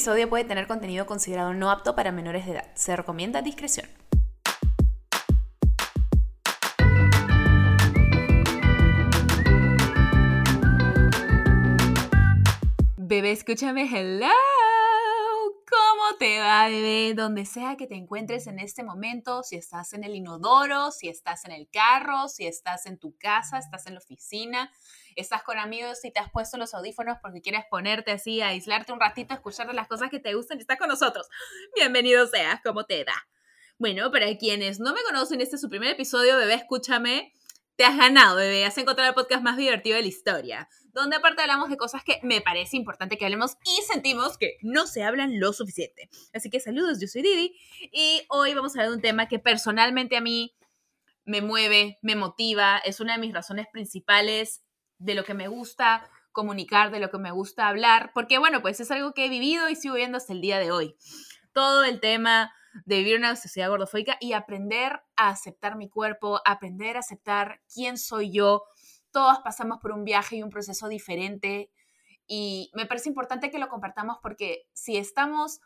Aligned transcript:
episodio 0.00 0.30
puede 0.30 0.44
tener 0.44 0.66
contenido 0.66 1.04
considerado 1.04 1.52
no 1.52 1.70
apto 1.70 1.94
para 1.94 2.10
menores 2.10 2.46
de 2.46 2.52
edad. 2.52 2.64
Se 2.74 2.96
recomienda 2.96 3.42
discreción. 3.42 3.86
Bebé, 12.96 13.32
escúchame, 13.32 13.90
hello. 13.92 14.28
¿Cómo 15.68 16.16
te 16.18 16.40
va, 16.40 16.68
bebé? 16.68 17.12
Donde 17.12 17.44
sea 17.44 17.76
que 17.76 17.86
te 17.86 17.96
encuentres 17.96 18.46
en 18.46 18.58
este 18.58 18.82
momento, 18.82 19.42
si 19.42 19.56
estás 19.56 19.92
en 19.92 20.04
el 20.04 20.14
inodoro, 20.14 20.92
si 20.92 21.10
estás 21.10 21.44
en 21.44 21.52
el 21.52 21.68
carro, 21.68 22.28
si 22.28 22.46
estás 22.46 22.86
en 22.86 22.98
tu 22.98 23.14
casa, 23.18 23.58
estás 23.58 23.86
en 23.86 23.92
la 23.92 24.00
oficina, 24.00 24.72
estás 25.16 25.42
con 25.42 25.58
amigos 25.58 26.04
y 26.04 26.10
te 26.10 26.20
has 26.20 26.30
puesto 26.30 26.56
los 26.56 26.74
audífonos 26.74 27.18
porque 27.22 27.40
quieres 27.40 27.64
ponerte 27.70 28.12
así, 28.12 28.40
aislarte 28.40 28.92
un 28.92 29.00
ratito, 29.00 29.34
escuchar 29.34 29.72
las 29.74 29.88
cosas 29.88 30.10
que 30.10 30.20
te 30.20 30.34
gustan 30.34 30.58
y 30.58 30.62
estás 30.62 30.78
con 30.78 30.88
nosotros. 30.88 31.28
Bienvenido 31.74 32.26
seas, 32.26 32.60
¿cómo 32.64 32.84
te 32.84 33.04
da? 33.04 33.14
Bueno, 33.78 34.10
para 34.10 34.36
quienes 34.36 34.78
no 34.78 34.92
me 34.92 35.02
conocen, 35.02 35.40
este 35.40 35.56
es 35.56 35.62
su 35.62 35.70
primer 35.70 35.90
episodio, 35.90 36.36
bebé, 36.36 36.54
escúchame. 36.54 37.32
Te 37.76 37.86
has 37.86 37.96
ganado, 37.96 38.36
bebé. 38.36 38.66
Has 38.66 38.76
encontrado 38.76 39.08
el 39.08 39.14
podcast 39.14 39.42
más 39.42 39.56
divertido 39.56 39.96
de 39.96 40.02
la 40.02 40.08
historia. 40.08 40.68
Donde 40.92 41.16
aparte 41.16 41.40
hablamos 41.40 41.70
de 41.70 41.78
cosas 41.78 42.04
que 42.04 42.20
me 42.22 42.42
parece 42.42 42.76
importante 42.76 43.16
que 43.16 43.24
hablemos 43.24 43.56
y 43.64 43.80
sentimos 43.90 44.36
que 44.36 44.58
no 44.60 44.86
se 44.86 45.02
hablan 45.02 45.40
lo 45.40 45.54
suficiente. 45.54 46.10
Así 46.34 46.50
que 46.50 46.60
saludos, 46.60 47.00
yo 47.00 47.08
soy 47.08 47.22
Didi. 47.22 47.58
Y 47.90 48.20
hoy 48.28 48.52
vamos 48.52 48.76
a 48.76 48.80
hablar 48.80 48.90
de 48.90 48.96
un 48.96 49.02
tema 49.02 49.28
que 49.28 49.38
personalmente 49.38 50.18
a 50.18 50.20
mí 50.20 50.54
me 51.24 51.40
mueve, 51.40 51.98
me 52.02 52.16
motiva. 52.16 52.82
Es 52.84 53.00
una 53.00 53.14
de 53.14 53.20
mis 53.20 53.32
razones 53.32 53.66
principales 53.72 54.62
de 55.00 55.14
lo 55.14 55.24
que 55.24 55.34
me 55.34 55.48
gusta 55.48 56.08
comunicar, 56.30 56.92
de 56.92 57.00
lo 57.00 57.10
que 57.10 57.18
me 57.18 57.32
gusta 57.32 57.66
hablar. 57.66 58.12
Porque 58.14 58.38
bueno, 58.38 58.62
pues 58.62 58.78
es 58.78 58.90
algo 58.90 59.12
que 59.12 59.26
he 59.26 59.28
vivido 59.28 59.68
y 59.68 59.74
sigo 59.74 59.96
viendo 59.96 60.18
hasta 60.18 60.32
el 60.32 60.40
día 60.40 60.58
de 60.58 60.70
hoy. 60.70 60.94
Todo 61.52 61.82
el 61.84 62.00
tema 62.00 62.52
de 62.84 62.98
vivir 62.98 63.16
una 63.16 63.34
sociedad 63.34 63.68
gordofóbica 63.68 64.16
y 64.20 64.34
aprender 64.34 65.00
a 65.16 65.30
aceptar 65.30 65.76
mi 65.76 65.88
cuerpo, 65.88 66.40
aprender 66.44 66.96
a 66.96 67.00
aceptar 67.00 67.60
quién 67.72 67.98
soy 67.98 68.30
yo. 68.30 68.62
Todos 69.10 69.40
pasamos 69.40 69.78
por 69.80 69.90
un 69.90 70.04
viaje 70.04 70.36
y 70.36 70.42
un 70.42 70.50
proceso 70.50 70.86
diferente 70.88 71.70
y 72.26 72.70
me 72.74 72.86
parece 72.86 73.08
importante 73.08 73.50
que 73.50 73.58
lo 73.58 73.68
compartamos 73.68 74.18
porque 74.22 74.68
si 74.72 74.96
estamos, 74.96 75.60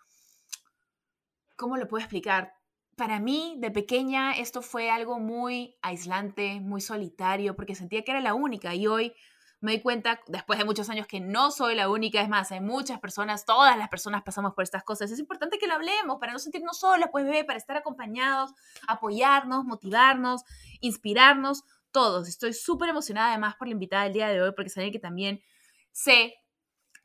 ¿cómo 1.57 1.77
lo 1.77 1.87
puedo 1.89 2.03
explicar? 2.03 2.55
Para 2.97 3.19
mí, 3.19 3.57
de 3.59 3.71
pequeña, 3.71 4.33
esto 4.33 4.63
fue 4.63 4.91
algo 4.91 5.19
muy 5.19 5.77
aislante, 5.83 6.61
muy 6.61 6.81
solitario, 6.81 7.57
porque 7.57 7.75
sentía 7.75 8.03
que 8.05 8.13
era 8.13 8.21
la 8.21 8.35
única 8.35 8.75
y 8.75 8.87
hoy 8.87 9.13
me 9.61 9.73
doy 9.73 9.81
cuenta, 9.81 10.21
después 10.29 10.59
de 10.59 10.67
muchos 10.67 10.91
años, 10.91 11.07
que 11.07 11.21
no 11.21 11.51
soy 11.51 11.75
la 11.75 11.89
única, 11.89 12.21
es 12.21 12.29
más, 12.29 12.53
hay 12.53 12.61
muchas 12.61 13.01
personas, 13.01 13.47
todas 13.47 13.79
las 13.79 13.89
personas 13.89 14.23
pasamos 14.23 14.53
por 14.53 14.63
estas 14.63 14.85
cosas. 14.85 15.11
Es 15.11 15.19
importante 15.19 15.59
que 15.59 15.67
lo 15.67 15.75
hablemos 15.75 16.19
para 16.21 16.33
no 16.33 16.39
sentirnos 16.39 16.79
solas, 16.79 17.09
pues 17.11 17.25
bebé, 17.25 17.45
para 17.45 17.59
estar 17.59 17.77
acompañados, 17.77 18.53
apoyarnos, 18.87 19.65
motivarnos, 19.65 20.43
inspirarnos, 20.81 21.65
todos. 21.93 22.29
Estoy 22.29 22.53
súper 22.53 22.91
emocionada 22.91 23.31
además 23.31 23.55
por 23.57 23.67
la 23.67 23.73
invitada 23.73 24.05
del 24.05 24.13
día 24.13 24.29
de 24.29 24.43
hoy, 24.43 24.53
porque 24.55 24.69
saben 24.69 24.93
que 24.93 24.99
también 24.99 25.41
sé 25.93 26.35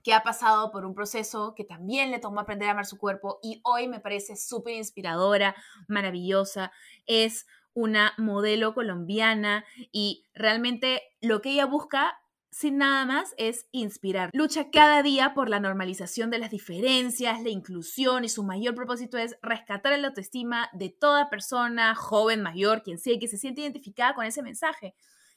que 0.04 0.14
ha 0.14 0.24
pasado 0.24 0.72
por 0.72 0.86
un 0.86 0.94
proceso 0.94 1.54
que 1.56 1.64
también 1.64 2.12
le 2.12 2.20
tomó 2.20 2.42
aprender 2.42 2.68
a 2.70 2.72
amar 2.72 2.86
su 2.86 2.98
cuerpo 2.98 3.40
y 3.44 3.62
hoy 3.64 3.88
me 3.88 4.00
parece 4.00 4.36
súper 4.36 4.76
inspiradora, 4.76 5.56
maravillosa. 5.88 6.72
Es 7.06 7.48
una 7.74 8.14
modelo 8.18 8.74
colombiana 8.74 9.66
y 9.92 10.26
realmente 10.34 11.02
lo 11.22 11.42
que 11.42 11.52
ella 11.52 11.66
busca 11.66 12.18
sin 12.52 12.78
nada 12.78 13.06
más 13.06 13.36
es 13.38 13.68
inspirar. 13.72 14.32
Lucha 14.34 14.72
cada 14.72 15.04
día 15.04 15.34
por 15.36 15.50
la 15.50 15.60
normalización 15.60 16.32
de 16.32 16.40
las 16.40 16.50
diferencias, 16.50 17.42
la 17.44 17.50
inclusión 17.50 18.24
y 18.24 18.30
su 18.30 18.44
mayor 18.44 18.74
propósito 18.74 19.18
es 19.18 19.38
rescatar 19.42 19.98
la 20.00 20.08
autoestima 20.08 20.70
de 20.74 20.90
toda 20.90 21.30
persona, 21.30 21.94
joven, 21.94 22.42
mayor, 22.42 22.82
quien 22.82 22.98
sea, 22.98 23.20
que 23.20 23.28
se 23.28 23.38
siente 23.38 23.62
identificada 23.62 24.16
con 24.16 24.26
ese 24.26 24.42
mensaje, 24.42 24.96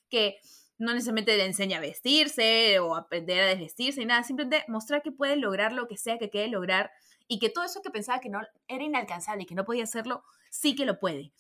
que 0.08 0.38
no 0.78 0.92
necesariamente 0.92 1.36
le 1.36 1.44
enseña 1.44 1.78
a 1.78 1.80
vestirse 1.80 2.78
o 2.80 2.96
aprender 2.96 3.40
a 3.40 3.46
desvestirse 3.46 4.02
y 4.02 4.06
nada, 4.06 4.22
simplemente 4.22 4.64
mostrar 4.68 5.02
que 5.02 5.12
puede 5.12 5.36
lograr 5.36 5.72
lo 5.72 5.86
que 5.88 5.96
sea 5.96 6.18
que 6.18 6.30
quiere 6.30 6.48
lograr 6.48 6.90
y 7.28 7.38
que 7.38 7.50
todo 7.50 7.64
eso 7.64 7.82
que 7.82 7.90
pensaba 7.90 8.20
que 8.20 8.28
no 8.28 8.40
era 8.68 8.84
inalcanzable 8.84 9.44
y 9.44 9.46
que 9.46 9.54
no 9.54 9.64
podía 9.64 9.84
hacerlo, 9.84 10.24
sí 10.50 10.74
que 10.74 10.84
lo 10.84 10.98
puede. 10.98 11.32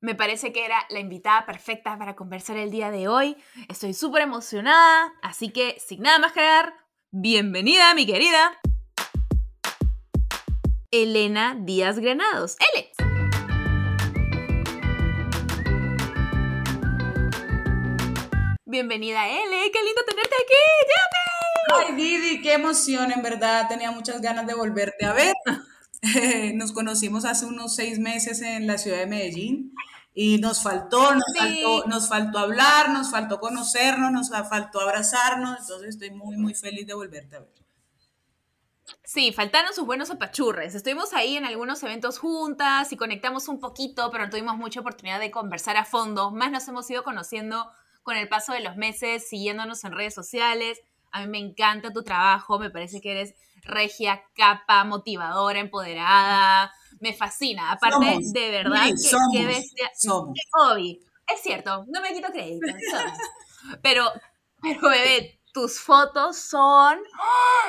Me 0.00 0.14
parece 0.14 0.52
que 0.52 0.64
era 0.64 0.86
la 0.90 1.00
invitada 1.00 1.44
perfecta 1.44 1.98
para 1.98 2.14
conversar 2.14 2.56
el 2.56 2.70
día 2.70 2.90
de 2.90 3.08
hoy. 3.08 3.36
Estoy 3.68 3.94
súper 3.94 4.22
emocionada, 4.22 5.12
así 5.22 5.50
que 5.50 5.76
sin 5.80 6.02
nada 6.02 6.20
más 6.20 6.32
que 6.32 6.40
bienvenida 7.10 7.94
mi 7.94 8.06
querida 8.06 8.58
Elena 10.90 11.56
Díaz 11.60 11.98
Granados. 11.98 12.56
¡Ele! 12.72 12.87
Bienvenida, 18.70 19.26
Ele. 19.26 19.70
Qué 19.72 19.82
lindo 19.82 20.02
tenerte 20.06 20.34
aquí. 20.34 21.78
¡Llame! 21.78 21.86
Ay, 21.86 21.94
Didi, 21.94 22.42
qué 22.42 22.52
emoción, 22.52 23.10
en 23.10 23.22
verdad. 23.22 23.66
Tenía 23.66 23.90
muchas 23.92 24.20
ganas 24.20 24.46
de 24.46 24.52
volverte 24.52 25.06
a 25.06 25.14
ver. 25.14 25.34
Nos 26.54 26.72
conocimos 26.72 27.24
hace 27.24 27.46
unos 27.46 27.74
seis 27.74 27.98
meses 27.98 28.42
en 28.42 28.66
la 28.66 28.76
ciudad 28.76 28.98
de 28.98 29.06
Medellín 29.06 29.72
y 30.12 30.36
nos 30.38 30.62
faltó, 30.62 31.14
nos, 31.14 31.24
faltó, 31.34 31.86
nos 31.86 32.08
faltó 32.10 32.38
hablar, 32.38 32.90
nos 32.90 33.10
faltó 33.10 33.40
conocernos, 33.40 34.12
nos 34.12 34.28
faltó 34.28 34.80
abrazarnos, 34.82 35.60
entonces 35.60 35.88
estoy 35.88 36.10
muy, 36.10 36.36
muy 36.36 36.54
feliz 36.54 36.86
de 36.86 36.92
volverte 36.92 37.36
a 37.36 37.40
ver. 37.40 37.54
Sí, 39.02 39.32
faltaron 39.32 39.72
sus 39.72 39.86
buenos 39.86 40.10
apachurres. 40.10 40.74
Estuvimos 40.74 41.14
ahí 41.14 41.38
en 41.38 41.46
algunos 41.46 41.82
eventos 41.82 42.18
juntas 42.18 42.92
y 42.92 42.98
conectamos 42.98 43.48
un 43.48 43.60
poquito, 43.60 44.10
pero 44.10 44.24
no 44.24 44.30
tuvimos 44.30 44.58
mucha 44.58 44.80
oportunidad 44.80 45.20
de 45.20 45.30
conversar 45.30 45.78
a 45.78 45.86
fondo. 45.86 46.30
Más 46.30 46.52
nos 46.52 46.68
hemos 46.68 46.90
ido 46.90 47.02
conociendo 47.02 47.66
con 48.08 48.16
el 48.16 48.26
paso 48.26 48.54
de 48.54 48.60
los 48.60 48.74
meses, 48.76 49.28
siguiéndonos 49.28 49.84
en 49.84 49.92
redes 49.92 50.14
sociales. 50.14 50.80
A 51.10 51.20
mí 51.20 51.26
me 51.26 51.36
encanta 51.36 51.92
tu 51.92 52.02
trabajo, 52.02 52.58
me 52.58 52.70
parece 52.70 53.02
que 53.02 53.10
eres 53.10 53.34
regia, 53.60 54.24
capa, 54.34 54.82
motivadora, 54.84 55.58
empoderada. 55.58 56.72
Me 57.00 57.12
fascina. 57.12 57.70
Aparte, 57.70 58.20
de 58.22 58.50
verdad, 58.50 58.86
que, 59.30 59.44
bestia. 59.44 59.90
Es 61.26 61.42
cierto, 61.42 61.84
no 61.88 62.00
me 62.00 62.14
quito 62.14 62.28
crédito. 62.32 62.66
pero, 63.82 64.10
pero, 64.62 64.88
bebé, 64.88 65.38
tus 65.52 65.78
fotos 65.78 66.38
son. 66.38 66.98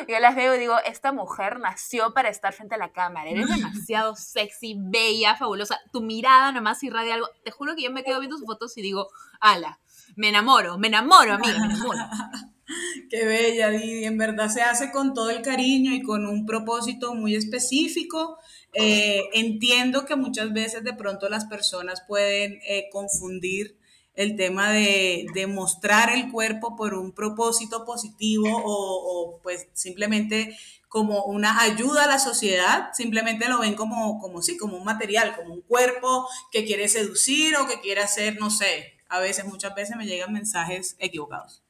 Yo 0.07 0.19
las 0.19 0.37
veo 0.37 0.55
y 0.55 0.59
digo, 0.59 0.77
esta 0.85 1.11
mujer 1.11 1.59
nació 1.59 2.13
para 2.13 2.29
estar 2.29 2.53
frente 2.53 2.75
a 2.75 2.77
la 2.77 2.93
cámara. 2.93 3.29
Eres 3.29 3.49
demasiado 3.49 4.15
sexy, 4.15 4.77
bella, 4.77 5.35
fabulosa. 5.35 5.81
Tu 5.91 5.99
mirada 5.99 6.53
nomás 6.53 6.81
irradia 6.81 7.15
algo. 7.15 7.27
Te 7.43 7.51
juro 7.51 7.75
que 7.75 7.83
yo 7.83 7.91
me 7.91 8.05
quedo 8.05 8.21
viendo 8.21 8.37
sus 8.37 8.47
fotos 8.47 8.77
y 8.77 8.81
digo, 8.81 9.09
ala, 9.41 9.81
me 10.19 10.27
enamoro, 10.27 10.77
me 10.77 10.89
enamoro, 10.89 11.33
amiga, 11.33 11.59
me 11.59 11.73
enamoro. 11.73 11.97
Qué 13.09 13.25
bella, 13.25 13.69
Didi. 13.69 14.03
En 14.03 14.17
verdad 14.17 14.49
se 14.49 14.61
hace 14.61 14.91
con 14.91 15.13
todo 15.13 15.29
el 15.29 15.41
cariño 15.41 15.93
y 15.93 16.03
con 16.03 16.27
un 16.27 16.45
propósito 16.45 17.15
muy 17.15 17.35
específico. 17.35 18.37
Eh, 18.73 19.23
entiendo 19.33 20.05
que 20.05 20.17
muchas 20.17 20.51
veces 20.51 20.83
de 20.83 20.93
pronto 20.93 21.29
las 21.29 21.45
personas 21.45 22.03
pueden 22.05 22.59
eh, 22.67 22.89
confundir 22.91 23.77
el 24.13 24.35
tema 24.35 24.71
de, 24.71 25.25
mostrar 25.47 26.13
el 26.13 26.29
cuerpo 26.29 26.75
por 26.75 26.95
un 26.95 27.13
propósito 27.13 27.85
positivo 27.85 28.49
o, 28.51 29.39
pues 29.41 29.67
simplemente 29.71 30.53
como 30.89 31.23
una 31.23 31.61
ayuda 31.61 32.03
a 32.03 32.07
la 32.07 32.19
sociedad, 32.19 32.89
simplemente 32.93 33.47
lo 33.47 33.59
ven 33.59 33.75
como, 33.75 34.19
como 34.19 34.41
sí, 34.41 34.57
como 34.57 34.75
un 34.75 34.83
material, 34.83 35.33
como 35.37 35.53
un 35.53 35.61
cuerpo 35.61 36.27
que 36.51 36.65
quiere 36.65 36.89
seducir 36.89 37.55
o 37.55 37.67
que 37.67 37.79
quiere 37.79 38.01
hacer, 38.01 38.37
no 38.39 38.49
sé, 38.49 38.98
a 39.09 39.19
veces, 39.19 39.45
muchas 39.45 39.75
veces 39.75 39.97
me 39.97 40.05
llegan 40.05 40.31
mensajes 40.31 40.95
equivocados. 40.99 41.63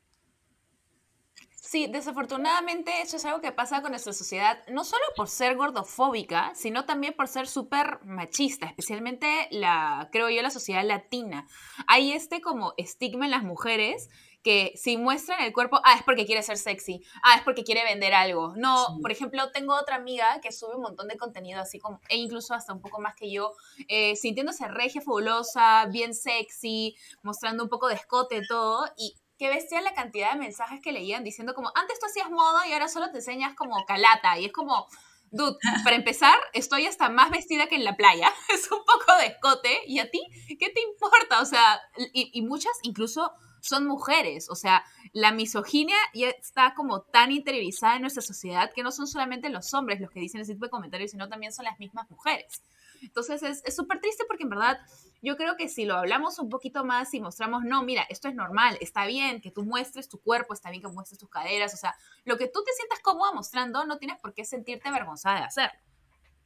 Sí, 1.70 1.86
desafortunadamente 1.86 3.02
eso 3.04 3.18
es 3.18 3.26
algo 3.26 3.42
que 3.42 3.52
pasa 3.52 3.84
con 3.84 3.92
nuestra 3.92 4.12
sociedad, 4.12 4.58
no 4.70 4.84
solo 4.84 5.04
por 5.16 5.28
ser 5.28 5.56
gordofóbica, 5.56 6.52
sino 6.56 6.86
también 6.86 7.14
por 7.14 7.28
ser 7.28 7.48
súper 7.48 8.04
machista, 8.06 8.66
especialmente 8.66 9.48
la, 9.52 10.10
creo 10.12 10.32
yo, 10.32 10.42
la 10.42 10.50
sociedad 10.50 10.84
latina. 10.84 11.46
Hay 11.86 12.12
este 12.12 12.42
como 12.42 12.74
estigma 12.78 13.26
en 13.26 13.32
las 13.32 13.44
mujeres 13.44 14.10
que 14.44 14.74
si 14.76 14.98
muestran 14.98 15.42
el 15.42 15.54
cuerpo, 15.54 15.82
ah, 15.84 15.96
es 15.96 16.04
porque 16.04 16.26
quiere 16.26 16.44
ser 16.44 16.58
sexy, 16.58 17.04
ah, 17.24 17.36
es 17.36 17.44
porque 17.44 17.64
quiere 17.64 17.84
vender 17.84 18.14
algo. 18.14 18.54
No, 18.56 18.98
por 19.02 19.12
ejemplo, 19.12 19.52
tengo 19.52 19.76
otra 19.76 19.96
amiga 19.96 20.40
que 20.42 20.52
sube 20.52 20.76
un 20.76 20.82
montón 20.82 21.08
de 21.08 21.18
contenido 21.18 21.60
así 21.62 21.80
como, 21.80 22.00
e 22.10 22.18
incluso 22.18 22.54
hasta 22.54 22.74
un 22.74 22.82
poco 22.82 23.02
más 23.02 23.16
que 23.16 23.32
yo, 23.32 23.54
eh, 23.88 24.16
sintiéndose 24.16 24.68
regia, 24.68 25.02
fabulosa, 25.02 25.86
bien 25.88 26.14
sexy, 26.14 26.96
mostrando 27.22 27.64
un 27.64 27.70
poco 27.70 27.88
de 27.88 27.96
escote, 27.96 28.42
todo, 28.48 28.86
y 28.98 29.16
qué 29.40 29.48
bestia 29.48 29.82
la 29.82 29.94
cantidad 29.94 30.34
de 30.34 30.40
mensajes 30.40 30.82
que 30.82 30.92
leían 30.92 31.24
diciendo 31.24 31.54
como, 31.54 31.72
antes 31.74 32.00
tú 32.00 32.06
hacías 32.06 32.30
moda 32.30 32.68
y 32.68 32.74
ahora 32.74 32.90
solo 32.90 33.10
te 33.10 33.18
enseñas 33.18 33.56
como 33.56 33.86
calata. 33.86 34.38
Y 34.38 34.46
es 34.46 34.52
como, 34.52 34.88
dude, 35.32 35.58
para 35.84 35.96
empezar, 35.96 36.38
estoy 36.54 36.86
hasta 36.86 37.10
más 37.10 37.32
vestida 37.32 37.68
que 37.68 37.76
en 37.76 37.86
la 37.86 37.96
playa. 37.96 38.32
Es 38.54 38.70
un 38.72 38.84
poco 38.84 39.16
de 39.18 39.28
escote. 39.28 39.80
¿Y 39.88 40.00
a 40.00 40.12
ti? 40.12 40.22
¿Qué 40.60 40.70
te 40.70 40.82
importa? 40.82 41.42
O 41.42 41.46
sea, 41.46 41.80
y, 42.14 42.42
muchas 42.42 42.74
incluso 42.84 43.32
son 43.62 43.86
mujeres. 43.86 44.50
O 44.50 44.56
sea, 44.56 44.84
la 45.14 45.32
misoginia 45.32 45.98
ya 46.14 46.30
está 46.30 46.74
como 46.76 47.02
tan 47.02 47.32
interiorizada 47.32 47.96
en 47.96 48.02
nuestra 48.02 48.22
sociedad 48.22 48.72
que 48.74 48.84
no 48.84 48.92
son 48.92 49.08
solamente 49.08 49.50
los 49.50 49.74
hombres 49.74 50.00
los 50.00 50.12
que 50.12 50.20
dicen 50.20 50.42
ese 50.42 50.54
tipo 50.54 50.66
de 50.66 50.72
comentarios, 50.72 51.12
sino 51.12 51.30
también 51.30 51.54
son 51.54 51.66
las 51.66 51.80
mismas 51.80 52.10
mujeres. 52.10 52.62
Entonces 53.02 53.42
es 53.64 53.76
súper 53.76 54.02
triste 54.02 54.26
porque 54.28 54.44
en 54.44 54.50
verdad 54.50 54.80
yo 55.22 55.38
creo 55.38 55.56
que 55.58 55.70
si 55.70 55.86
lo 55.86 55.96
hablamos 55.96 56.40
un 56.40 56.50
poquito 56.50 56.84
más 56.86 57.14
y 57.14 57.20
mostramos, 57.20 57.64
no, 57.64 57.84
mira, 57.84 58.04
esto 58.10 58.28
es 58.28 58.36
normal, 58.36 58.78
está 58.82 59.06
bien 59.06 59.42
que 59.42 59.52
tú 59.52 59.64
muestres 59.64 60.08
tu 60.08 60.20
cuerpo, 60.20 60.54
está 60.54 60.70
bien 60.70 60.82
que 60.82 60.88
muestres 60.88 61.20
tus 61.20 61.30
caderas, 61.30 61.74
o 61.74 61.78
sea, 61.78 61.96
lo 62.26 62.38
que 62.38 62.48
tú 62.48 62.64
te 62.64 62.72
sientas 62.74 63.00
cómoda 63.00 63.32
mostrando, 63.34 63.86
no 63.86 63.98
tienes 63.98 64.20
por 64.20 64.34
qué 64.34 64.46
sentirte 64.46 64.88
avergonzada 64.90 65.40
de 65.40 65.46
hacer. 65.46 65.72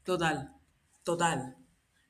Total, 0.04 0.54
total. 1.04 1.56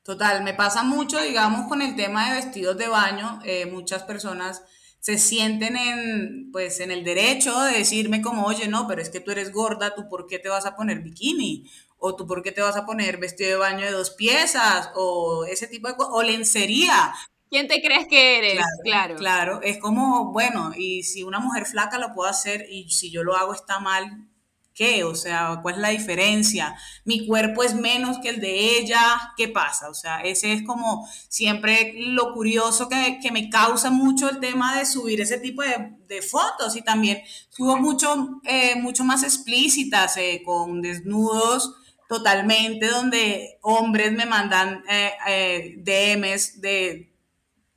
Total, 0.02 0.44
me 0.44 0.52
pasa 0.52 0.82
mucho, 0.82 1.18
digamos, 1.18 1.66
con 1.66 1.80
el 1.80 1.96
tema 1.96 2.28
de 2.28 2.34
vestidos 2.34 2.76
de 2.76 2.88
baño. 2.88 3.40
Eh, 3.42 3.64
muchas 3.64 4.02
personas 4.02 4.62
se 5.04 5.18
sienten 5.18 5.76
en, 5.76 6.50
pues, 6.50 6.80
en 6.80 6.90
el 6.90 7.04
derecho 7.04 7.60
de 7.64 7.76
decirme 7.76 8.22
como, 8.22 8.46
oye, 8.46 8.68
no, 8.68 8.88
pero 8.88 9.02
es 9.02 9.10
que 9.10 9.20
tú 9.20 9.32
eres 9.32 9.52
gorda, 9.52 9.94
¿tú 9.94 10.08
por 10.08 10.26
qué 10.26 10.38
te 10.38 10.48
vas 10.48 10.64
a 10.64 10.76
poner 10.76 11.00
bikini? 11.00 11.70
o 11.98 12.16
tú 12.16 12.26
por 12.26 12.42
qué 12.42 12.52
te 12.52 12.60
vas 12.60 12.76
a 12.76 12.84
poner 12.84 13.16
vestido 13.18 13.50
de 13.50 13.56
baño 13.56 13.86
de 13.86 13.92
dos 13.92 14.10
piezas, 14.10 14.90
o 14.94 15.46
ese 15.46 15.66
tipo 15.66 15.88
de 15.88 15.96
cosas, 15.96 16.12
o 16.12 16.22
lencería. 16.22 17.14
¿Quién 17.48 17.66
te 17.66 17.80
crees 17.80 18.06
que 18.08 18.38
eres? 18.38 18.62
Claro, 18.82 19.16
claro. 19.16 19.62
es 19.62 19.78
como, 19.78 20.30
bueno, 20.32 20.72
y 20.76 21.02
si 21.04 21.22
una 21.22 21.38
mujer 21.38 21.64
flaca 21.64 21.98
lo 21.98 22.12
puede 22.12 22.30
hacer 22.30 22.66
y 22.70 22.90
si 22.90 23.10
yo 23.10 23.24
lo 23.24 23.36
hago 23.36 23.54
está 23.54 23.78
mal, 23.80 24.28
¿qué? 24.74 25.04
O 25.04 25.14
sea, 25.14 25.60
¿cuál 25.62 25.76
es 25.76 25.80
la 25.80 25.88
diferencia? 25.90 26.76
Mi 27.04 27.26
cuerpo 27.26 27.62
es 27.62 27.74
menos 27.74 28.18
que 28.18 28.30
el 28.30 28.40
de 28.40 28.78
ella, 28.78 29.32
¿qué 29.36 29.48
pasa? 29.48 29.88
O 29.88 29.94
sea, 29.94 30.20
ese 30.20 30.52
es 30.52 30.62
como 30.64 31.08
siempre 31.28 31.94
lo 31.96 32.32
curioso 32.34 32.88
que, 32.88 33.18
me 33.32 33.48
causa 33.48 33.90
mucho 33.90 34.28
el 34.28 34.40
tema 34.40 34.76
de 34.78 34.86
subir 34.86 35.20
ese 35.20 35.38
tipo 35.38 35.62
de, 35.62 35.94
fotos 36.22 36.76
y 36.76 36.82
también 36.82 37.18
subo 37.48 37.76
mucho, 37.76 38.40
eh, 38.44 38.76
mucho 38.76 39.02
más 39.02 39.24
explícitas 39.24 40.16
eh, 40.16 40.42
con 40.44 40.80
desnudos 40.80 41.74
totalmente, 42.08 42.86
donde 42.86 43.58
hombres 43.62 44.12
me 44.12 44.24
mandan 44.24 44.84
eh 44.88 45.74
DMs 45.78 46.60
de 46.60 47.12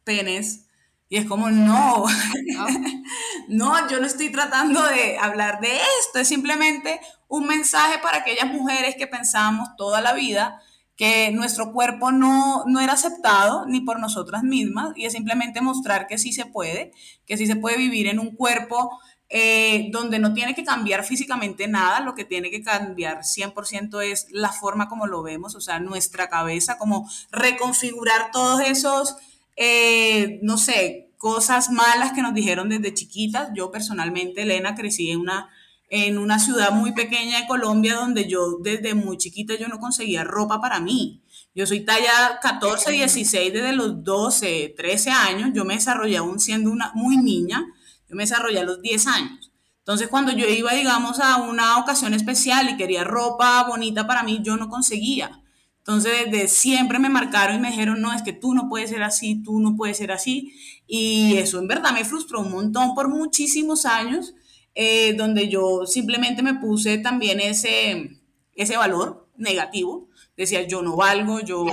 penes. 0.03 0.65
Y 1.09 1.17
es 1.17 1.25
como, 1.25 1.49
no, 1.49 2.05
no, 3.47 3.89
yo 3.89 3.99
no 3.99 4.07
estoy 4.07 4.31
tratando 4.31 4.81
de 4.83 5.17
hablar 5.17 5.59
de 5.59 5.75
esto, 5.99 6.19
es 6.19 6.27
simplemente 6.27 6.99
un 7.27 7.47
mensaje 7.47 7.99
para 7.99 8.19
aquellas 8.19 8.47
mujeres 8.47 8.95
que 8.95 9.07
pensamos 9.07 9.69
toda 9.77 10.01
la 10.01 10.13
vida 10.13 10.61
que 10.97 11.31
nuestro 11.31 11.71
cuerpo 11.71 12.11
no, 12.11 12.63
no 12.65 12.79
era 12.79 12.93
aceptado 12.93 13.67
ni 13.67 13.81
por 13.81 13.99
nosotras 13.99 14.41
mismas 14.41 14.93
y 14.95 15.05
es 15.05 15.13
simplemente 15.13 15.61
mostrar 15.61 16.07
que 16.07 16.17
sí 16.17 16.33
se 16.33 16.45
puede, 16.45 16.91
que 17.25 17.37
sí 17.37 17.45
se 17.45 17.55
puede 17.55 17.77
vivir 17.77 18.07
en 18.07 18.17
un 18.17 18.35
cuerpo 18.35 18.99
eh, 19.29 19.89
donde 19.91 20.19
no 20.19 20.33
tiene 20.33 20.55
que 20.55 20.63
cambiar 20.63 21.03
físicamente 21.03 21.67
nada, 21.67 21.99
lo 21.99 22.15
que 22.15 22.25
tiene 22.25 22.49
que 22.49 22.63
cambiar 22.63 23.19
100% 23.19 24.01
es 24.01 24.27
la 24.31 24.51
forma 24.51 24.87
como 24.87 25.05
lo 25.05 25.21
vemos, 25.21 25.53
o 25.53 25.61
sea, 25.61 25.79
nuestra 25.79 26.29
cabeza, 26.29 26.77
como 26.77 27.09
reconfigurar 27.29 28.31
todos 28.31 28.61
esos, 28.61 29.17
eh, 29.55 30.39
no 30.41 30.57
sé, 30.57 31.06
cosas 31.17 31.69
malas 31.69 32.13
que 32.13 32.21
nos 32.21 32.33
dijeron 32.33 32.69
desde 32.69 32.93
chiquitas. 32.93 33.49
Yo 33.55 33.71
personalmente, 33.71 34.43
Elena, 34.43 34.75
crecí 34.75 35.11
en 35.11 35.19
una, 35.19 35.49
en 35.89 36.17
una 36.17 36.39
ciudad 36.39 36.71
muy 36.71 36.93
pequeña 36.93 37.41
de 37.41 37.47
Colombia 37.47 37.95
donde 37.95 38.27
yo 38.27 38.57
desde 38.63 38.93
muy 38.93 39.17
chiquita 39.17 39.55
yo 39.55 39.67
no 39.67 39.79
conseguía 39.79 40.23
ropa 40.23 40.61
para 40.61 40.79
mí. 40.79 41.23
Yo 41.53 41.65
soy 41.65 41.81
talla 41.81 42.39
14, 42.41 42.91
16 42.91 43.51
desde 43.51 43.73
los 43.73 44.03
12, 44.03 44.75
13 44.77 45.09
años. 45.09 45.49
Yo 45.53 45.65
me 45.65 45.73
desarrollé 45.73 46.17
aún 46.17 46.39
siendo 46.39 46.69
una 46.71 46.91
muy 46.93 47.17
niña 47.17 47.65
yo 48.07 48.15
me 48.15 48.23
desarrollé 48.23 48.59
a 48.59 48.63
los 48.63 48.81
10 48.81 49.07
años. 49.07 49.51
Entonces, 49.79 50.07
cuando 50.07 50.31
yo 50.31 50.47
iba, 50.47 50.73
digamos, 50.73 51.19
a 51.19 51.37
una 51.37 51.77
ocasión 51.77 52.13
especial 52.13 52.69
y 52.69 52.77
quería 52.77 53.03
ropa 53.03 53.63
bonita 53.67 54.05
para 54.07 54.23
mí, 54.23 54.41
yo 54.43 54.57
no 54.57 54.69
conseguía. 54.69 55.41
Entonces, 55.87 56.29
desde 56.29 56.47
siempre 56.49 56.99
me 56.99 57.07
marcaron 57.07 57.55
y 57.55 57.59
me 57.59 57.69
dijeron, 57.69 58.01
no, 58.01 58.13
es 58.13 58.21
que 58.21 58.33
tú 58.33 58.53
no 58.53 58.67
puedes 58.67 58.89
ser 58.89 59.03
así, 59.03 59.41
tú 59.41 59.61
no 59.61 59.77
puedes 59.77 59.97
ser 59.97 60.11
así. 60.11 60.53
Y 60.85 61.37
eso 61.37 61.59
en 61.59 61.67
verdad 61.67 61.93
me 61.93 62.03
frustró 62.03 62.41
un 62.41 62.51
montón 62.51 62.93
por 62.93 63.07
muchísimos 63.07 63.85
años, 63.85 64.35
eh, 64.75 65.13
donde 65.13 65.47
yo 65.47 65.85
simplemente 65.85 66.43
me 66.43 66.55
puse 66.55 66.97
también 66.97 67.39
ese, 67.39 68.19
ese 68.55 68.75
valor 68.75 69.29
negativo 69.37 70.07
decía, 70.37 70.67
yo 70.67 70.83
no 70.83 70.95
valgo, 70.95 71.39
yo 71.41 71.65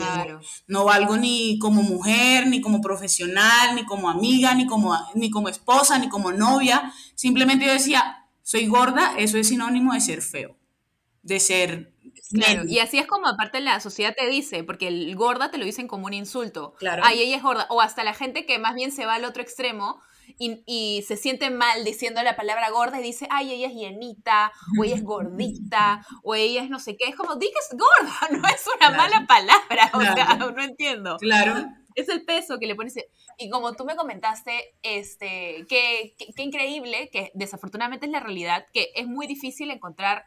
no 0.67 0.85
valgo 0.85 1.17
ni 1.19 1.59
como 1.59 1.83
mujer, 1.83 2.47
ni 2.47 2.63
como 2.63 2.81
profesional, 2.81 3.75
ni 3.75 3.85
como 3.85 4.09
amiga, 4.09 4.55
ni 4.55 4.67
como, 4.67 4.97
ni 5.15 5.31
como 5.31 5.51
esposa, 5.51 5.99
ni 5.99 6.09
como 6.09 6.33
novia. 6.33 6.93
Simplemente 7.15 7.67
yo 7.67 7.73
decía, 7.73 8.27
soy 8.43 8.67
gorda, 8.67 9.15
eso 9.19 9.37
es 9.37 9.49
sinónimo 9.49 9.93
de 9.93 10.01
ser 10.01 10.23
feo, 10.23 10.57
de 11.23 11.39
ser... 11.41 11.94
Claro, 12.33 12.63
y 12.67 12.79
así 12.79 12.99
es 12.99 13.07
como 13.07 13.29
aparte 13.29 13.61
la 13.61 13.81
sociedad 13.81 14.15
te 14.17 14.27
dice, 14.27 14.65
porque 14.65 14.89
el 14.89 15.15
gorda 15.15 15.51
te 15.51 15.59
lo 15.59 15.65
dicen 15.65 15.89
como 15.89 16.07
un 16.07 16.15
insulto. 16.15 16.75
Claro. 16.79 17.03
Ay, 17.05 17.21
ella 17.21 17.37
es 17.37 17.43
gorda. 17.43 17.67
O 17.71 17.81
hasta 17.81 18.03
la 18.05 18.15
gente 18.15 18.47
que 18.47 18.59
más 18.59 18.75
bien 18.75 18.93
se 18.93 19.07
va 19.07 19.15
al 19.15 19.25
otro 19.25 19.43
extremo, 19.43 20.01
y, 20.39 21.05
se 21.07 21.17
siente 21.17 21.51
mal 21.51 21.85
diciendo 21.85 22.23
la 22.23 22.37
palabra 22.37 22.71
gorda 22.71 23.01
y 23.01 23.03
dice, 23.03 23.27
ay, 23.31 23.53
ella 23.53 23.69
es 23.69 23.75
llenita, 23.75 24.53
o 24.79 24.85
ella 24.85 24.97
es 24.97 25.05
gordita, 25.05 26.05
o 26.23 26.35
ella 26.35 26.63
es 26.63 26.71
no 26.71 26.79
sé 26.79 26.97
qué. 26.97 27.09
Es 27.09 27.17
como, 27.17 27.37
di 27.37 27.47
que 27.47 27.59
es 27.59 27.77
gorda, 27.79 28.29
no 28.41 28.49
es 28.49 28.65
una 28.77 28.91
mala 28.91 29.27
palabra, 29.27 29.91
o 29.95 30.01
sea, 30.01 30.37
no 30.37 30.63
entiendo. 30.63 31.17
Claro. 31.19 31.67
Es 31.95 32.09
el 32.09 32.25
peso 32.25 32.59
que 32.59 32.67
le 32.67 32.75
pones. 32.75 32.95
Y 33.39 33.51
como 33.51 33.75
tú 33.75 33.85
me 33.85 33.95
comentaste, 33.95 34.75
este, 34.83 35.65
qué 35.69 36.15
increíble, 36.39 37.09
que 37.13 37.31
desafortunadamente 37.35 38.07
es 38.07 38.13
la 38.13 38.21
realidad, 38.21 38.67
que 38.73 38.91
es 38.97 39.07
muy 39.07 39.27
difícil 39.27 39.71
encontrar 39.71 40.27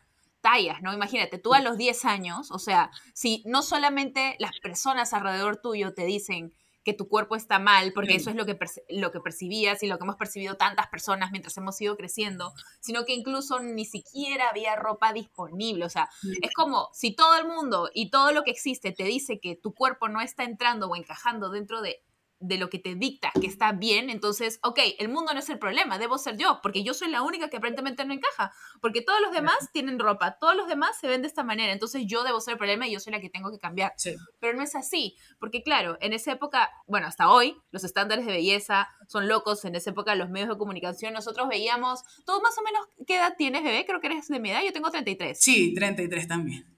¿no? 0.82 0.94
Imagínate, 0.94 1.38
tú 1.38 1.54
a 1.54 1.62
los 1.62 1.78
10 1.78 2.06
años, 2.06 2.52
o 2.52 2.60
sea, 2.60 2.92
si 3.14 3.44
no 3.46 3.62
solamente 3.62 4.36
las 4.40 4.58
personas 4.60 5.14
alrededor 5.14 5.58
tuyo 5.58 5.94
te 5.94 6.06
dicen, 6.06 6.54
que 6.88 6.94
tu 6.94 7.10
cuerpo 7.10 7.36
está 7.36 7.60
mal, 7.60 7.92
porque 7.92 8.16
eso 8.16 8.30
es 8.30 8.38
lo 8.38 8.46
que, 8.46 8.58
lo 8.88 9.12
que 9.12 9.20
percibías 9.20 9.84
y 9.84 9.88
lo 9.88 9.98
que 9.98 10.06
hemos 10.06 10.16
percibido 10.16 10.56
tantas 10.56 10.88
personas 10.88 11.32
mientras 11.32 11.58
hemos 11.58 11.82
ido 11.82 11.98
creciendo, 11.98 12.54
sino 12.80 13.04
que 13.04 13.14
incluso 13.14 13.60
ni 13.60 13.84
siquiera 13.84 14.48
había 14.48 14.74
ropa 14.78 15.12
disponible. 15.12 15.84
O 15.84 15.90
sea, 15.90 16.08
es 16.42 16.54
como 16.54 16.88
si 16.94 17.14
todo 17.14 17.38
el 17.38 17.46
mundo 17.46 17.90
y 17.94 18.10
todo 18.10 18.32
lo 18.32 18.44
que 18.44 18.52
existe 18.52 18.94
te 18.94 19.04
dice 19.04 19.42
que 19.42 19.58
tu 19.58 19.74
cuerpo 19.74 20.08
no 20.08 20.22
está 20.22 20.46
entrando 20.46 20.88
o 20.88 20.96
encajando 20.96 21.50
dentro 21.50 21.82
de 21.82 22.02
de 22.40 22.58
lo 22.58 22.70
que 22.70 22.80
te 22.80 22.96
dicta 22.96 23.32
que 23.40 23.48
está 23.48 23.72
bien, 23.72 24.10
entonces, 24.10 24.60
ok, 24.64 24.80
el 25.00 25.10
mundo 25.10 25.34
no 25.34 25.40
es 25.40 25.50
el 25.50 25.60
problema, 25.60 25.98
debo 25.98 26.18
ser 26.18 26.38
yo, 26.38 26.60
porque 26.62 26.84
yo 26.84 26.94
soy 26.94 27.10
la 27.10 27.22
única 27.22 27.50
que 27.50 27.58
aparentemente 27.58 28.06
no 28.06 28.14
encaja, 28.14 28.52
porque 28.82 29.02
todos 29.02 29.20
los 29.22 29.32
demás 29.32 29.56
tienen 29.74 30.00
ropa, 30.00 30.38
todos 30.40 30.56
los 30.56 30.68
demás 30.68 30.98
se 31.00 31.08
ven 31.08 31.22
de 31.22 31.28
esta 31.28 31.44
manera, 31.44 31.74
entonces 31.74 32.04
yo 32.06 32.24
debo 32.24 32.40
ser 32.40 32.54
el 32.54 32.58
problema 32.58 32.88
y 32.88 32.92
yo 32.92 33.00
soy 33.00 33.14
la 33.14 33.20
que 33.20 33.30
tengo 33.30 33.52
que 33.52 33.60
cambiar. 33.60 33.94
Pero 34.40 34.58
no 34.58 34.64
es 34.64 34.76
así, 34.76 35.16
porque 35.40 35.64
claro, 35.64 35.98
en 36.02 36.14
esa 36.14 36.32
época, 36.32 36.70
bueno, 36.88 37.08
hasta 37.08 37.30
hoy, 37.30 37.58
los 37.72 37.84
estándares 37.84 38.26
de 38.26 38.32
belleza 38.32 38.88
son 39.08 39.28
locos, 39.28 39.66
en 39.66 39.76
esa 39.76 39.90
época 39.90 40.16
los 40.16 40.30
medios 40.30 40.50
de 40.50 40.58
comunicación, 40.58 41.14
nosotros 41.14 41.48
veíamos, 41.48 42.04
todo 42.26 42.42
más 42.42 42.58
o 42.58 42.62
menos, 42.62 42.82
¿qué 43.06 43.18
edad 43.18 43.36
tienes, 43.38 43.64
bebé? 43.64 43.86
Creo 43.86 44.00
que 44.00 44.08
eres 44.08 44.28
de 44.28 44.40
mi 44.40 44.52
edad, 44.52 44.62
yo 44.64 44.74
tengo 44.74 44.92
33. 44.92 45.40
Sí, 45.40 45.74
33 45.74 46.28
también. 46.28 46.77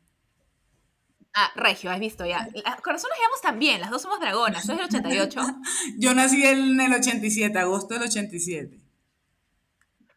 Ah, 1.33 1.51
Regio, 1.55 1.91
has 1.91 1.99
visto 1.99 2.25
ya. 2.25 2.49
Corazón 2.83 3.09
nos 3.09 3.19
llevamos 3.19 3.41
también, 3.41 3.81
las 3.81 3.91
dos 3.91 4.01
somos 4.01 4.19
dragonas. 4.19 4.65
¿Soy 4.65 4.75
del 4.75 4.85
88? 4.85 5.41
Yo 5.97 6.13
nací 6.13 6.43
en 6.45 6.79
el 6.79 6.93
87, 6.93 7.57
agosto 7.57 7.93
del 7.93 8.03
87. 8.03 8.79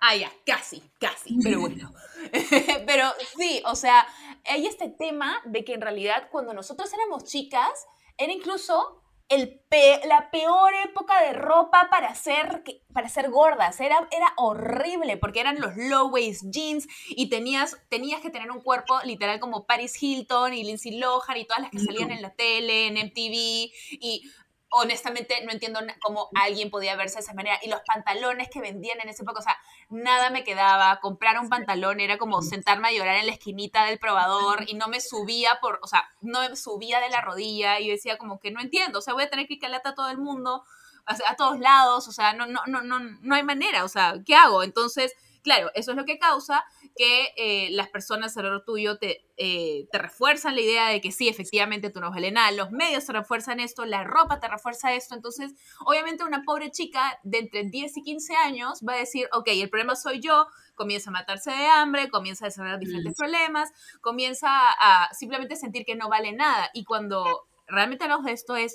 Ah, 0.00 0.16
ya, 0.16 0.32
casi, 0.44 0.82
casi, 0.98 1.38
pero 1.42 1.60
bueno. 1.60 1.92
pero 2.86 3.12
sí, 3.36 3.62
o 3.66 3.76
sea, 3.76 4.06
hay 4.46 4.66
este 4.66 4.88
tema 4.88 5.40
de 5.44 5.64
que 5.64 5.74
en 5.74 5.80
realidad 5.80 6.28
cuando 6.32 6.54
nosotros 6.54 6.92
éramos 6.92 7.24
chicas, 7.24 7.86
era 8.18 8.32
incluso 8.32 9.01
la 10.04 10.30
peor 10.30 10.72
época 10.84 11.22
de 11.22 11.32
ropa 11.32 11.88
para 11.90 12.14
ser, 12.14 12.62
para 12.92 13.08
ser 13.08 13.30
gordas. 13.30 13.80
Era, 13.80 14.06
era 14.10 14.32
horrible 14.36 15.16
porque 15.16 15.40
eran 15.40 15.60
los 15.60 15.76
low 15.76 16.08
waist 16.08 16.44
jeans 16.50 16.86
y 17.08 17.28
tenías, 17.28 17.78
tenías 17.88 18.20
que 18.20 18.30
tener 18.30 18.50
un 18.50 18.60
cuerpo 18.60 18.98
literal 19.04 19.40
como 19.40 19.64
Paris 19.66 20.00
Hilton 20.02 20.54
y 20.54 20.64
Lindsay 20.64 20.98
Lohan 20.98 21.36
y 21.36 21.46
todas 21.46 21.62
las 21.62 21.70
que 21.70 21.78
salían 21.78 22.10
en 22.10 22.22
la 22.22 22.34
tele, 22.34 22.88
en 22.88 22.94
MTV. 22.94 23.72
Y 24.00 24.30
honestamente 24.72 25.44
no 25.44 25.52
entiendo 25.52 25.80
cómo 26.00 26.30
alguien 26.34 26.70
podía 26.70 26.96
verse 26.96 27.16
de 27.16 27.20
esa 27.20 27.34
manera. 27.34 27.58
Y 27.62 27.68
los 27.68 27.80
pantalones 27.86 28.48
que 28.50 28.60
vendían 28.60 28.98
en 29.00 29.08
ese 29.08 29.22
época, 29.22 29.40
o 29.40 29.42
sea, 29.42 29.56
nada 29.90 30.30
me 30.30 30.44
quedaba. 30.44 30.98
Comprar 31.00 31.38
un 31.38 31.48
pantalón 31.48 32.00
era 32.00 32.18
como 32.18 32.42
sentarme 32.42 32.88
a 32.88 32.92
llorar 32.92 33.16
en 33.16 33.26
la 33.26 33.32
esquinita 33.32 33.84
del 33.84 33.98
probador 33.98 34.64
y 34.66 34.74
no 34.74 34.88
me 34.88 35.00
subía 35.00 35.58
por, 35.60 35.78
o 35.82 35.86
sea, 35.86 36.08
no 36.20 36.40
me 36.40 36.56
subía 36.56 37.00
de 37.00 37.10
la 37.10 37.20
rodilla 37.20 37.80
y 37.80 37.86
yo 37.86 37.92
decía 37.92 38.16
como 38.16 38.40
que 38.40 38.50
no 38.50 38.60
entiendo, 38.60 38.98
o 38.98 39.02
sea, 39.02 39.14
voy 39.14 39.24
a 39.24 39.30
tener 39.30 39.46
que 39.46 39.58
calata 39.58 39.90
a 39.90 39.94
todo 39.94 40.08
el 40.08 40.18
mundo, 40.18 40.64
a 41.06 41.36
todos 41.36 41.58
lados, 41.58 42.08
o 42.08 42.12
sea, 42.12 42.32
no, 42.32 42.46
no, 42.46 42.62
no, 42.66 42.80
no, 42.80 42.98
no 43.00 43.34
hay 43.34 43.42
manera, 43.42 43.84
o 43.84 43.88
sea, 43.88 44.14
¿qué 44.24 44.34
hago? 44.34 44.62
Entonces, 44.62 45.12
claro, 45.42 45.70
eso 45.74 45.90
es 45.92 45.96
lo 45.96 46.04
que 46.04 46.18
causa 46.18 46.64
que 46.96 47.28
eh, 47.36 47.70
las 47.72 47.88
personas 47.88 48.36
alrededor 48.36 48.64
tuyo 48.64 48.98
te, 48.98 49.26
eh, 49.36 49.88
te 49.90 49.98
refuerzan 49.98 50.54
la 50.54 50.60
idea 50.60 50.88
de 50.88 51.00
que 51.00 51.12
sí, 51.12 51.28
efectivamente 51.28 51.90
tú 51.90 52.00
no 52.00 52.10
vales 52.10 52.32
nada, 52.32 52.50
los 52.52 52.70
medios 52.70 53.06
te 53.06 53.12
refuerzan 53.12 53.60
esto, 53.60 53.84
la 53.84 54.04
ropa 54.04 54.40
te 54.40 54.48
refuerza 54.48 54.92
esto, 54.94 55.14
entonces 55.14 55.52
obviamente 55.84 56.24
una 56.24 56.42
pobre 56.44 56.70
chica 56.70 57.18
de 57.22 57.38
entre 57.38 57.64
10 57.64 57.96
y 57.98 58.02
15 58.02 58.34
años 58.36 58.80
va 58.88 58.94
a 58.94 58.98
decir, 58.98 59.28
ok, 59.32 59.48
el 59.48 59.70
problema 59.70 59.96
soy 59.96 60.20
yo, 60.20 60.46
comienza 60.74 61.10
a 61.10 61.12
matarse 61.12 61.50
de 61.50 61.66
hambre, 61.66 62.08
comienza 62.08 62.44
a 62.44 62.48
desarrollar 62.48 62.78
diferentes 62.78 63.14
problemas, 63.16 63.70
comienza 64.00 64.48
a 64.50 65.12
simplemente 65.14 65.56
sentir 65.56 65.84
que 65.84 65.94
no 65.94 66.08
vale 66.08 66.32
nada. 66.32 66.70
Y 66.74 66.84
cuando 66.84 67.46
realmente 67.66 68.04
hablamos 68.04 68.26
de 68.26 68.32
esto 68.32 68.56
es 68.56 68.74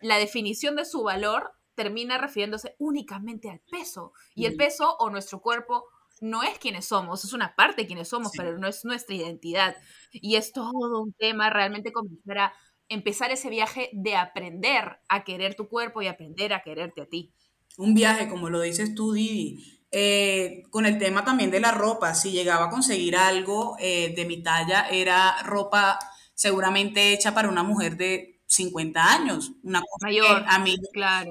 la 0.00 0.18
definición 0.18 0.76
de 0.76 0.84
su 0.84 1.02
valor 1.02 1.52
termina 1.74 2.18
refiriéndose 2.18 2.74
únicamente 2.78 3.50
al 3.50 3.60
peso. 3.70 4.12
Y 4.34 4.46
el 4.46 4.56
peso 4.56 4.96
o 4.98 5.10
nuestro 5.10 5.40
cuerpo 5.40 5.84
no 6.20 6.42
es 6.42 6.58
quienes 6.58 6.86
somos, 6.86 7.24
es 7.24 7.32
una 7.32 7.54
parte 7.54 7.82
de 7.82 7.86
quienes 7.86 8.08
somos, 8.08 8.32
pero 8.36 8.58
no 8.58 8.66
es 8.66 8.84
nuestra 8.84 9.14
identidad. 9.14 9.76
Y 10.12 10.36
es 10.36 10.52
todo 10.52 11.02
un 11.02 11.12
tema 11.12 11.50
realmente 11.50 11.92
comenzar 11.92 12.38
a 12.38 12.52
empezar 12.88 13.30
ese 13.30 13.50
viaje 13.50 13.90
de 13.92 14.16
aprender 14.16 14.98
a 15.08 15.24
querer 15.24 15.54
tu 15.54 15.68
cuerpo 15.68 16.02
y 16.02 16.06
aprender 16.06 16.52
a 16.52 16.62
quererte 16.62 17.02
a 17.02 17.06
ti. 17.06 17.32
Un 17.76 17.94
viaje, 17.94 18.28
como 18.28 18.50
lo 18.50 18.60
dices 18.60 18.94
tú, 18.94 19.12
Didi, 19.12 19.78
eh, 19.90 20.62
con 20.70 20.86
el 20.86 20.98
tema 20.98 21.24
también 21.24 21.50
de 21.50 21.60
la 21.60 21.72
ropa, 21.72 22.14
si 22.14 22.32
llegaba 22.32 22.66
a 22.66 22.70
conseguir 22.70 23.16
algo 23.16 23.76
eh, 23.78 24.12
de 24.14 24.24
mi 24.24 24.42
talla, 24.42 24.88
era 24.90 25.42
ropa 25.44 25.98
seguramente 26.34 27.12
hecha 27.12 27.34
para 27.34 27.48
una 27.48 27.62
mujer 27.62 27.96
de 27.96 28.40
50 28.46 29.12
años, 29.12 29.52
una 29.62 29.80
cosa 29.80 30.06
Mayor, 30.06 30.44
a 30.46 30.58
mí 30.58 30.74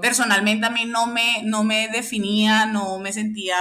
personalmente 0.01 0.67
a 0.67 0.70
mí 0.70 0.86
no 0.86 1.08
me, 1.08 1.41
no 1.44 1.63
me 1.63 1.88
definía, 1.88 2.67
no 2.67 3.00
me 3.00 3.12
sentía 3.12 3.58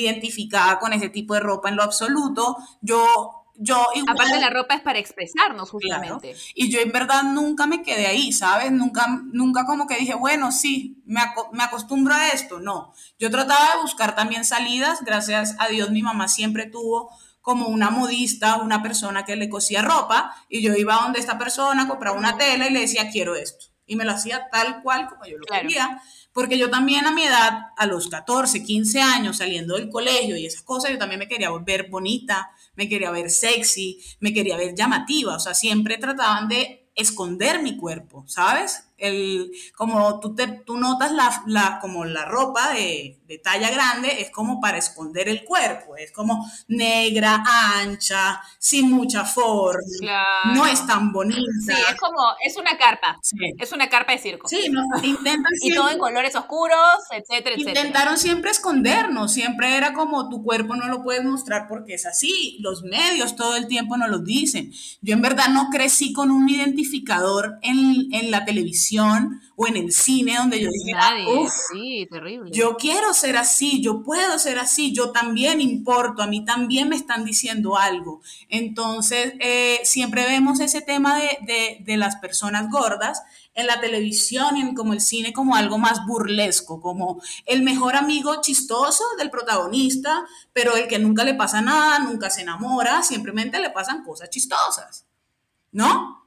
identificada 0.00 0.78
con 0.78 0.92
ese 0.92 1.08
tipo 1.08 1.34
de 1.34 1.40
ropa 1.40 1.68
en 1.68 1.76
lo 1.76 1.82
absoluto. 1.82 2.56
Yo 2.80 3.42
yo 3.58 3.86
Aparte 4.06 4.38
la 4.38 4.50
ropa 4.50 4.74
es 4.74 4.82
para 4.82 4.98
expresarnos 4.98 5.70
justamente. 5.70 6.36
Y 6.54 6.70
yo 6.70 6.80
en 6.80 6.92
verdad 6.92 7.22
nunca 7.22 7.66
me 7.66 7.82
quedé 7.82 8.06
ahí, 8.06 8.32
¿sabes? 8.32 8.70
Nunca, 8.70 9.06
nunca 9.32 9.64
como 9.64 9.86
que 9.86 9.96
dije, 9.96 10.14
bueno, 10.14 10.52
sí, 10.52 11.02
me, 11.06 11.22
me 11.52 11.62
acostumbro 11.62 12.14
a 12.14 12.28
esto. 12.28 12.60
No, 12.60 12.92
yo 13.18 13.30
trataba 13.30 13.76
de 13.76 13.82
buscar 13.82 14.14
también 14.14 14.44
salidas. 14.44 15.02
Gracias 15.02 15.56
a 15.58 15.68
Dios 15.68 15.90
mi 15.90 16.02
mamá 16.02 16.28
siempre 16.28 16.66
tuvo 16.66 17.10
como 17.40 17.68
una 17.68 17.90
modista, 17.90 18.56
una 18.56 18.82
persona 18.82 19.24
que 19.24 19.36
le 19.36 19.48
cosía 19.48 19.80
ropa, 19.80 20.34
y 20.48 20.62
yo 20.62 20.74
iba 20.74 20.96
donde 20.96 21.20
esta 21.20 21.38
persona, 21.38 21.86
compraba 21.86 22.18
una 22.18 22.36
tela 22.36 22.66
y 22.66 22.72
le 22.72 22.80
decía, 22.80 23.08
quiero 23.08 23.36
esto. 23.36 23.66
Y 23.86 23.94
me 23.94 24.04
lo 24.04 24.10
hacía 24.10 24.48
tal 24.50 24.82
cual 24.82 25.08
como 25.08 25.24
yo 25.26 25.38
lo 25.38 25.46
quería, 25.46 26.02
porque 26.36 26.58
yo 26.58 26.68
también 26.68 27.06
a 27.06 27.12
mi 27.12 27.22
edad, 27.22 27.70
a 27.78 27.86
los 27.86 28.08
14, 28.08 28.62
15 28.62 29.00
años, 29.00 29.38
saliendo 29.38 29.74
del 29.76 29.88
colegio 29.88 30.36
y 30.36 30.44
esas 30.44 30.60
cosas, 30.60 30.90
yo 30.90 30.98
también 30.98 31.18
me 31.18 31.28
quería 31.28 31.50
ver 31.50 31.88
bonita, 31.88 32.50
me 32.74 32.90
quería 32.90 33.10
ver 33.10 33.30
sexy, 33.30 33.98
me 34.20 34.34
quería 34.34 34.58
ver 34.58 34.74
llamativa, 34.74 35.34
o 35.34 35.40
sea, 35.40 35.54
siempre 35.54 35.96
trataban 35.96 36.46
de 36.46 36.90
esconder 36.94 37.62
mi 37.62 37.78
cuerpo, 37.78 38.22
¿sabes? 38.26 38.85
El, 38.98 39.52
como 39.74 40.20
tú, 40.20 40.34
te, 40.34 40.46
tú 40.46 40.78
notas 40.78 41.12
la, 41.12 41.42
la, 41.46 41.78
como 41.80 42.06
la 42.06 42.24
ropa 42.24 42.72
de, 42.72 43.20
de, 43.26 43.38
talla 43.38 43.70
grande, 43.70 44.22
es 44.22 44.30
como 44.30 44.58
para 44.58 44.78
esconder 44.78 45.28
el 45.28 45.44
cuerpo, 45.44 45.96
es 45.96 46.12
como 46.12 46.46
negra, 46.68 47.44
ancha, 47.46 48.40
sin 48.58 48.90
mucha 48.90 49.24
forma, 49.24 50.24
no 50.54 50.66
es 50.66 50.86
tan 50.86 51.12
bonita. 51.12 51.40
Sí, 51.66 51.72
es 51.72 52.00
como, 52.00 52.18
es 52.42 52.56
una 52.56 52.78
carpa, 52.78 53.18
es 53.58 53.72
una 53.72 53.88
carpa 53.88 54.12
de 54.12 54.18
circo. 54.18 54.48
Sí, 54.48 54.68
no, 54.70 54.82
intentan 55.02 55.52
Y 55.60 55.74
todo 55.74 55.90
en 55.90 55.98
colores 55.98 56.34
oscuros, 56.34 56.78
etcétera, 57.10 57.56
etcétera. 57.56 57.80
Intentaron 57.80 58.16
siempre 58.16 58.50
escondernos, 58.50 59.32
siempre 59.32 59.76
era 59.76 59.92
como 59.92 60.30
tu 60.30 60.42
cuerpo 60.42 60.74
no 60.74 60.86
lo 60.86 61.02
puedes 61.02 61.24
mostrar 61.24 61.68
porque 61.68 61.94
es 61.94 62.06
así, 62.06 62.56
los 62.60 62.82
medios 62.82 63.36
todo 63.36 63.56
el 63.56 63.66
tiempo 63.66 63.96
nos 63.98 64.08
lo 64.08 64.20
dicen. 64.20 64.72
Yo 65.02 65.14
en 65.14 65.22
verdad 65.22 65.48
no 65.48 65.68
crecí 65.70 66.14
con 66.14 66.30
un 66.30 66.48
identificador 66.48 67.58
en, 67.62 68.08
en 68.12 68.30
la 68.30 68.44
televisión 68.44 68.85
o 69.56 69.66
en 69.66 69.76
el 69.76 69.92
cine 69.92 70.36
donde 70.36 70.60
yo 70.60 70.68
dije, 70.70 70.92
sí, 71.72 72.06
terrible. 72.10 72.50
yo 72.52 72.76
quiero 72.76 73.12
ser 73.14 73.36
así, 73.36 73.82
yo 73.82 74.02
puedo 74.02 74.38
ser 74.38 74.58
así, 74.58 74.92
yo 74.92 75.10
también 75.10 75.60
importo, 75.60 76.22
a 76.22 76.26
mí 76.26 76.44
también 76.44 76.88
me 76.88 76.96
están 76.96 77.24
diciendo 77.24 77.76
algo. 77.76 78.20
Entonces, 78.48 79.34
eh, 79.40 79.80
siempre 79.84 80.24
vemos 80.24 80.60
ese 80.60 80.82
tema 80.82 81.18
de, 81.18 81.78
de, 81.84 81.96
las 81.96 82.16
personas 82.16 82.70
gordas 82.70 83.22
en 83.54 83.66
la 83.66 83.80
televisión 83.80 84.56
y 84.56 84.60
en 84.60 84.74
como 84.74 84.92
el 84.92 85.00
cine 85.00 85.32
como 85.32 85.56
algo 85.56 85.78
más 85.78 86.04
burlesco, 86.06 86.80
como 86.80 87.22
el 87.46 87.62
mejor 87.62 87.96
amigo 87.96 88.40
chistoso 88.42 89.02
del 89.18 89.30
protagonista, 89.30 90.26
pero 90.52 90.76
el 90.76 90.86
que 90.88 90.98
nunca 90.98 91.24
le 91.24 91.34
pasa 91.34 91.62
nada, 91.62 91.98
nunca 92.00 92.28
se 92.28 92.42
enamora, 92.42 93.02
simplemente 93.02 93.58
le 93.58 93.70
pasan 93.70 94.04
cosas 94.04 94.28
chistosas, 94.28 95.06
¿no? 95.72 96.25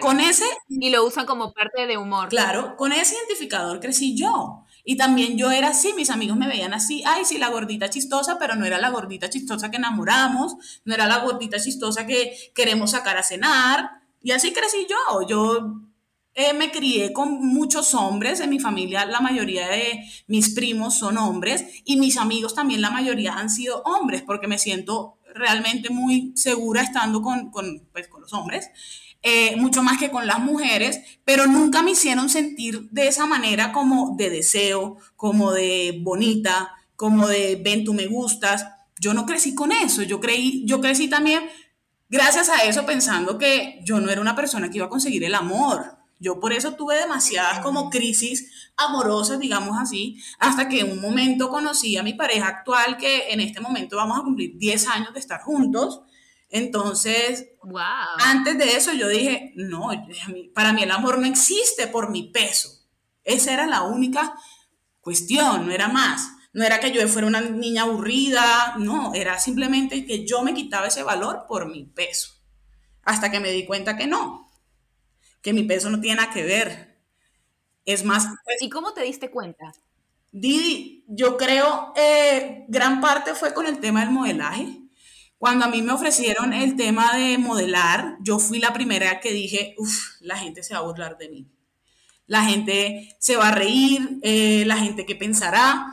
Con 0.00 0.20
ese... 0.20 0.44
Y 0.68 0.90
lo 0.90 1.04
usan 1.04 1.26
como 1.26 1.52
parte 1.52 1.86
de 1.86 1.98
humor. 1.98 2.28
Claro, 2.28 2.76
con 2.76 2.92
ese 2.92 3.14
identificador 3.14 3.80
crecí 3.80 4.16
yo. 4.16 4.64
Y 4.84 4.96
también 4.96 5.36
yo 5.36 5.50
era 5.50 5.68
así, 5.68 5.92
mis 5.94 6.10
amigos 6.10 6.36
me 6.36 6.46
veían 6.46 6.72
así, 6.72 7.02
ay, 7.06 7.24
sí, 7.24 7.38
la 7.38 7.48
gordita 7.48 7.90
chistosa, 7.90 8.38
pero 8.38 8.54
no 8.54 8.64
era 8.64 8.78
la 8.78 8.90
gordita 8.90 9.28
chistosa 9.28 9.70
que 9.70 9.76
enamoramos, 9.76 10.56
no 10.84 10.94
era 10.94 11.06
la 11.06 11.18
gordita 11.18 11.58
chistosa 11.58 12.06
que 12.06 12.36
queremos 12.54 12.92
sacar 12.92 13.16
a 13.16 13.22
cenar. 13.22 13.90
Y 14.22 14.30
así 14.30 14.52
crecí 14.52 14.86
yo. 14.88 15.26
Yo 15.28 15.82
eh, 16.34 16.52
me 16.52 16.70
crié 16.70 17.12
con 17.12 17.44
muchos 17.46 17.94
hombres, 17.94 18.40
en 18.40 18.50
mi 18.50 18.60
familia 18.60 19.06
la 19.06 19.20
mayoría 19.20 19.68
de 19.68 20.04
mis 20.26 20.50
primos 20.54 20.98
son 20.98 21.16
hombres 21.16 21.64
y 21.84 21.96
mis 21.96 22.18
amigos 22.18 22.54
también 22.54 22.82
la 22.82 22.90
mayoría 22.90 23.34
han 23.34 23.48
sido 23.48 23.82
hombres 23.84 24.22
porque 24.22 24.46
me 24.46 24.58
siento 24.58 25.16
realmente 25.34 25.90
muy 25.90 26.32
segura 26.36 26.82
estando 26.82 27.22
con, 27.22 27.50
con, 27.50 27.88
pues, 27.92 28.08
con 28.08 28.20
los 28.20 28.32
hombres. 28.32 28.70
Eh, 29.22 29.56
mucho 29.56 29.82
más 29.82 29.98
que 29.98 30.10
con 30.10 30.26
las 30.26 30.38
mujeres, 30.38 31.00
pero 31.24 31.46
nunca 31.46 31.82
me 31.82 31.92
hicieron 31.92 32.28
sentir 32.28 32.88
de 32.90 33.08
esa 33.08 33.26
manera 33.26 33.72
como 33.72 34.14
de 34.16 34.30
deseo, 34.30 34.98
como 35.16 35.52
de 35.52 35.98
bonita, 36.00 36.72
como 36.94 37.26
de 37.26 37.60
ven 37.62 37.84
tú 37.84 37.92
me 37.92 38.06
gustas. 38.06 38.66
Yo 39.00 39.14
no 39.14 39.26
crecí 39.26 39.54
con 39.54 39.72
eso, 39.72 40.02
yo, 40.02 40.20
creí, 40.20 40.64
yo 40.64 40.80
crecí 40.80 41.08
también 41.08 41.42
gracias 42.08 42.48
a 42.48 42.64
eso 42.64 42.86
pensando 42.86 43.36
que 43.36 43.80
yo 43.84 44.00
no 44.00 44.10
era 44.10 44.20
una 44.20 44.36
persona 44.36 44.70
que 44.70 44.78
iba 44.78 44.86
a 44.86 44.90
conseguir 44.90 45.24
el 45.24 45.34
amor. 45.34 45.96
Yo 46.18 46.40
por 46.40 46.54
eso 46.54 46.74
tuve 46.74 46.96
demasiadas 46.96 47.58
como 47.58 47.90
crisis 47.90 48.70
amorosas, 48.76 49.38
digamos 49.38 49.76
así, 49.78 50.18
hasta 50.38 50.66
que 50.68 50.80
en 50.80 50.92
un 50.92 51.00
momento 51.00 51.50
conocí 51.50 51.96
a 51.98 52.02
mi 52.02 52.14
pareja 52.14 52.48
actual, 52.48 52.96
que 52.96 53.30
en 53.30 53.40
este 53.40 53.60
momento 53.60 53.96
vamos 53.96 54.18
a 54.18 54.22
cumplir 54.22 54.56
10 54.56 54.88
años 54.88 55.12
de 55.12 55.20
estar 55.20 55.42
juntos. 55.42 56.00
Entonces, 56.48 57.48
antes 58.18 58.58
de 58.58 58.76
eso 58.76 58.92
yo 58.92 59.08
dije, 59.08 59.52
no, 59.56 59.90
para 60.54 60.72
mí 60.72 60.82
el 60.82 60.90
amor 60.90 61.18
no 61.18 61.26
existe 61.26 61.88
por 61.88 62.10
mi 62.10 62.30
peso. 62.30 62.70
Esa 63.24 63.52
era 63.52 63.66
la 63.66 63.82
única 63.82 64.34
cuestión, 65.00 65.66
no 65.66 65.72
era 65.72 65.88
más. 65.88 66.30
No 66.52 66.64
era 66.64 66.80
que 66.80 66.92
yo 66.92 67.06
fuera 67.08 67.26
una 67.26 67.40
niña 67.40 67.82
aburrida, 67.82 68.76
no, 68.78 69.12
era 69.12 69.38
simplemente 69.38 70.06
que 70.06 70.24
yo 70.24 70.42
me 70.42 70.54
quitaba 70.54 70.86
ese 70.86 71.02
valor 71.02 71.44
por 71.48 71.66
mi 71.70 71.84
peso. 71.84 72.30
Hasta 73.02 73.30
que 73.30 73.40
me 73.40 73.50
di 73.50 73.66
cuenta 73.66 73.96
que 73.96 74.06
no, 74.06 74.50
que 75.42 75.52
mi 75.52 75.64
peso 75.64 75.90
no 75.90 76.00
tiene 76.00 76.16
nada 76.16 76.32
que 76.32 76.44
ver. 76.44 76.96
Es 77.84 78.04
más... 78.04 78.26
Pues 78.44 78.62
¿Y 78.62 78.70
cómo 78.70 78.94
te 78.94 79.02
diste 79.02 79.30
cuenta? 79.30 79.72
Didi, 80.32 81.04
yo 81.08 81.36
creo, 81.36 81.92
eh, 81.94 82.64
gran 82.68 83.00
parte 83.00 83.34
fue 83.34 83.52
con 83.52 83.66
el 83.66 83.78
tema 83.78 84.00
del 84.00 84.10
modelaje 84.10 84.85
cuando 85.38 85.66
a 85.66 85.68
mí 85.68 85.82
me 85.82 85.92
ofrecieron 85.92 86.52
el 86.52 86.76
tema 86.76 87.16
de 87.16 87.38
modelar, 87.38 88.16
yo 88.20 88.38
fui 88.38 88.58
la 88.58 88.72
primera 88.72 89.20
que 89.20 89.32
dije, 89.32 89.74
uff, 89.78 90.20
la 90.20 90.36
gente 90.38 90.62
se 90.62 90.74
va 90.74 90.80
a 90.80 90.84
burlar 90.84 91.18
de 91.18 91.28
mí. 91.28 91.46
La 92.26 92.44
gente 92.44 93.16
se 93.20 93.36
va 93.36 93.48
a 93.48 93.54
reír, 93.54 94.18
eh, 94.22 94.64
la 94.66 94.78
gente 94.78 95.06
que 95.06 95.14
pensará, 95.14 95.86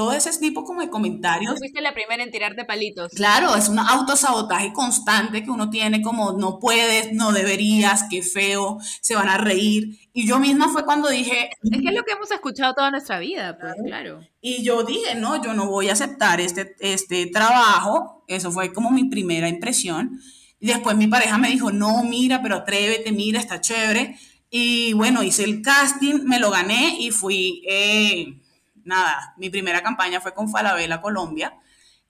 todo 0.00 0.12
ese 0.12 0.30
tipo 0.38 0.64
como 0.64 0.80
de 0.80 0.88
comentarios. 0.88 1.58
Fuiste 1.58 1.82
la 1.82 1.92
primera 1.92 2.22
en 2.22 2.30
tirarte 2.30 2.64
palitos. 2.64 3.12
Claro, 3.12 3.54
es 3.54 3.68
un 3.68 3.78
autosabotaje 3.78 4.72
constante 4.72 5.44
que 5.44 5.50
uno 5.50 5.68
tiene 5.68 6.00
como 6.00 6.32
no 6.32 6.58
puedes, 6.58 7.12
no 7.12 7.32
deberías, 7.32 8.06
qué 8.08 8.22
feo, 8.22 8.78
se 9.02 9.14
van 9.14 9.28
a 9.28 9.36
reír. 9.36 9.98
Y 10.14 10.26
yo 10.26 10.38
misma 10.38 10.70
fue 10.70 10.86
cuando 10.86 11.10
dije... 11.10 11.50
Es 11.62 11.82
que 11.82 11.88
es 11.88 11.94
lo 11.94 12.02
que 12.04 12.12
hemos 12.12 12.30
escuchado 12.30 12.72
toda 12.72 12.90
nuestra 12.90 13.18
vida, 13.18 13.58
pues 13.60 13.74
claro. 13.84 14.22
Y 14.40 14.62
yo 14.62 14.84
dije, 14.84 15.16
no, 15.16 15.44
yo 15.44 15.52
no 15.52 15.66
voy 15.66 15.90
a 15.90 15.92
aceptar 15.92 16.40
este, 16.40 16.74
este 16.80 17.26
trabajo. 17.26 18.24
Eso 18.26 18.50
fue 18.50 18.72
como 18.72 18.90
mi 18.90 19.04
primera 19.04 19.50
impresión. 19.50 20.18
Y 20.60 20.68
después 20.68 20.96
mi 20.96 21.08
pareja 21.08 21.36
me 21.36 21.50
dijo, 21.50 21.72
no, 21.72 22.04
mira, 22.04 22.40
pero 22.40 22.54
atrévete, 22.56 23.12
mira, 23.12 23.38
está 23.38 23.60
chévere. 23.60 24.18
Y 24.48 24.94
bueno, 24.94 25.22
hice 25.22 25.44
el 25.44 25.60
casting, 25.60 26.24
me 26.24 26.40
lo 26.40 26.50
gané 26.50 26.96
y 26.98 27.10
fui... 27.10 27.62
Eh, 27.68 28.40
nada, 28.84 29.34
mi 29.36 29.50
primera 29.50 29.82
campaña 29.82 30.20
fue 30.20 30.34
con 30.34 30.50
Falabella 30.50 31.00
Colombia, 31.00 31.54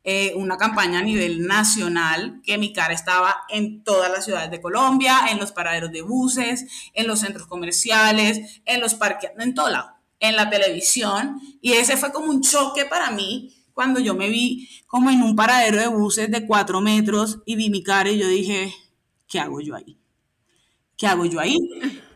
eh, 0.03 0.33
una 0.35 0.57
campaña 0.57 1.01
a 1.01 1.03
nivel 1.03 1.47
nacional 1.47 2.41
que 2.43 2.57
mi 2.57 2.73
cara 2.73 2.95
estaba 2.95 3.37
en 3.51 3.85
todas 3.85 4.11
las 4.11 4.25
ciudades 4.25 4.51
de 4.51 4.61
Colombia, 4.61 5.27
en 5.31 5.39
los 5.39 5.53
paraderos 5.53 5.93
de 5.93 6.01
buses, 6.01 6.67
en 6.95 7.07
los 7.07 7.21
centros 7.21 7.47
comerciales, 7.47 8.63
en 8.65 8.81
los 8.81 8.95
parques, 8.95 9.31
en 9.39 9.55
todo 9.55 9.69
lado, 9.69 9.91
en 10.19 10.37
la 10.37 10.49
televisión. 10.49 11.39
Y 11.61 11.73
ese 11.73 11.99
fue 11.99 12.13
como 12.13 12.31
un 12.31 12.41
choque 12.41 12.87
para 12.87 13.11
mí 13.11 13.55
cuando 13.75 14.01
yo 14.01 14.15
me 14.15 14.31
vi 14.31 14.69
como 14.87 15.11
en 15.11 15.23
un 15.23 15.37
paradero 15.37 15.79
de 15.79 15.89
buses 15.89 16.31
de 16.31 16.47
cuatro 16.47 16.81
metros 16.81 17.39
y 17.45 17.57
vi 17.57 17.69
mi 17.69 17.83
cara 17.83 18.11
y 18.11 18.19
yo 18.19 18.27
dije, 18.27 18.75
¿qué 19.29 19.39
hago 19.39 19.61
yo 19.61 19.75
ahí? 19.75 19.99
¿Qué 20.97 21.07
hago 21.07 21.27
yo 21.27 21.41
ahí? 21.41 21.57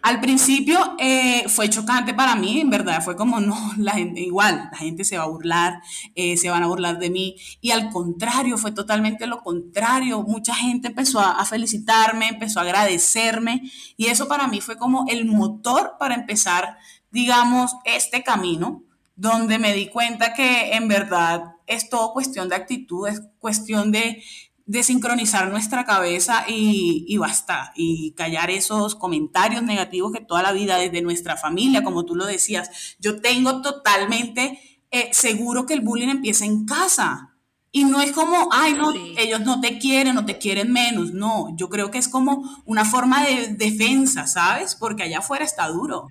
Al 0.05 0.21
principio 0.21 0.97
eh, 0.99 1.49
fue 1.49 1.71
chocante 1.71 2.13
para 2.13 2.37
mí, 2.37 2.61
en 2.61 2.69
verdad, 2.69 3.03
fue 3.03 3.17
como, 3.17 3.41
no, 3.41 3.57
la 3.79 3.93
gente, 3.93 4.21
igual, 4.21 4.69
la 4.71 4.77
gente 4.77 5.03
se 5.03 5.17
va 5.17 5.25
a 5.25 5.29
burlar, 5.29 5.81
eh, 6.15 6.37
se 6.37 6.51
van 6.51 6.63
a 6.63 6.67
burlar 6.67 6.99
de 6.99 7.09
mí. 7.09 7.37
Y 7.63 7.71
al 7.71 7.89
contrario, 7.89 8.59
fue 8.59 8.73
totalmente 8.73 9.27
lo 9.27 9.41
contrario. 9.41 10.23
Mucha 10.23 10.55
gente 10.55 10.89
empezó 10.89 11.21
a, 11.21 11.41
a 11.41 11.47
felicitarme, 11.47 12.29
empezó 12.29 12.61
a 12.61 12.65
agradecerme. 12.65 13.63
Y 13.97 14.09
eso 14.09 14.29
para 14.29 14.47
mí 14.47 14.61
fue 14.61 14.77
como 14.77 15.07
el 15.09 15.25
motor 15.25 15.97
para 15.99 16.15
empezar, 16.15 16.77
digamos, 17.11 17.75
este 17.87 18.23
camino, 18.23 18.83
donde 19.17 19.59
me 19.59 19.73
di 19.73 19.89
cuenta 19.89 20.35
que 20.35 20.75
en 20.75 20.87
verdad 20.87 21.55
es 21.67 21.89
todo 21.89 22.13
cuestión 22.13 22.51
de 22.51 22.57
actitud, 22.57 23.09
es 23.09 23.23
cuestión 23.39 23.91
de, 23.91 24.23
de 24.67 24.83
sincronizar 24.83 25.51
nuestra 25.51 25.85
cabeza 25.85 26.45
y, 26.49 27.05
y, 27.07 27.19
basta, 27.19 27.73
y 27.77 28.13
callar 28.13 28.51
esos 28.51 28.95
comentarios 28.95 29.63
negativos 29.63 30.13
que 30.13 30.21
toda 30.21 30.43
la 30.43 30.53
vida 30.53 30.79
desde 30.79 31.03
nuestra 31.03 31.37
familia, 31.37 31.85
como 31.85 32.05
tú 32.05 32.15
lo 32.15 32.25
decías, 32.25 32.97
yo 32.99 33.21
tengo 33.21 33.61
totalmente 33.61 34.59
eh, 34.91 35.11
seguro 35.13 35.67
que 35.67 35.75
el 35.75 35.81
bullying 35.81 36.09
empieza 36.09 36.45
en 36.45 36.65
casa. 36.65 37.31
Y 37.73 37.85
no 37.85 38.01
es 38.01 38.13
como, 38.13 38.49
ay, 38.53 38.75
no, 38.75 38.93
sí. 38.93 39.17
ellos 39.19 39.41
no 39.41 39.61
te 39.61 39.79
quieren, 39.81 40.15
no 40.15 40.25
te 40.25 40.39
quieren 40.39 40.73
menos. 40.73 41.13
No, 41.13 41.49
yo 41.57 41.69
creo 41.69 41.91
que 41.91 41.99
es 41.99 42.09
como 42.09 42.63
una 42.65 42.85
forma 42.85 43.25
de 43.25 43.49
defensa, 43.49 44.29
¿sabes? 44.29 44.77
Porque 44.77 45.03
allá 45.03 45.19
afuera 45.19 45.45
está 45.45 45.67
duro. 45.67 46.07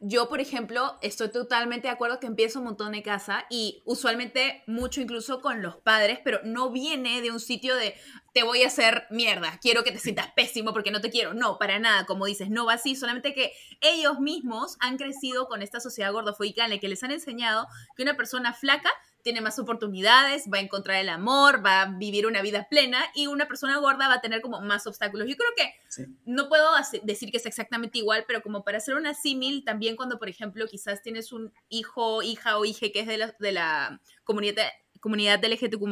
Yo, 0.00 0.28
por 0.28 0.40
ejemplo, 0.40 0.96
estoy 1.02 1.30
totalmente 1.32 1.88
de 1.88 1.92
acuerdo 1.92 2.20
que 2.20 2.28
empiezo 2.28 2.60
un 2.60 2.66
montón 2.66 2.92
de 2.92 3.02
casa 3.02 3.46
y 3.50 3.82
usualmente 3.84 4.62
mucho 4.68 5.00
incluso 5.00 5.40
con 5.40 5.60
los 5.60 5.76
padres, 5.76 6.20
pero 6.22 6.40
no 6.44 6.70
viene 6.70 7.20
de 7.20 7.32
un 7.32 7.40
sitio 7.40 7.74
de 7.74 7.96
te 8.32 8.44
voy 8.44 8.62
a 8.62 8.68
hacer 8.68 9.06
mierda, 9.10 9.58
quiero 9.60 9.82
que 9.82 9.90
te 9.90 9.98
sientas 9.98 10.30
pésimo 10.36 10.72
porque 10.72 10.92
no 10.92 11.00
te 11.00 11.10
quiero. 11.10 11.34
No, 11.34 11.58
para 11.58 11.80
nada, 11.80 12.06
como 12.06 12.26
dices, 12.26 12.48
no 12.48 12.66
va 12.66 12.74
así, 12.74 12.94
solamente 12.94 13.34
que 13.34 13.52
ellos 13.80 14.20
mismos 14.20 14.76
han 14.78 14.98
crecido 14.98 15.48
con 15.48 15.62
esta 15.62 15.80
sociedad 15.80 16.12
gordofóbica 16.12 16.64
en 16.64 16.70
la 16.70 16.78
que 16.78 16.88
les 16.88 17.02
han 17.02 17.10
enseñado 17.10 17.66
que 17.96 18.04
una 18.04 18.16
persona 18.16 18.54
flaca 18.54 18.90
tiene 19.22 19.40
más 19.40 19.58
oportunidades, 19.58 20.44
va 20.52 20.58
a 20.58 20.60
encontrar 20.60 20.98
el 20.98 21.08
amor, 21.08 21.64
va 21.64 21.82
a 21.82 21.98
vivir 21.98 22.26
una 22.26 22.42
vida 22.42 22.68
plena 22.68 23.04
y 23.14 23.26
una 23.26 23.46
persona 23.46 23.76
gorda 23.78 24.08
va 24.08 24.14
a 24.14 24.20
tener 24.20 24.40
como 24.40 24.60
más 24.60 24.86
obstáculos. 24.86 25.28
Yo 25.28 25.36
creo 25.36 25.50
que 25.56 25.74
sí. 25.88 26.06
no 26.24 26.48
puedo 26.48 26.68
decir 27.02 27.30
que 27.30 27.38
es 27.38 27.46
exactamente 27.46 27.98
igual, 27.98 28.24
pero 28.26 28.42
como 28.42 28.64
para 28.64 28.78
hacer 28.78 28.94
una 28.94 29.14
símil, 29.14 29.64
también 29.64 29.96
cuando, 29.96 30.18
por 30.18 30.28
ejemplo, 30.28 30.66
quizás 30.66 31.02
tienes 31.02 31.32
un 31.32 31.52
hijo, 31.68 32.22
hija 32.22 32.58
o 32.58 32.64
hija 32.64 32.86
que 32.92 33.00
es 33.00 33.06
de 33.06 33.18
la, 33.18 33.36
de 33.38 33.52
la 33.52 34.00
comunidad, 34.24 34.68
comunidad 35.00 35.44
LGTQ+, 35.44 35.84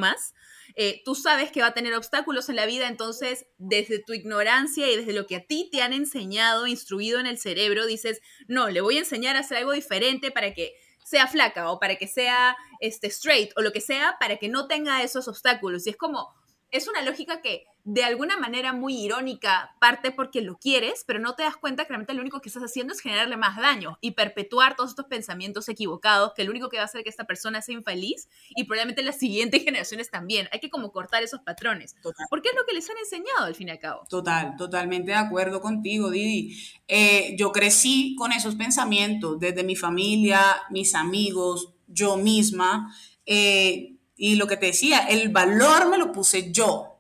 eh, 0.74 1.02
tú 1.04 1.14
sabes 1.14 1.50
que 1.50 1.60
va 1.60 1.68
a 1.68 1.74
tener 1.74 1.94
obstáculos 1.94 2.48
en 2.48 2.56
la 2.56 2.66
vida, 2.66 2.88
entonces 2.88 3.46
desde 3.58 3.98
tu 3.98 4.12
ignorancia 4.12 4.90
y 4.90 4.96
desde 4.96 5.12
lo 5.12 5.26
que 5.26 5.36
a 5.36 5.44
ti 5.44 5.68
te 5.70 5.82
han 5.82 5.92
enseñado, 5.92 6.66
instruido 6.66 7.20
en 7.20 7.26
el 7.26 7.38
cerebro, 7.38 7.86
dices, 7.86 8.20
no, 8.48 8.68
le 8.68 8.80
voy 8.80 8.96
a 8.96 9.00
enseñar 9.00 9.36
a 9.36 9.40
hacer 9.40 9.58
algo 9.58 9.72
diferente 9.72 10.30
para 10.30 10.54
que 10.54 10.74
sea 11.06 11.28
flaca 11.28 11.70
o 11.70 11.78
para 11.78 11.94
que 11.94 12.08
sea 12.08 12.56
este, 12.80 13.06
straight 13.06 13.52
o 13.56 13.62
lo 13.62 13.70
que 13.70 13.80
sea, 13.80 14.16
para 14.18 14.38
que 14.38 14.48
no 14.48 14.66
tenga 14.66 15.04
esos 15.04 15.28
obstáculos. 15.28 15.86
Y 15.86 15.90
es 15.90 15.96
como, 15.96 16.34
es 16.76 16.88
una 16.88 17.02
lógica 17.02 17.40
que 17.40 17.64
de 17.84 18.02
alguna 18.02 18.36
manera 18.36 18.72
muy 18.72 18.96
irónica 18.96 19.76
parte 19.80 20.10
porque 20.10 20.40
lo 20.40 20.58
quieres, 20.58 21.04
pero 21.06 21.20
no 21.20 21.36
te 21.36 21.44
das 21.44 21.56
cuenta 21.56 21.84
que 21.84 21.90
realmente 21.90 22.14
lo 22.14 22.20
único 22.20 22.40
que 22.40 22.48
estás 22.48 22.64
haciendo 22.64 22.92
es 22.92 23.00
generarle 23.00 23.36
más 23.36 23.56
daño 23.56 23.96
y 24.00 24.10
perpetuar 24.10 24.74
todos 24.74 24.90
estos 24.90 25.06
pensamientos 25.06 25.68
equivocados 25.68 26.32
que 26.34 26.42
lo 26.42 26.50
único 26.50 26.68
que 26.68 26.78
va 26.78 26.82
a 26.82 26.86
hacer 26.86 27.04
que 27.04 27.10
esta 27.10 27.24
persona 27.24 27.62
sea 27.62 27.76
infeliz 27.76 28.28
y 28.56 28.64
probablemente 28.64 29.04
las 29.04 29.20
siguientes 29.20 29.62
generaciones 29.64 30.10
también. 30.10 30.48
Hay 30.52 30.58
que 30.58 30.68
como 30.68 30.90
cortar 30.90 31.22
esos 31.22 31.40
patrones. 31.42 31.94
Total. 32.02 32.26
Porque 32.28 32.48
es 32.48 32.56
lo 32.56 32.66
que 32.66 32.74
les 32.74 32.90
han 32.90 32.98
enseñado 32.98 33.44
al 33.44 33.54
fin 33.54 33.68
y 33.68 33.70
al 33.70 33.78
cabo. 33.78 34.02
Total, 34.08 34.56
totalmente 34.56 35.12
de 35.12 35.18
acuerdo 35.18 35.60
contigo, 35.60 36.10
Didi. 36.10 36.58
Eh, 36.88 37.36
yo 37.38 37.52
crecí 37.52 38.16
con 38.18 38.32
esos 38.32 38.56
pensamientos 38.56 39.38
desde 39.38 39.62
mi 39.62 39.76
familia, 39.76 40.40
mis 40.70 40.96
amigos, 40.96 41.72
yo 41.86 42.16
misma. 42.16 42.92
Eh, 43.24 43.95
y 44.16 44.36
lo 44.36 44.46
que 44.46 44.56
te 44.56 44.66
decía, 44.66 45.00
el 45.00 45.28
valor 45.28 45.88
me 45.88 45.98
lo 45.98 46.12
puse 46.12 46.50
yo 46.50 46.96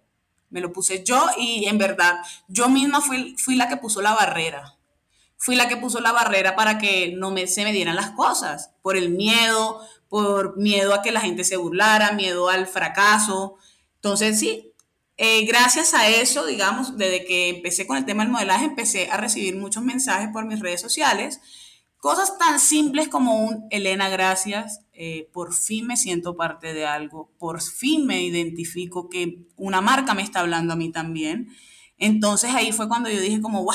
me 0.50 0.60
lo 0.60 0.72
puse 0.72 1.04
yo 1.04 1.26
y 1.38 1.66
en 1.66 1.78
verdad 1.78 2.18
yo 2.48 2.68
misma 2.68 3.00
fui, 3.00 3.36
fui 3.38 3.56
la 3.56 3.68
que 3.68 3.76
puso 3.76 4.00
la 4.02 4.14
barrera. 4.14 4.74
Fui 5.36 5.54
la 5.54 5.68
que 5.68 5.76
puso 5.76 6.00
la 6.00 6.12
barrera 6.12 6.56
para 6.56 6.78
que 6.78 7.12
no 7.14 7.30
me, 7.30 7.46
se 7.46 7.64
me 7.64 7.72
dieran 7.72 7.94
las 7.94 8.12
cosas, 8.12 8.70
por 8.80 8.96
el 8.96 9.10
miedo, 9.10 9.86
por 10.08 10.56
miedo 10.56 10.94
a 10.94 11.02
que 11.02 11.12
la 11.12 11.20
gente 11.20 11.44
se 11.44 11.56
burlara, 11.56 12.12
miedo 12.12 12.48
al 12.48 12.66
fracaso. 12.66 13.56
Entonces, 13.96 14.38
sí, 14.38 14.72
eh, 15.18 15.44
gracias 15.44 15.92
a 15.92 16.08
eso, 16.08 16.46
digamos, 16.46 16.96
desde 16.96 17.26
que 17.26 17.50
empecé 17.50 17.86
con 17.86 17.98
el 17.98 18.06
tema 18.06 18.22
del 18.22 18.32
modelaje, 18.32 18.64
empecé 18.64 19.10
a 19.10 19.18
recibir 19.18 19.56
muchos 19.56 19.82
mensajes 19.82 20.30
por 20.32 20.46
mis 20.46 20.60
redes 20.60 20.80
sociales 20.80 21.40
Cosas 21.98 22.38
tan 22.38 22.60
simples 22.60 23.08
como 23.08 23.40
un 23.40 23.66
Elena, 23.70 24.08
gracias, 24.08 24.80
eh, 24.92 25.28
por 25.32 25.54
fin 25.54 25.86
me 25.86 25.96
siento 25.96 26.36
parte 26.36 26.72
de 26.72 26.86
algo, 26.86 27.30
por 27.38 27.60
fin 27.60 28.06
me 28.06 28.22
identifico 28.22 29.08
que 29.08 29.46
una 29.56 29.80
marca 29.80 30.14
me 30.14 30.22
está 30.22 30.40
hablando 30.40 30.74
a 30.74 30.76
mí 30.76 30.92
también. 30.92 31.48
Entonces 31.98 32.54
ahí 32.54 32.72
fue 32.72 32.88
cuando 32.88 33.08
yo 33.08 33.20
dije 33.20 33.40
como, 33.40 33.64
wow, 33.64 33.74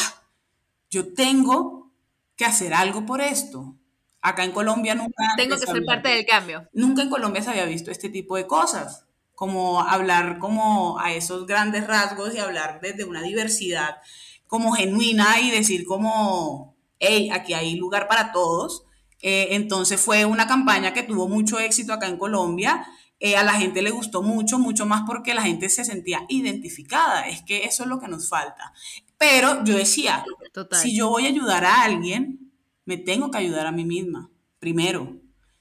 yo 0.90 1.14
tengo 1.14 1.92
que 2.36 2.46
hacer 2.46 2.74
algo 2.74 3.06
por 3.06 3.22
esto. 3.22 3.76
Acá 4.22 4.44
en 4.44 4.52
Colombia 4.52 4.94
nunca... 4.94 5.24
Tengo 5.36 5.58
que 5.58 5.66
ser 5.66 5.84
parte 5.84 6.10
del 6.10 6.26
cambio. 6.26 6.68
Nunca 6.74 7.02
en 7.02 7.10
Colombia 7.10 7.42
se 7.42 7.50
había 7.50 7.66
visto 7.66 7.90
este 7.90 8.10
tipo 8.10 8.36
de 8.36 8.46
cosas, 8.46 9.06
como 9.34 9.82
hablar 9.82 10.38
como 10.38 11.00
a 11.00 11.14
esos 11.14 11.48
grandes 11.48 11.88
rasgos 11.88 12.36
y 12.36 12.38
hablar 12.38 12.80
desde 12.82 13.06
una 13.06 13.24
diversidad 13.24 13.98
como 14.46 14.74
genuina 14.74 15.40
y 15.40 15.50
decir 15.50 15.86
como 15.86 16.71
hey, 17.02 17.30
aquí 17.32 17.54
hay 17.54 17.76
lugar 17.76 18.08
para 18.08 18.32
todos. 18.32 18.86
Eh, 19.22 19.50
entonces 19.52 20.00
fue 20.00 20.24
una 20.24 20.48
campaña 20.48 20.94
que 20.94 21.04
tuvo 21.04 21.28
mucho 21.28 21.60
éxito 21.60 21.92
acá 21.92 22.08
en 22.08 22.18
Colombia. 22.18 22.88
Eh, 23.20 23.36
a 23.36 23.44
la 23.44 23.54
gente 23.54 23.82
le 23.82 23.92
gustó 23.92 24.24
mucho, 24.24 24.58
mucho 24.58 24.86
más 24.86 25.04
porque 25.06 25.34
la 25.34 25.42
gente 25.42 25.68
se 25.70 25.84
sentía 25.84 26.26
identificada. 26.30 27.28
Es 27.28 27.42
que 27.42 27.66
eso 27.66 27.84
es 27.84 27.90
lo 27.90 28.00
que 28.00 28.08
nos 28.08 28.30
falta. 28.30 28.72
Pero 29.18 29.64
yo 29.66 29.76
decía, 29.76 30.24
Total. 30.54 30.80
si 30.80 30.96
yo 30.96 31.10
voy 31.10 31.26
a 31.26 31.30
ayudar 31.30 31.66
a 31.66 31.84
alguien, 31.84 32.52
me 32.86 32.98
tengo 32.98 33.30
que 33.30 33.38
ayudar 33.40 33.68
a 33.68 33.72
mí 33.72 33.84
misma, 33.84 34.32
primero. 34.60 35.18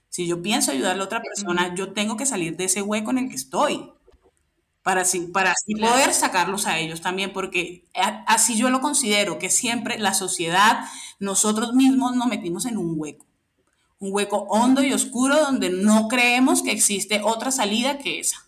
Si 0.08 0.26
yo 0.26 0.42
pienso 0.42 0.72
ayudarle 0.72 1.02
a 1.02 1.06
otra 1.06 1.22
persona, 1.22 1.74
yo 1.74 1.92
tengo 1.92 2.16
que 2.16 2.26
salir 2.26 2.56
de 2.56 2.64
ese 2.64 2.82
hueco 2.82 3.10
en 3.10 3.18
el 3.18 3.28
que 3.28 3.36
estoy 3.36 3.90
para 4.82 5.02
así, 5.02 5.20
para 5.20 5.52
así 5.52 5.74
claro. 5.74 5.92
poder 5.92 6.14
sacarlos 6.14 6.66
a 6.66 6.78
ellos 6.78 7.00
también, 7.00 7.32
porque 7.32 7.84
así 8.26 8.56
yo 8.56 8.70
lo 8.70 8.80
considero, 8.80 9.38
que 9.38 9.50
siempre 9.50 9.98
la 9.98 10.14
sociedad, 10.14 10.84
nosotros 11.18 11.74
mismos 11.74 12.16
nos 12.16 12.26
metimos 12.26 12.64
en 12.64 12.78
un 12.78 12.94
hueco, 12.96 13.26
un 13.98 14.12
hueco 14.12 14.46
hondo 14.48 14.82
y 14.82 14.92
oscuro 14.92 15.38
donde 15.38 15.70
no 15.70 16.08
creemos 16.08 16.62
que 16.62 16.72
existe 16.72 17.20
otra 17.22 17.50
salida 17.50 17.98
que 17.98 18.20
esa. 18.20 18.38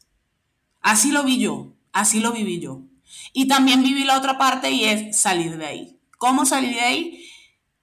Así 0.81 1.13
lo 1.13 1.23
vi 1.23 1.39
yo, 1.39 1.75
así 1.93 2.21
lo 2.21 2.33
viví 2.33 2.61
yo. 2.61 2.81
Y 3.35 3.47
también 3.47 3.83
viví 3.83 4.05
la 4.05 4.17
otra 4.17 4.39
parte 4.39 4.71
y 4.71 4.85
es 4.85 5.19
salir 5.19 5.59
de 5.59 5.67
ahí. 5.67 6.01
¿Cómo 6.19 6.47
salir 6.47 6.75
de 6.75 6.81
ahí? 6.81 7.29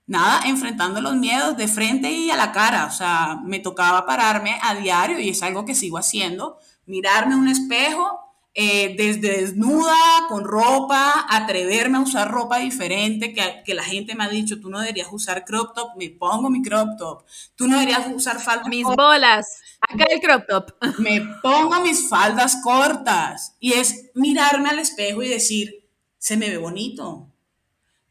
Nada, 0.08 0.42
enfrentando 0.46 1.02
los 1.02 1.16
miedos 1.16 1.56
de 1.56 1.68
frente 1.68 2.12
y 2.12 2.32
a 2.32 2.36
la 2.36 2.52
cara. 2.52 2.86
O 2.88 2.92
sea, 2.92 3.40
me 3.44 3.60
tocaba 3.60 4.08
pararme 4.08 4.58
a 4.64 4.74
diario 4.74 5.20
y 5.20 5.30
es 5.30 5.44
algo 5.44 5.66
que 5.66 5.76
sigo 5.76 6.00
haciendo, 6.00 6.58
mirarme 6.86 7.36
un 7.36 7.48
espejo 7.48 8.29
eh, 8.54 8.96
desde 8.98 9.42
desnuda, 9.42 9.96
con 10.28 10.44
ropa, 10.44 11.26
atreverme 11.30 12.00
a 12.00 12.02
usar 12.02 12.32
ropa 12.32 12.58
diferente, 12.60 13.32
que, 13.34 13.62
que, 13.64 13.74
la 13.74 13.84
gente 13.84 14.16
me 14.16 14.24
ha 14.24 14.30
dicho, 14.30 14.60
tú 14.60 14.70
no 14.70 14.80
deberías 14.80 15.08
usar 15.12 15.46
crop 15.46 15.76
top, 15.76 15.90
me 15.98 16.10
pongo 16.10 16.50
mi 16.50 16.62
crop 16.62 16.98
top, 16.98 17.24
tú 17.56 17.68
no 17.68 17.80
deberías 17.80 18.08
usar 18.14 18.40
faldas 18.40 18.68
Mis 18.68 18.84
cortas. 18.84 19.06
bolas, 19.06 19.62
acá 19.80 20.06
el 20.10 20.20
crop 20.20 20.48
top. 20.48 20.72
Me 21.00 21.22
pongo 21.42 21.80
mis 21.82 22.10
faldas 22.10 22.58
cortas 22.64 23.56
y 23.60 23.74
es 23.74 24.10
mirarme 24.16 24.70
al 24.70 24.80
espejo 24.80 25.22
y 25.22 25.30
decir, 25.30 25.88
se 26.18 26.36
me 26.36 26.50
ve 26.50 26.58
bonito, 26.58 27.30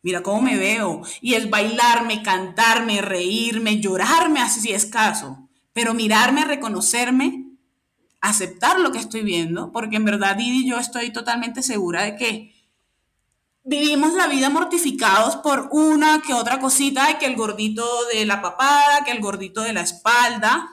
mira 0.03 0.23
cómo 0.23 0.41
me 0.41 0.57
veo, 0.57 1.03
y 1.21 1.35
es 1.35 1.51
bailarme, 1.51 2.23
cantarme, 2.23 3.03
reírme, 3.03 3.81
llorarme, 3.81 4.41
así 4.41 4.61
si 4.61 4.73
es 4.73 4.87
caso, 4.87 5.49
pero 5.73 5.95
mirarme, 5.95 6.45
reconocerme 6.45 7.48
aceptar 8.21 8.81
lo 8.81 8.93
que 8.93 8.99
estoy 8.99 9.23
viendo, 9.23 9.73
porque 9.73 9.97
en 9.97 10.05
verdad 10.05 10.37
Didi 10.37 10.65
y 10.65 10.69
yo 10.69 10.79
estoy 10.79 11.11
totalmente 11.11 11.63
segura 11.63 12.03
de 12.03 12.17
que 12.17 12.55
vivimos 13.65 14.15
la 14.15 14.27
vida 14.27 14.51
mortificados 14.51 15.37
por 15.37 15.69
una 15.73 16.23
que 16.23 16.35
otra 16.35 16.59
cosita, 16.59 17.19
que 17.19 17.27
el 17.27 17.37
gordito 17.37 17.87
de 18.13 18.25
la 18.25 18.41
papada, 18.41 19.05
que 19.05 19.13
el 19.13 19.21
gordito 19.21 19.61
de 19.63 19.73
la 19.73 19.83
espalda, 19.83 20.69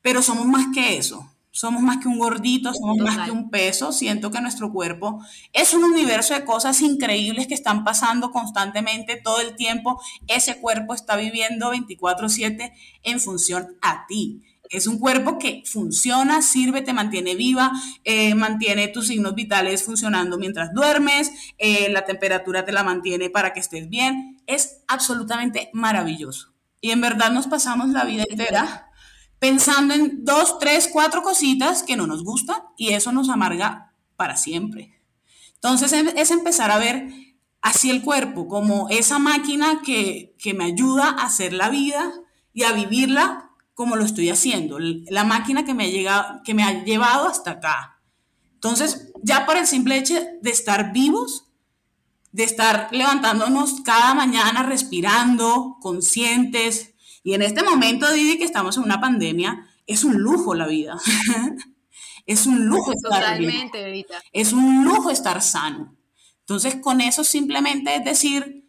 pero 0.00 0.22
somos 0.22 0.46
más 0.46 0.66
que 0.72 0.96
eso. 0.96 1.30
Somos 1.50 1.82
más 1.82 1.98
que 1.98 2.08
un 2.08 2.18
gordito, 2.18 2.74
somos 2.74 2.98
Total. 2.98 3.16
más 3.16 3.26
que 3.26 3.30
un 3.30 3.48
peso. 3.48 3.92
Siento 3.92 4.32
que 4.32 4.40
nuestro 4.40 4.72
cuerpo 4.72 5.20
es 5.52 5.72
un 5.72 5.84
universo 5.84 6.34
de 6.34 6.44
cosas 6.44 6.82
increíbles 6.82 7.46
que 7.46 7.54
están 7.54 7.84
pasando 7.84 8.32
constantemente 8.32 9.20
todo 9.22 9.40
el 9.40 9.54
tiempo. 9.54 10.00
Ese 10.26 10.60
cuerpo 10.60 10.94
está 10.94 11.14
viviendo 11.14 11.70
24/7 11.70 12.72
en 13.04 13.20
función 13.20 13.76
a 13.82 14.04
ti 14.08 14.42
es 14.76 14.86
un 14.86 14.98
cuerpo 14.98 15.38
que 15.38 15.62
funciona, 15.66 16.42
sirve, 16.42 16.82
te 16.82 16.92
mantiene 16.92 17.34
viva, 17.34 17.72
eh, 18.04 18.34
mantiene 18.34 18.88
tus 18.88 19.06
signos 19.08 19.34
vitales 19.34 19.84
funcionando 19.84 20.38
mientras 20.38 20.72
duermes, 20.74 21.30
eh, 21.58 21.88
la 21.90 22.04
temperatura 22.04 22.64
te 22.64 22.72
la 22.72 22.82
mantiene 22.82 23.30
para 23.30 23.52
que 23.52 23.60
estés 23.60 23.88
bien. 23.88 24.38
Es 24.46 24.82
absolutamente 24.88 25.70
maravilloso. 25.72 26.52
Y 26.80 26.90
en 26.90 27.00
verdad 27.00 27.30
nos 27.30 27.46
pasamos 27.46 27.90
la 27.90 28.04
vida 28.04 28.24
entera 28.28 28.90
pensando 29.38 29.94
en 29.94 30.24
dos, 30.24 30.58
tres, 30.58 30.88
cuatro 30.92 31.22
cositas 31.22 31.82
que 31.82 31.96
no 31.96 32.06
nos 32.06 32.24
gustan 32.24 32.56
y 32.76 32.90
eso 32.90 33.12
nos 33.12 33.28
amarga 33.28 33.92
para 34.16 34.36
siempre. 34.36 35.00
Entonces 35.54 35.92
es 35.92 36.30
empezar 36.30 36.70
a 36.70 36.78
ver 36.78 37.08
así 37.60 37.90
el 37.90 38.02
cuerpo 38.02 38.48
como 38.48 38.88
esa 38.90 39.18
máquina 39.18 39.82
que, 39.84 40.34
que 40.38 40.52
me 40.52 40.64
ayuda 40.64 41.08
a 41.08 41.24
hacer 41.24 41.52
la 41.52 41.70
vida 41.70 42.12
y 42.52 42.64
a 42.64 42.72
vivirla 42.72 43.50
como 43.74 43.96
lo 43.96 44.04
estoy 44.04 44.30
haciendo, 44.30 44.78
la 44.78 45.24
máquina 45.24 45.64
que 45.64 45.74
me 45.74 45.84
ha, 45.84 45.88
llegado, 45.88 46.40
que 46.44 46.54
me 46.54 46.62
ha 46.62 46.84
llevado 46.84 47.26
hasta 47.26 47.52
acá. 47.52 48.00
Entonces, 48.54 49.12
ya 49.22 49.44
por 49.44 49.56
el 49.56 49.66
simple 49.66 49.98
hecho 49.98 50.14
de 50.40 50.50
estar 50.50 50.92
vivos, 50.92 51.46
de 52.32 52.44
estar 52.44 52.88
levantándonos 52.92 53.80
cada 53.84 54.14
mañana, 54.14 54.62
respirando, 54.62 55.76
conscientes, 55.80 56.94
y 57.24 57.32
en 57.32 57.42
este 57.42 57.62
momento, 57.62 58.12
Didi, 58.12 58.38
que 58.38 58.44
estamos 58.44 58.76
en 58.76 58.84
una 58.84 59.00
pandemia, 59.00 59.66
es 59.86 60.04
un 60.04 60.18
lujo 60.18 60.54
la 60.54 60.66
vida. 60.66 60.98
es 62.26 62.46
un 62.46 62.66
lujo 62.66 62.92
estar 62.92 63.20
Totalmente, 63.20 64.06
Es 64.32 64.52
un 64.52 64.84
lujo 64.84 65.10
estar 65.10 65.40
sano. 65.42 65.96
Entonces, 66.40 66.76
con 66.76 67.00
eso 67.00 67.24
simplemente 67.24 67.96
es 67.96 68.04
decir, 68.04 68.68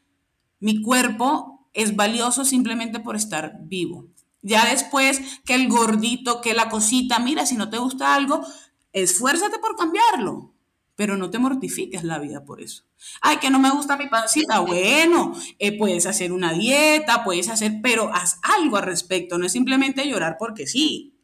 mi 0.61 0.81
cuerpo 0.81 1.69
es 1.73 1.95
valioso 1.97 2.45
simplemente 2.45 3.01
por 3.01 3.17
estar 3.17 3.57
vivo. 3.63 4.07
Ya 4.47 4.69
después 4.69 5.19
que 5.43 5.55
el 5.55 5.67
gordito, 5.67 6.39
que 6.39 6.53
la 6.53 6.69
cosita, 6.69 7.17
mira, 7.17 7.47
si 7.47 7.55
no 7.55 7.71
te 7.71 7.79
gusta 7.79 8.13
algo, 8.13 8.45
esfuérzate 8.93 9.57
por 9.57 9.75
cambiarlo, 9.75 10.53
pero 10.95 11.17
no 11.17 11.31
te 11.31 11.39
mortifiques 11.39 12.03
la 12.03 12.19
vida 12.19 12.45
por 12.45 12.61
eso. 12.61 12.83
Ay, 13.21 13.37
que 13.37 13.49
no 13.49 13.57
me 13.57 13.71
gusta 13.71 13.97
mi 13.97 14.05
pancita. 14.05 14.59
Bueno, 14.59 15.33
eh, 15.57 15.75
puedes 15.75 16.05
hacer 16.05 16.31
una 16.31 16.53
dieta, 16.53 17.23
puedes 17.23 17.49
hacer, 17.49 17.79
pero 17.81 18.13
haz 18.13 18.37
algo 18.43 18.77
al 18.77 18.83
respecto, 18.83 19.39
no 19.39 19.47
es 19.47 19.51
simplemente 19.51 20.07
llorar 20.07 20.35
porque 20.37 20.67
sí, 20.67 21.17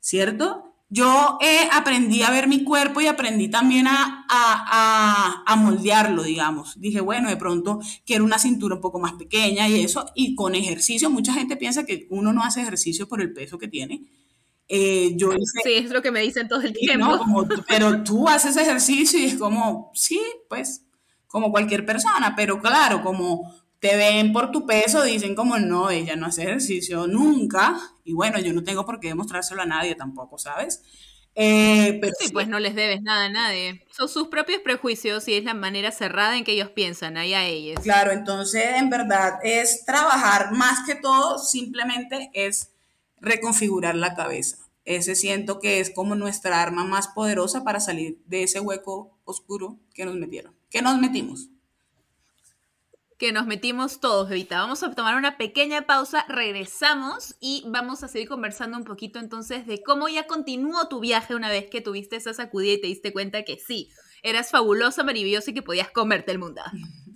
¿cierto? 0.00 0.67
Yo 0.90 1.38
eh, 1.42 1.68
aprendí 1.72 2.22
a 2.22 2.30
ver 2.30 2.48
mi 2.48 2.64
cuerpo 2.64 3.00
y 3.00 3.06
aprendí 3.06 3.48
también 3.48 3.86
a, 3.86 4.24
a, 4.28 5.42
a, 5.46 5.56
moldearlo, 5.56 6.22
digamos. 6.22 6.80
Dije, 6.80 7.00
bueno, 7.00 7.28
de 7.28 7.36
pronto 7.36 7.80
quiero 8.06 8.24
una 8.24 8.38
cintura 8.38 8.76
un 8.76 8.80
poco 8.80 8.98
más 8.98 9.12
pequeña 9.12 9.68
y 9.68 9.82
eso, 9.82 10.06
y 10.14 10.34
con 10.34 10.54
ejercicio, 10.54 11.10
mucha 11.10 11.34
gente 11.34 11.56
piensa 11.56 11.84
que 11.84 12.06
uno 12.10 12.32
no 12.32 12.42
hace 12.42 12.62
ejercicio 12.62 13.06
por 13.06 13.20
el 13.20 13.34
peso 13.34 13.58
que 13.58 13.68
tiene. 13.68 14.02
Eh, 14.66 15.12
yo 15.16 15.30
sí, 15.62 15.72
es 15.74 15.90
lo 15.90 16.00
que 16.00 16.10
me 16.10 16.20
dicen 16.20 16.48
todo 16.48 16.62
el 16.62 16.72
tiempo. 16.72 17.18
pero 17.68 18.02
tú 18.02 18.26
haces 18.26 18.56
ejercicio 18.56 19.18
y 19.18 19.24
es 19.24 19.34
como, 19.34 19.90
sí, 19.94 20.20
pues, 20.48 20.84
como 21.26 21.50
cualquier 21.50 21.84
persona, 21.84 22.34
pero 22.34 22.60
claro, 22.60 23.02
como 23.02 23.52
te 23.80 23.96
ven 23.96 24.32
por 24.32 24.50
tu 24.50 24.66
peso, 24.66 25.02
dicen 25.02 25.34
como 25.34 25.58
no, 25.58 25.90
ella 25.90 26.16
no 26.16 26.26
hace 26.26 26.42
ejercicio 26.42 27.06
nunca. 27.06 27.78
Y 28.04 28.12
bueno, 28.12 28.38
yo 28.40 28.52
no 28.52 28.64
tengo 28.64 28.84
por 28.84 29.00
qué 29.00 29.08
demostrárselo 29.08 29.62
a 29.62 29.66
nadie 29.66 29.94
tampoco, 29.94 30.38
¿sabes? 30.38 30.82
Eh, 31.40 31.98
pero 32.00 32.12
sí, 32.18 32.32
pues 32.32 32.48
no 32.48 32.58
les 32.58 32.74
debes 32.74 33.00
nada 33.02 33.26
a 33.26 33.28
nadie. 33.28 33.84
Son 33.92 34.08
sus 34.08 34.26
propios 34.26 34.60
prejuicios 34.60 35.28
y 35.28 35.34
es 35.34 35.44
la 35.44 35.54
manera 35.54 35.92
cerrada 35.92 36.36
en 36.36 36.42
que 36.42 36.52
ellos 36.52 36.70
piensan, 36.70 37.16
ahí 37.16 37.32
a 37.34 37.44
ellos. 37.44 37.80
Claro, 37.80 38.10
entonces 38.10 38.64
en 38.74 38.90
verdad 38.90 39.34
es 39.44 39.84
trabajar 39.84 40.52
más 40.52 40.84
que 40.84 40.96
todo, 40.96 41.38
simplemente 41.38 42.30
es 42.34 42.72
reconfigurar 43.20 43.94
la 43.94 44.16
cabeza. 44.16 44.56
Ese 44.84 45.14
siento 45.14 45.60
que 45.60 45.78
es 45.78 45.90
como 45.90 46.16
nuestra 46.16 46.60
arma 46.60 46.84
más 46.84 47.08
poderosa 47.08 47.62
para 47.62 47.78
salir 47.78 48.18
de 48.26 48.42
ese 48.42 48.58
hueco 48.58 49.16
oscuro 49.24 49.78
que 49.94 50.06
nos 50.06 50.16
metieron, 50.16 50.56
que 50.70 50.82
nos 50.82 50.98
metimos 50.98 51.50
que 53.18 53.32
nos 53.32 53.46
metimos 53.46 53.98
todos, 54.00 54.30
Evita. 54.30 54.60
Vamos 54.60 54.82
a 54.84 54.92
tomar 54.92 55.16
una 55.16 55.36
pequeña 55.36 55.82
pausa, 55.82 56.24
regresamos 56.28 57.34
y 57.40 57.64
vamos 57.66 58.04
a 58.04 58.08
seguir 58.08 58.28
conversando 58.28 58.78
un 58.78 58.84
poquito 58.84 59.18
entonces 59.18 59.66
de 59.66 59.82
cómo 59.82 60.08
ya 60.08 60.28
continuó 60.28 60.88
tu 60.88 61.00
viaje 61.00 61.34
una 61.34 61.50
vez 61.50 61.68
que 61.68 61.80
tuviste 61.80 62.14
esa 62.14 62.32
sacudida 62.32 62.74
y 62.74 62.80
te 62.80 62.86
diste 62.86 63.12
cuenta 63.12 63.42
que 63.42 63.58
sí, 63.58 63.90
eras 64.22 64.50
fabulosa, 64.50 65.02
maravillosa 65.02 65.50
y 65.50 65.54
que 65.54 65.62
podías 65.62 65.90
comerte 65.90 66.30
el 66.30 66.38
mundo. 66.38 66.62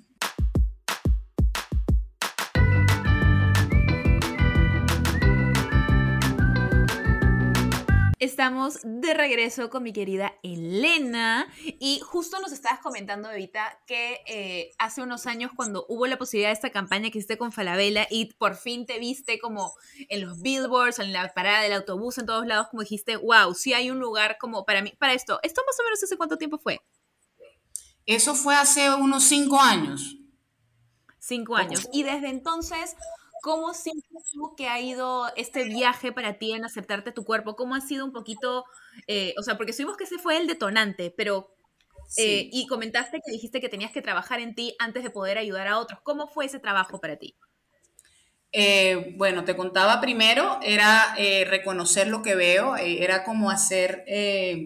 Estamos 8.23 8.79
de 8.85 9.15
regreso 9.15 9.69
con 9.69 9.83
mi 9.83 9.93
querida 9.93 10.33
Elena 10.45 11.53
y 11.65 11.99
justo 12.05 12.39
nos 12.39 12.53
estabas 12.53 12.79
comentando, 12.79 13.29
Evita, 13.29 13.81
que 13.85 14.21
eh, 14.29 14.71
hace 14.79 15.03
unos 15.03 15.27
años 15.27 15.51
cuando 15.57 15.87
hubo 15.89 16.07
la 16.07 16.19
posibilidad 16.19 16.51
de 16.51 16.55
esta 16.55 16.71
campaña 16.71 17.11
que 17.11 17.19
hiciste 17.19 17.37
con 17.37 17.51
Falabella 17.51 18.07
y 18.09 18.27
por 18.35 18.55
fin 18.55 18.87
te 18.87 19.01
viste 19.01 19.41
como 19.41 19.75
en 20.09 20.25
los 20.25 20.41
billboards, 20.41 21.01
en 21.01 21.13
la 21.13 21.35
parada 21.35 21.63
del 21.63 21.73
autobús, 21.73 22.17
en 22.17 22.27
todos 22.27 22.47
lados, 22.47 22.69
como 22.69 22.83
dijiste, 22.83 23.17
wow, 23.17 23.57
sí 23.57 23.75
hay 23.75 23.91
un 23.91 23.99
lugar 23.99 24.39
como 24.39 24.65
para 24.65 24.83
mí, 24.83 24.93
para 25.01 25.15
esto. 25.15 25.41
¿Esto 25.43 25.63
más 25.67 25.75
o 25.81 25.83
menos 25.83 26.01
hace 26.01 26.17
cuánto 26.17 26.39
tiempo 26.39 26.59
fue? 26.59 26.81
Eso 28.07 28.37
fue 28.37 28.55
hace 28.55 28.89
unos 28.95 29.25
cinco 29.25 29.61
años. 29.61 30.17
Cinco 31.19 31.57
años. 31.57 31.89
Y 31.93 32.05
desde 32.05 32.29
entonces, 32.29 32.95
¿Cómo 33.43 33.75
sientes 33.75 34.31
tú 34.33 34.55
que 34.57 34.69
ha 34.69 34.81
ido 34.81 35.27
este 35.35 35.65
viaje 35.65 36.13
para 36.13 36.39
ti 36.39 36.53
en 36.53 36.65
aceptarte 36.65 37.11
tu 37.11 37.25
cuerpo? 37.25 37.57
¿Cómo 37.57 37.75
ha 37.75 37.81
sido 37.81 38.05
un 38.05 38.13
poquito, 38.13 38.65
eh, 39.09 39.35
o 39.37 39.43
sea, 39.43 39.57
porque 39.57 39.73
supimos 39.73 39.97
que 39.97 40.05
ese 40.05 40.19
fue 40.19 40.37
el 40.39 40.47
detonante, 40.47 41.13
pero, 41.17 41.57
eh, 42.17 42.49
y 42.53 42.69
comentaste 42.69 43.21
que 43.25 43.33
dijiste 43.33 43.61
que 43.61 43.69
tenías 43.69 43.91
que 43.91 44.01
trabajar 44.01 44.39
en 44.39 44.55
ti 44.55 44.77
antes 44.79 45.03
de 45.03 45.11
poder 45.11 45.39
ayudar 45.39 45.67
a 45.67 45.81
otros. 45.81 45.99
¿Cómo 46.05 46.29
fue 46.29 46.45
ese 46.45 46.61
trabajo 46.61 47.01
para 47.01 47.17
ti? 47.17 47.35
Eh, 48.53 49.15
bueno, 49.17 49.45
te 49.45 49.57
contaba 49.57 50.01
primero, 50.01 50.61
era 50.63 51.17
reconocer 51.49 52.07
lo 52.07 52.23
que 52.23 52.37
veo, 52.37 52.77
era 52.77 53.25
como 53.25 53.51
hacer, 53.51 54.05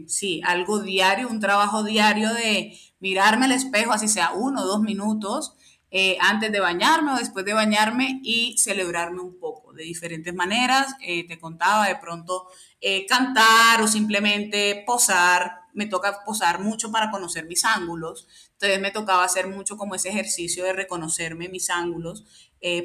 sí, 0.07 0.43
algo 0.45 0.81
diario, 0.81 1.29
un 1.29 1.41
trabajo 1.41 1.83
diario 1.83 2.35
de 2.35 2.79
mirarme 2.99 3.47
al 3.47 3.53
espejo, 3.53 3.93
así 3.93 4.09
sea 4.09 4.33
uno 4.35 4.62
o 4.65 4.67
dos 4.67 4.81
minutos, 4.83 5.57
eh, 5.90 6.18
antes 6.20 6.51
de 6.51 6.59
bañarme 6.59 7.12
o 7.12 7.16
después 7.16 7.44
de 7.44 7.53
bañarme 7.53 8.20
y 8.25 8.59
celebrarme 8.59 9.20
un 9.20 9.38
poco 9.38 9.72
de 9.72 9.85
diferentes 9.85 10.35
maneras. 10.35 10.94
Eh, 11.01 11.27
te 11.29 11.38
contaba 11.38 11.87
de 11.87 11.96
pronto 11.96 12.49
eh, 12.81 13.07
cantar 13.07 13.81
o 13.81 13.87
simplemente 13.87 14.83
posar. 14.87 15.61
Me 15.75 15.87
toca 15.87 16.25
posar 16.25 16.61
mucho 16.61 16.90
para 16.90 17.11
conocer 17.11 17.46
mis 17.46 17.64
ángulos. 17.64 18.27
Entonces 18.53 18.81
me 18.81 18.90
tocaba 18.90 19.25
hacer 19.25 19.46
mucho 19.49 19.77
como 19.77 19.94
ese 19.94 20.09
ejercicio 20.09 20.64
de 20.64 20.72
reconocerme 20.72 21.49
mis 21.49 21.70
ángulos 21.70 22.25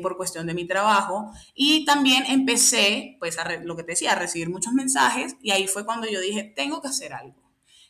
por 0.03 0.15
cuestión 0.15 0.45
de 0.45 0.53
mi 0.53 0.67
trabajo. 0.67 1.31
Y 1.55 1.85
también 1.85 2.23
empecé, 2.27 3.15
pues, 3.19 3.39
a 3.39 3.49
lo 3.63 3.75
que 3.75 3.83
te 3.83 3.93
decía, 3.93 4.11
a 4.11 4.15
recibir 4.15 4.49
muchos 4.49 4.73
mensajes 4.73 5.35
y 5.41 5.51
ahí 5.51 5.67
fue 5.67 5.85
cuando 5.85 6.07
yo 6.07 6.19
dije, 6.19 6.43
tengo 6.55 6.81
que 6.81 6.89
hacer 6.89 7.13
algo. 7.13 7.41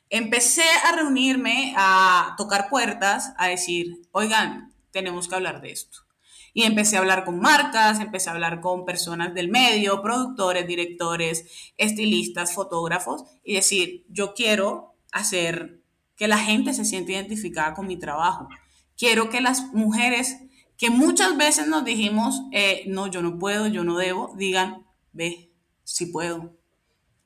Empecé 0.09 0.69
a 0.87 0.95
reunirme, 0.95 1.73
a 1.75 2.35
tocar 2.37 2.69
puertas, 2.69 3.33
a 3.37 3.47
decir, 3.47 4.01
oigan, 4.11 4.70
tenemos 4.91 5.27
que 5.27 5.35
hablar 5.35 5.61
de 5.61 5.71
esto. 5.71 5.99
Y 6.53 6.63
empecé 6.63 6.97
a 6.97 6.99
hablar 6.99 7.23
con 7.23 7.39
marcas, 7.39 7.99
empecé 7.99 8.29
a 8.29 8.33
hablar 8.33 8.59
con 8.59 8.85
personas 8.85 9.33
del 9.33 9.49
medio, 9.49 10.01
productores, 10.01 10.67
directores, 10.67 11.45
estilistas, 11.77 12.53
fotógrafos, 12.53 13.23
y 13.43 13.55
decir, 13.55 14.05
yo 14.09 14.33
quiero 14.33 14.95
hacer 15.11 15.81
que 16.15 16.27
la 16.27 16.37
gente 16.37 16.73
se 16.73 16.85
sienta 16.85 17.13
identificada 17.13 17.73
con 17.73 17.87
mi 17.87 17.97
trabajo. 17.97 18.49
Quiero 18.97 19.29
que 19.29 19.41
las 19.41 19.73
mujeres 19.73 20.37
que 20.77 20.89
muchas 20.89 21.37
veces 21.37 21.67
nos 21.67 21.85
dijimos, 21.85 22.41
eh, 22.51 22.83
no, 22.87 23.07
yo 23.07 23.21
no 23.21 23.39
puedo, 23.39 23.67
yo 23.67 23.83
no 23.83 23.97
debo, 23.97 24.33
digan, 24.35 24.85
ve, 25.13 25.51
sí 25.83 26.07
puedo, 26.07 26.57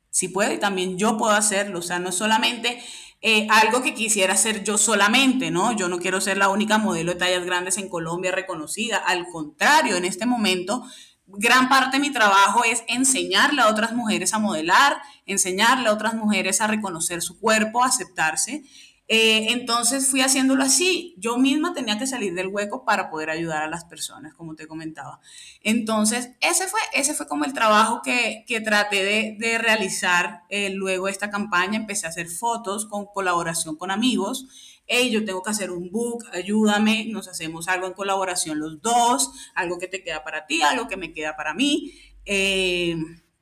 sí 0.10 0.28
puedo 0.28 0.54
y 0.54 0.60
también 0.60 0.98
yo 0.98 1.18
puedo 1.18 1.34
hacerlo. 1.34 1.80
O 1.80 1.82
sea, 1.82 2.00
no 2.00 2.12
solamente 2.12 2.82
eh, 3.28 3.48
algo 3.50 3.82
que 3.82 3.96
quisiera 3.96 4.34
hacer 4.34 4.64
yo 4.64 4.78
solamente, 4.78 5.50
¿no? 5.50 5.72
Yo 5.76 5.90
no 5.90 5.98
quiero 5.98 6.22
ser 6.22 6.38
la 6.38 6.50
única 6.50 6.78
modelo 6.78 7.14
de 7.14 7.18
tallas 7.18 7.44
grandes 7.44 7.80
en 7.80 7.90
Colombia 7.90 8.32
reconocida. 8.32 8.98
Al 8.98 9.26
contrario, 9.30 9.96
en 9.96 10.06
este 10.06 10.28
momento, 10.28 10.84
gran 11.26 11.68
parte 11.68 11.98
de 11.98 12.02
mi 12.02 12.12
trabajo 12.12 12.64
es 12.64 12.84
enseñarle 12.88 13.64
a 13.64 13.70
otras 13.70 13.94
mujeres 13.94 14.36
a 14.36 14.38
modelar, 14.38 14.98
enseñarle 15.26 15.90
a 15.90 15.94
otras 15.94 16.14
mujeres 16.14 16.62
a 16.62 16.68
reconocer 16.68 17.24
su 17.24 17.40
cuerpo, 17.40 17.84
a 17.84 17.88
aceptarse. 17.88 18.64
Eh, 19.08 19.52
entonces 19.52 20.10
fui 20.10 20.22
haciéndolo 20.22 20.64
así. 20.64 21.16
Yo 21.18 21.38
misma 21.38 21.74
tenía 21.74 21.98
que 22.00 22.08
salir 22.08 22.34
del 22.34 22.48
hueco 22.48 22.86
para 22.86 23.10
poder 23.10 23.30
ayudar 23.30 23.64
a 23.64 23.68
las 23.68 23.86
personas, 23.86 24.34
como 24.34 24.56
te 24.56 24.68
comentaba. 24.68 25.20
Entonces, 25.62 26.32
ese 26.42 26.68
fue, 26.68 26.80
ese 26.94 27.14
fue 27.14 27.28
como 27.28 27.46
el 27.46 27.54
trabajo 27.54 28.02
que, 28.04 28.44
que 28.48 28.62
traté 28.62 29.04
de, 29.04 29.38
de 29.40 29.58
realizar 29.58 30.44
eh, 30.50 30.72
luego 30.72 31.06
de 31.06 31.12
esta 31.12 31.30
campaña. 31.30 31.78
Empecé 31.78 32.08
a 32.08 32.10
hacer 32.10 32.28
fotos 32.30 32.86
con 32.88 33.06
colaboración 33.06 33.76
con 33.76 33.92
amigos. 33.92 34.48
Hey, 34.88 35.10
yo 35.12 35.26
tengo 35.26 35.42
que 35.42 35.50
hacer 35.50 35.72
un 35.72 35.90
book, 35.92 36.26
ayúdame, 36.32 37.06
nos 37.10 37.28
hacemos 37.28 37.68
algo 37.68 37.88
en 37.88 37.94
colaboración 37.94 38.60
los 38.60 38.82
dos, 38.82 39.32
algo 39.56 39.80
que 39.80 39.88
te 39.88 40.04
queda 40.04 40.24
para 40.24 40.46
ti, 40.46 40.62
algo 40.62 40.88
que 40.88 40.98
me 40.98 41.12
queda 41.12 41.36
para 41.36 41.54
mí. 41.56 41.92
Eh, 42.26 42.96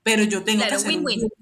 pero 0.03 0.23
yo 0.23 0.43
tengo 0.43 0.63
que 0.67 0.75
hacer 0.75 0.95
un 0.95 1.03
book, 1.03 1.33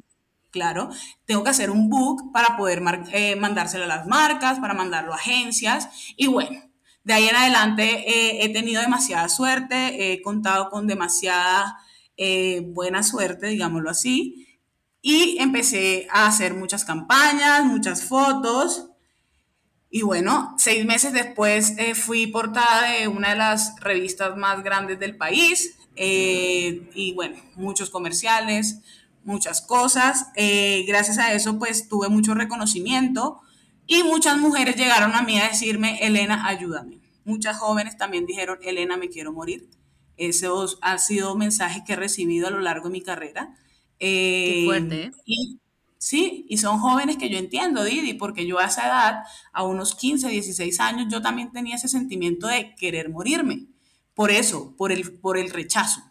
claro, 0.51 0.89
tengo 1.25 1.43
que 1.43 1.49
hacer 1.49 1.71
un 1.71 1.89
book 1.89 2.31
para 2.31 2.57
poder 2.57 2.83
eh, 3.13 3.35
mandárselo 3.35 3.85
a 3.85 3.87
las 3.87 4.07
marcas, 4.07 4.59
para 4.59 4.73
mandarlo 4.73 5.13
a 5.13 5.15
agencias 5.15 5.89
y 6.17 6.27
bueno, 6.27 6.59
de 7.03 7.13
ahí 7.13 7.27
en 7.27 7.35
adelante 7.35 7.83
eh, 7.83 8.43
he 8.43 8.49
tenido 8.49 8.81
demasiada 8.81 9.27
suerte, 9.29 10.13
he 10.13 10.21
contado 10.21 10.69
con 10.69 10.85
demasiada 10.85 11.79
eh, 12.17 12.61
buena 12.63 13.01
suerte, 13.01 13.47
digámoslo 13.47 13.89
así, 13.89 14.59
y 15.01 15.37
empecé 15.39 16.07
a 16.11 16.27
hacer 16.27 16.53
muchas 16.53 16.85
campañas, 16.85 17.65
muchas 17.65 18.03
fotos. 18.03 18.87
Y 19.89 20.03
bueno, 20.03 20.53
seis 20.59 20.85
meses 20.85 21.11
después 21.11 21.75
fui 21.95 22.27
portada 22.27 22.91
de 22.91 23.07
una 23.07 23.31
de 23.31 23.35
las 23.35 23.75
revistas 23.79 24.37
más 24.37 24.63
grandes 24.63 24.99
del 24.99 25.17
país. 25.17 25.75
y 25.95 27.13
bueno, 27.15 27.35
muchos 27.55 27.89
comerciales, 27.89 28.79
muchas 29.23 29.62
cosas. 29.62 30.27
gracias 30.88 31.17
a 31.17 31.34
eso, 31.34 31.57
pues 31.60 31.88
tuve 31.88 32.10
mucho 32.10 32.34
reconocimiento 32.34 33.41
y 33.88 34.03
muchas 34.03 34.38
mujeres 34.38 34.77
llegaron 34.77 35.13
a 35.13 35.21
mí 35.21 35.38
a 35.38 35.49
decirme, 35.49 35.99
Elena, 36.01 36.47
ayúdame. 36.47 36.99
Muchas 37.25 37.57
jóvenes 37.57 37.97
también 37.97 38.25
dijeron, 38.25 38.57
Elena, 38.62 38.97
me 38.97 39.10
quiero 39.10 39.34
morir. 39.34 39.69
Esos 40.17 40.79
han 40.81 40.99
sido 40.99 41.36
mensajes 41.36 41.84
que 41.86 41.93
he 41.93 41.95
recibido 41.97 42.47
a 42.47 42.51
lo 42.51 42.62
largo 42.62 42.86
de 42.86 42.93
mi 42.93 43.01
carrera. 43.01 43.55
Qué 43.99 44.63
fuerte. 44.65 45.03
¿eh? 45.03 45.12
Y, 45.25 45.60
sí, 45.97 46.45
y 46.47 46.57
son 46.57 46.79
jóvenes 46.79 47.17
que 47.17 47.29
yo 47.29 47.38
entiendo, 47.38 47.84
Didi, 47.84 48.13
porque 48.13 48.45
yo 48.45 48.60
a 48.60 48.65
esa 48.65 48.88
edad, 48.88 49.23
a 49.51 49.63
unos 49.63 49.93
15, 49.95 50.29
16 50.29 50.79
años, 50.79 51.07
yo 51.12 51.21
también 51.21 51.51
tenía 51.51 51.75
ese 51.75 51.88
sentimiento 51.88 52.47
de 52.47 52.75
querer 52.75 53.10
morirme. 53.10 53.67
Por 54.13 54.31
eso, 54.31 54.73
por 54.77 54.91
el, 54.91 55.19
por 55.19 55.38
el 55.38 55.49
rechazo, 55.49 56.01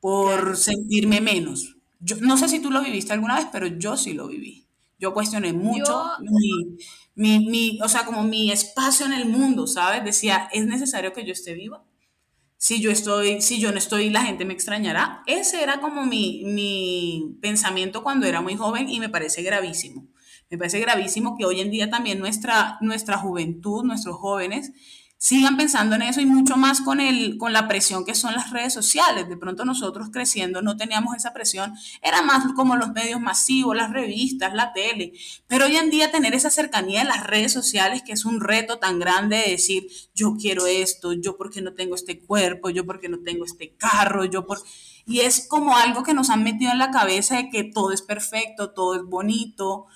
por 0.00 0.56
sentirme 0.56 1.20
menos. 1.20 1.73
Yo, 2.04 2.16
no 2.20 2.36
sé 2.36 2.48
si 2.48 2.60
tú 2.60 2.70
lo 2.70 2.82
viviste 2.82 3.14
alguna 3.14 3.36
vez, 3.36 3.46
pero 3.50 3.66
yo 3.66 3.96
sí 3.96 4.12
lo 4.12 4.28
viví. 4.28 4.68
Yo 4.98 5.14
cuestioné 5.14 5.52
mucho 5.52 6.04
mi, 7.14 7.40
mi, 7.46 7.78
o 7.82 7.88
sea, 7.88 8.04
como 8.04 8.22
mi 8.22 8.50
espacio 8.50 9.06
en 9.06 9.14
el 9.14 9.26
mundo, 9.26 9.66
¿sabes? 9.66 10.04
Decía, 10.04 10.48
¿es 10.52 10.66
necesario 10.66 11.12
que 11.12 11.24
yo 11.24 11.32
esté 11.32 11.54
viva? 11.54 11.82
Si 12.58 12.80
yo 12.80 12.90
estoy, 12.90 13.40
si 13.40 13.58
yo 13.58 13.72
no 13.72 13.78
estoy, 13.78 14.10
la 14.10 14.22
gente 14.22 14.44
me 14.44 14.54
extrañará. 14.54 15.22
Ese 15.26 15.62
era 15.62 15.80
como 15.80 16.04
mi, 16.04 16.42
mi 16.44 17.38
pensamiento 17.40 18.02
cuando 18.02 18.26
era 18.26 18.40
muy 18.40 18.54
joven 18.54 18.88
y 18.88 19.00
me 19.00 19.08
parece 19.08 19.42
gravísimo. 19.42 20.08
Me 20.50 20.58
parece 20.58 20.80
gravísimo 20.80 21.36
que 21.36 21.46
hoy 21.46 21.60
en 21.60 21.70
día 21.70 21.90
también 21.90 22.18
nuestra, 22.18 22.78
nuestra 22.80 23.18
juventud, 23.18 23.82
nuestros 23.84 24.16
jóvenes, 24.16 24.72
sigan 25.18 25.56
pensando 25.56 25.96
en 25.96 26.02
eso 26.02 26.20
y 26.20 26.26
mucho 26.26 26.56
más 26.56 26.80
con, 26.82 27.00
el, 27.00 27.38
con 27.38 27.52
la 27.52 27.66
presión 27.66 28.04
que 28.04 28.14
son 28.14 28.34
las 28.34 28.50
redes 28.50 28.74
sociales. 28.74 29.28
De 29.28 29.36
pronto 29.36 29.64
nosotros 29.64 30.10
creciendo 30.12 30.60
no 30.60 30.76
teníamos 30.76 31.16
esa 31.16 31.32
presión, 31.32 31.74
era 32.02 32.22
más 32.22 32.44
como 32.54 32.76
los 32.76 32.92
medios 32.92 33.20
masivos, 33.20 33.74
las 33.74 33.90
revistas, 33.90 34.52
la 34.54 34.72
tele. 34.72 35.12
Pero 35.46 35.64
hoy 35.64 35.76
en 35.76 35.90
día 35.90 36.10
tener 36.10 36.34
esa 36.34 36.50
cercanía 36.50 37.00
de 37.00 37.08
las 37.08 37.26
redes 37.26 37.52
sociales, 37.52 38.02
que 38.02 38.12
es 38.12 38.24
un 38.24 38.40
reto 38.40 38.78
tan 38.78 38.98
grande 38.98 39.36
de 39.36 39.52
decir, 39.52 39.86
yo 40.14 40.36
quiero 40.38 40.66
esto, 40.66 41.12
yo 41.14 41.36
porque 41.36 41.62
no 41.62 41.74
tengo 41.74 41.94
este 41.94 42.20
cuerpo, 42.20 42.70
yo 42.70 42.84
porque 42.84 43.08
no 43.08 43.20
tengo 43.20 43.44
este 43.44 43.74
carro, 43.76 44.24
yo 44.24 44.46
por... 44.46 44.58
Y 45.06 45.20
es 45.20 45.46
como 45.48 45.76
algo 45.76 46.02
que 46.02 46.14
nos 46.14 46.30
han 46.30 46.44
metido 46.44 46.72
en 46.72 46.78
la 46.78 46.90
cabeza 46.90 47.36
de 47.36 47.50
que 47.50 47.64
todo 47.64 47.92
es 47.92 48.00
perfecto, 48.00 48.72
todo 48.72 48.94
es 48.94 49.02
bonito, 49.02 49.86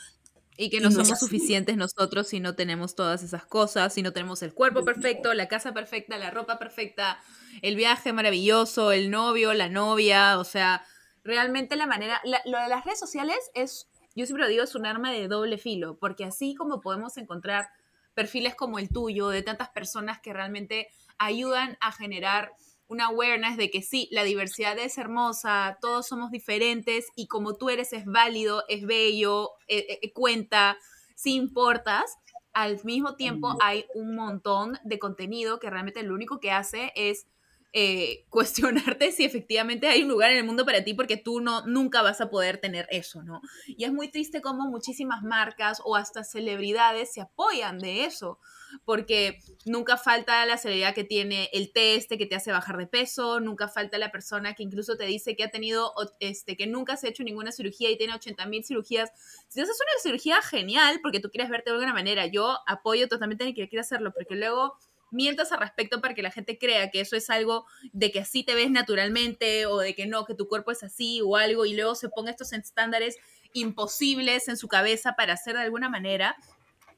y 0.61 0.71
que 0.71 0.81
no 0.81 0.91
somos 0.91 1.21
suficientes 1.21 1.77
nosotros 1.77 2.27
si 2.27 2.41
no 2.41 2.57
tenemos 2.57 2.97
todas 2.97 3.23
esas 3.23 3.47
cosas, 3.47 3.95
si 3.95 4.03
no 4.03 4.13
tenemos 4.13 4.43
el 4.43 4.53
cuerpo 4.53 4.85
perfecto, 4.85 5.33
la 5.33 5.47
casa 5.47 5.73
perfecta, 5.73 6.19
la 6.19 6.33
ropa 6.33 6.59
perfecta, 6.59 7.21
el 7.63 7.77
viaje 7.77 8.13
maravilloso, 8.13 8.91
el 8.91 9.09
novio, 9.09 9.55
la 9.55 9.69
novia, 9.69 10.37
o 10.37 10.43
sea, 10.43 10.85
realmente 11.23 11.77
la 11.77 11.87
manera, 11.87 12.21
lo 12.25 12.59
de 12.59 12.69
las 12.69 12.85
redes 12.85 12.99
sociales 12.99 13.39
es, 13.55 13.89
yo 14.17 14.27
siempre 14.27 14.43
lo 14.43 14.51
digo, 14.51 14.65
es 14.65 14.75
un 14.75 14.85
arma 14.85 15.13
de 15.13 15.29
doble 15.29 15.59
filo, 15.59 15.97
porque 15.97 16.25
así 16.25 16.57
como 16.57 16.81
podemos 16.81 17.17
encontrar 17.19 17.69
perfiles 18.15 18.57
como 18.57 18.81
el 18.81 18.89
tuyo, 18.89 19.29
de 19.29 19.43
tantas 19.43 19.69
personas 19.69 20.19
que 20.21 20.33
realmente 20.33 20.89
ayudan 21.19 21.79
a 21.81 21.93
generar 21.93 22.51
una 22.89 23.07
awareness 23.07 23.57
de 23.57 23.71
que 23.71 23.83
sí, 23.83 24.09
la 24.11 24.25
diversidad 24.25 24.79
es 24.79 24.99
hermosa, 24.99 25.79
todos 25.81 26.07
somos 26.07 26.31
diferentes 26.31 27.07
y 27.15 27.29
como 27.29 27.55
tú 27.55 27.69
eres 27.71 27.93
es 27.93 28.05
válido, 28.07 28.65
es 28.69 28.87
bello, 28.87 29.51
eh, 29.69 29.99
eh, 30.03 30.13
cuenta, 30.13 30.79
si 31.15 31.35
importas. 31.35 32.17
Al 32.55 32.83
mismo 32.83 33.15
tiempo 33.15 33.57
hay 33.61 33.85
un 33.95 34.17
montón 34.17 34.79
de 34.83 34.99
contenido 34.99 35.61
que 35.61 35.71
realmente 35.71 36.03
lo 36.03 36.15
único 36.15 36.41
que 36.41 36.51
hace 36.51 36.93
es 36.97 37.27
eh, 37.75 38.25
cuestionarte 38.31 39.13
si 39.13 39.25
efectivamente 39.25 39.87
hay 39.87 40.03
un 40.03 40.09
lugar 40.09 40.31
en 40.31 40.39
el 40.39 40.45
mundo 40.45 40.65
para 40.65 40.83
ti 40.83 40.95
porque 40.95 41.19
tú 41.19 41.41
no, 41.41 41.67
nunca 41.67 42.01
vas 42.03 42.23
a 42.23 42.31
poder 42.31 42.59
tener 42.59 42.89
eso, 42.91 43.23
¿no? 43.23 43.43
Y 43.67 43.85
es 43.85 43.93
muy 43.93 44.11
triste 44.11 44.41
como 44.41 44.69
muchísimas 44.69 45.23
marcas 45.23 45.83
o 45.85 45.95
hasta 45.95 46.25
celebridades 46.25 47.13
se 47.13 47.21
apoyan 47.21 47.79
de 47.79 48.05
eso 48.05 48.39
porque 48.85 49.39
nunca 49.65 49.97
falta 49.97 50.45
la 50.47 50.59
celebridad 50.59 50.95
que 50.95 51.05
tiene 51.05 51.51
el 51.53 51.73
test 51.73 52.11
que 52.11 52.27
te 52.27 52.35
hace 52.35 52.53
bajar 52.53 52.77
de 52.77 52.87
peso, 52.87 53.41
nunca 53.41 53.69
falta 53.69 53.99
la 53.99 54.11
persona 54.11 54.55
que 54.55 54.63
incluso 54.63 54.97
te 54.97 55.05
dice 55.05 55.37
que 55.37 55.45
ha 55.45 55.51
tenido, 55.51 55.93
este, 56.21 56.57
que 56.57 56.67
nunca 56.67 56.97
se 56.97 57.07
ha 57.07 57.11
hecho 57.11 57.23
ninguna 57.23 57.53
cirugía 57.53 57.91
y 57.91 57.99
tiene 57.99 58.15
80 58.15 58.47
mil 58.47 58.65
cirugías. 58.65 59.11
Si 59.49 59.61
haces 59.61 59.77
una 59.81 60.03
cirugía 60.03 60.41
genial, 60.43 61.01
porque 61.03 61.21
tú 61.21 61.31
quieres 61.31 61.51
verte 61.51 61.71
de 61.71 61.77
alguna 61.77 61.95
manera, 61.95 62.27
yo 62.27 62.59
apoyo 62.67 63.09
totalmente 63.09 63.53
quiera 63.55 63.81
hacerlo, 63.81 64.13
porque 64.13 64.37
luego 64.37 64.77
mientas 65.11 65.53
al 65.53 65.61
respecto 65.61 66.01
para 66.01 66.15
que 66.15 66.23
la 66.23 66.31
gente 66.31 66.59
crea 66.59 66.91
que 66.91 67.01
eso 67.01 67.17
es 67.17 67.31
algo 67.31 67.67
de 67.93 68.11
que 68.11 68.21
así 68.21 68.45
te 68.45 68.55
ves 68.55 68.71
naturalmente 68.71 69.67
o 69.67 69.79
de 69.79 69.95
que 69.95 70.07
no, 70.07 70.25
que 70.25 70.35
tu 70.35 70.49
cuerpo 70.49 70.71
es 70.71 70.83
así 70.83 71.21
o 71.23 71.37
algo 71.37 71.65
y 71.65 71.75
luego 71.75 71.95
se 71.95 72.09
ponga 72.09 72.31
estos 72.31 72.53
estándares 72.53 73.17
imposibles 73.53 74.49
en 74.49 74.57
su 74.57 74.69
cabeza 74.69 75.15
para 75.17 75.33
hacer 75.35 75.55
de 75.55 75.63
alguna 75.63 75.89
manera, 75.89 76.37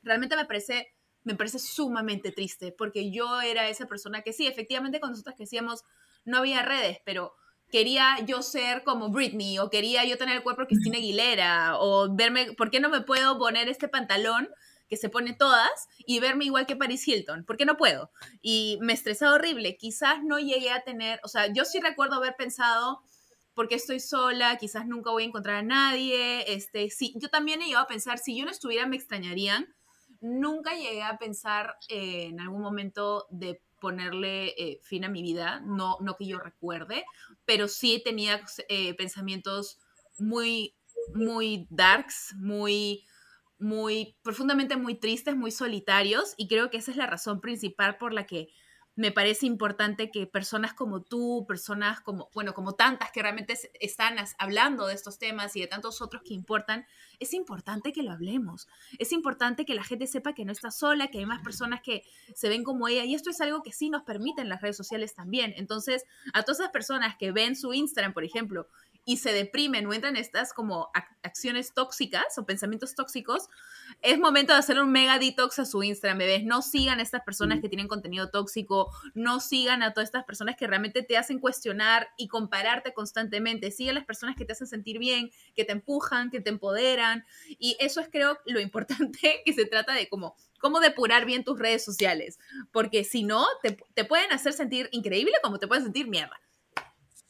realmente 0.03 0.37
me 0.37 0.45
parece 0.45 0.93
me 1.25 1.35
parece 1.35 1.59
sumamente 1.59 2.33
triste, 2.33 2.73
porque 2.73 3.11
yo 3.11 3.41
era 3.41 3.69
esa 3.69 3.87
persona 3.87 4.23
que 4.23 4.33
sí, 4.33 4.47
efectivamente 4.47 5.01
con 5.01 5.11
nosotros 5.11 5.35
que 5.37 5.47
no 6.25 6.39
había 6.39 6.63
redes, 6.63 6.99
pero 7.05 7.35
quería 7.71 8.19
yo 8.27 8.43
ser 8.43 8.83
como 8.85 9.11
Britney, 9.11 9.59
o 9.59 9.71
quería 9.71 10.05
yo 10.05 10.19
tener 10.19 10.37
el 10.37 10.43
cuerpo 10.43 10.63
de 10.63 10.69
Cristina 10.69 10.99
Aguilera, 10.99 11.79
o 11.79 12.15
verme, 12.15 12.53
¿por 12.53 12.71
qué 12.71 12.81
no 12.81 12.89
me 12.89 13.01
puedo 13.01 13.39
poner 13.39 13.69
este 13.69 13.89
pantalón 13.89 14.49
que 14.89 14.97
se 14.97 15.09
pone 15.09 15.35
todas 15.35 15.89
y 15.99 16.19
verme 16.19 16.47
igual 16.47 16.67
que 16.67 16.77
Paris 16.77 17.07
Hilton? 17.07 17.45
¿Por 17.45 17.57
qué 17.57 17.65
no 17.65 17.77
puedo? 17.77 18.11
Y 18.43 18.79
me 18.81 18.93
estresaba 18.93 19.35
horrible, 19.35 19.77
quizás 19.77 20.23
no 20.25 20.39
llegué 20.39 20.71
a 20.73 20.83
tener, 20.83 21.21
o 21.23 21.29
sea, 21.29 21.53
yo 21.53 21.65
sí 21.65 21.81
recuerdo 21.81 22.17
haber 22.17 22.35
pensado, 22.37 23.03
porque 23.55 23.77
estoy 23.77 24.01
sola, 24.01 24.57
quizás 24.57 24.87
nunca 24.87 25.11
voy 25.11 25.25
a 25.25 25.27
encontrar 25.27 25.57
a 25.57 25.63
nadie, 25.63 26.53
este, 26.53 26.91
sí, 26.91 27.15
yo 27.17 27.29
también 27.29 27.63
he 27.63 27.67
llegado 27.67 27.85
a 27.85 27.89
pensar, 27.89 28.19
si 28.19 28.37
yo 28.37 28.45
no 28.45 28.51
estuviera 28.51 28.87
me 28.87 28.97
extrañarían, 28.97 29.75
nunca 30.21 30.75
llegué 30.75 31.03
a 31.03 31.19
pensar 31.19 31.77
en 31.89 32.41
algún 32.41 32.63
momento 32.63 33.27
de 33.31 33.63
ponerle 33.81 34.49
eh, 34.59 34.81
fin 34.83 35.05
a 35.05 35.09
mi 35.09 35.23
vida, 35.23 35.61
no, 35.61 35.97
no 36.01 36.17
que 36.17 36.27
yo 36.27 36.39
recuerde, 36.39 37.05
pero 37.45 37.67
sí 37.67 38.01
tenía 38.05 38.41
eh, 38.69 38.95
pensamientos 38.95 39.79
muy, 40.19 40.77
muy 41.15 41.67
darks, 41.71 42.35
muy, 42.37 43.07
muy, 43.59 44.17
profundamente 44.23 44.77
muy 44.77 44.95
tristes, 44.95 45.35
muy 45.35 45.51
solitarios, 45.51 46.35
y 46.37 46.47
creo 46.47 46.71
que 46.71 46.77
esa 46.77 46.91
es 46.91 46.97
la 46.97 47.07
razón 47.07 47.41
principal 47.41 47.97
por 47.97 48.13
la 48.13 48.27
que 48.27 48.49
me 49.01 49.13
parece 49.13 49.47
importante 49.47 50.11
que 50.11 50.27
personas 50.27 50.75
como 50.75 51.01
tú, 51.01 51.47
personas 51.49 52.03
como, 52.03 52.29
bueno, 52.35 52.53
como 52.53 52.75
tantas 52.75 53.11
que 53.11 53.23
realmente 53.23 53.55
están 53.81 54.17
hablando 54.39 54.87
de 54.87 54.93
estos 54.93 55.19
temas 55.19 55.57
y 55.57 55.61
de 55.63 55.69
tantos 55.69 56.03
otros 56.03 56.23
que 56.23 56.35
importan, 56.35 56.85
es 57.19 57.33
importante 57.33 57.93
que 57.93 58.03
lo 58.03 58.13
hablemos. 58.13 58.69
Es 58.99 59.13
importante 59.13 59.65
que 59.65 59.75
la 59.75 59.85
gente 59.85 60.07
sepa 60.07 60.35
que 60.35 60.45
no 60.45 60.53
está 60.53 60.71
sola, 60.71 61.09
que 61.09 61.19
hay 61.19 61.25
más 61.25 61.43
personas 61.43 61.81
que 61.81 62.03
se 62.35 62.51
ven 62.51 62.63
como 62.63 62.89
ella. 62.89 63.07
Y 63.07 63.15
esto 63.15 63.31
es 63.31 63.41
algo 63.41 63.63
que 63.63 63.73
sí 63.73 63.89
nos 63.89 64.03
permiten 64.03 64.51
las 64.51 64.61
redes 64.61 64.77
sociales 64.77 65.15
también. 65.15 65.55
Entonces, 65.57 66.05
a 66.35 66.43
todas 66.43 66.61
esas 66.61 66.71
personas 66.71 67.17
que 67.17 67.33
ven 67.33 67.57
su 67.57 67.73
Instagram, 67.73 68.13
por 68.13 68.25
ejemplo, 68.25 68.69
y 69.11 69.17
se 69.17 69.33
deprimen 69.33 69.89
o 69.89 69.93
entran 69.93 70.15
en 70.15 70.23
estas 70.23 70.53
como 70.53 70.89
acciones 71.25 71.75
tóxicas 71.75 72.39
o 72.39 72.47
pensamientos 72.47 72.95
tóxicos, 72.95 73.49
es 74.03 74.21
momento 74.21 74.53
de 74.53 74.61
hacer 74.61 74.79
un 74.79 74.93
mega 74.93 75.19
detox 75.19 75.59
a 75.59 75.65
su 75.65 75.83
Instagram, 75.83 76.19
bebés. 76.19 76.45
No 76.45 76.63
sigan 76.63 77.01
a 77.01 77.03
estas 77.03 77.23
personas 77.23 77.61
que 77.61 77.69
tienen 77.69 77.89
contenido 77.89 78.31
tóxico, 78.31 78.93
no 79.15 79.41
sigan 79.41 79.83
a 79.83 79.93
todas 79.93 80.11
estas 80.11 80.23
personas 80.23 80.55
que 80.55 80.69
realmente 80.69 81.03
te 81.03 81.19
hacen 81.19 81.41
cuestionar 81.41 82.11
y 82.17 82.29
compararte 82.29 82.95
constantemente. 82.95 83.73
Sigan 83.73 83.97
a 83.97 83.99
las 83.99 84.07
personas 84.07 84.37
que 84.37 84.45
te 84.45 84.53
hacen 84.53 84.69
sentir 84.69 85.01
bien, 85.01 85.33
que 85.57 85.65
te 85.65 85.73
empujan, 85.73 86.31
que 86.31 86.41
te 86.41 86.51
empoderan. 86.51 87.25
Y 87.59 87.77
eso 87.81 88.01
es 88.01 88.09
creo 88.13 88.39
lo 88.47 88.61
importante 88.61 89.43
que 89.45 89.53
se 89.53 89.65
trata 89.65 89.93
de 89.93 90.09
como 90.09 90.37
cómo 90.61 90.79
depurar 90.79 91.25
bien 91.25 91.43
tus 91.43 91.59
redes 91.59 91.85
sociales, 91.85 92.39
porque 92.71 93.03
si 93.03 93.25
no, 93.25 93.45
te, 93.61 93.77
te 93.95 94.05
pueden 94.05 94.31
hacer 94.31 94.53
sentir 94.53 94.89
increíble 94.93 95.33
como 95.43 95.59
te 95.59 95.67
pueden 95.67 95.83
sentir 95.83 96.07
mierda. 96.07 96.41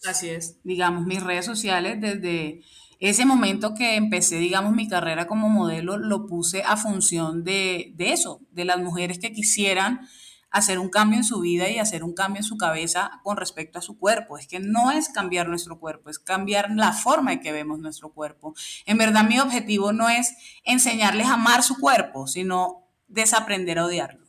Así 0.06 0.28
es. 0.30 0.58
Digamos, 0.64 1.06
mis 1.06 1.22
redes 1.22 1.44
sociales 1.44 2.00
desde 2.00 2.62
ese 3.00 3.24
momento 3.24 3.74
que 3.74 3.96
empecé, 3.96 4.36
digamos, 4.36 4.74
mi 4.74 4.88
carrera 4.88 5.26
como 5.26 5.48
modelo, 5.48 5.96
lo 5.96 6.26
puse 6.26 6.62
a 6.62 6.76
función 6.76 7.44
de, 7.44 7.94
eso, 7.98 8.42
de 8.50 8.66
las 8.66 8.78
mujeres 8.78 9.18
que 9.18 9.32
quisieran 9.32 10.06
hacer 10.50 10.78
un 10.78 10.90
cambio 10.90 11.16
en 11.16 11.24
su 11.24 11.40
vida 11.40 11.68
y 11.70 11.78
hacer 11.78 12.02
un 12.02 12.12
cambio 12.12 12.40
en 12.40 12.44
su 12.44 12.56
cabeza 12.56 13.20
con 13.22 13.36
respecto 13.36 13.78
a 13.78 13.82
su 13.82 13.98
cuerpo. 13.98 14.36
Es 14.36 14.46
que 14.46 14.60
no 14.60 14.90
es 14.90 15.08
cambiar 15.08 15.48
nuestro 15.48 15.78
cuerpo, 15.78 16.10
es 16.10 16.18
cambiar 16.18 16.70
la 16.72 16.92
forma 16.92 17.32
en 17.32 17.40
que 17.40 17.52
vemos 17.52 17.78
nuestro 17.78 18.12
cuerpo. 18.12 18.54
En 18.84 18.98
verdad 18.98 19.24
mi 19.24 19.38
objetivo 19.38 19.92
no 19.92 20.08
es 20.08 20.34
enseñarles 20.64 21.26
a 21.26 21.34
amar 21.34 21.62
su 21.62 21.78
cuerpo, 21.78 22.26
sino 22.26 22.88
desaprender 23.08 23.78
a 23.78 23.86
odiarlo. 23.86 24.26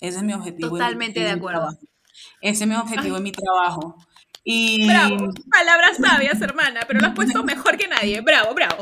Ese 0.00 0.18
es 0.18 0.22
mi 0.24 0.32
objetivo. 0.32 0.70
Totalmente 0.70 1.20
de 1.20 1.30
acuerdo. 1.30 1.78
Ese 2.40 2.64
es 2.64 2.68
mi 2.68 2.74
objetivo 2.74 3.16
en 3.16 3.22
mi 3.22 3.32
trabajo. 3.32 3.96
Y... 4.50 4.86
Bravo, 4.86 5.30
palabras 5.50 5.98
sabias, 5.98 6.40
hermana, 6.40 6.80
pero 6.88 7.00
lo 7.00 7.08
has 7.08 7.14
puesto 7.14 7.44
mejor 7.44 7.76
que 7.76 7.86
nadie. 7.86 8.22
Bravo, 8.22 8.54
bravo. 8.54 8.78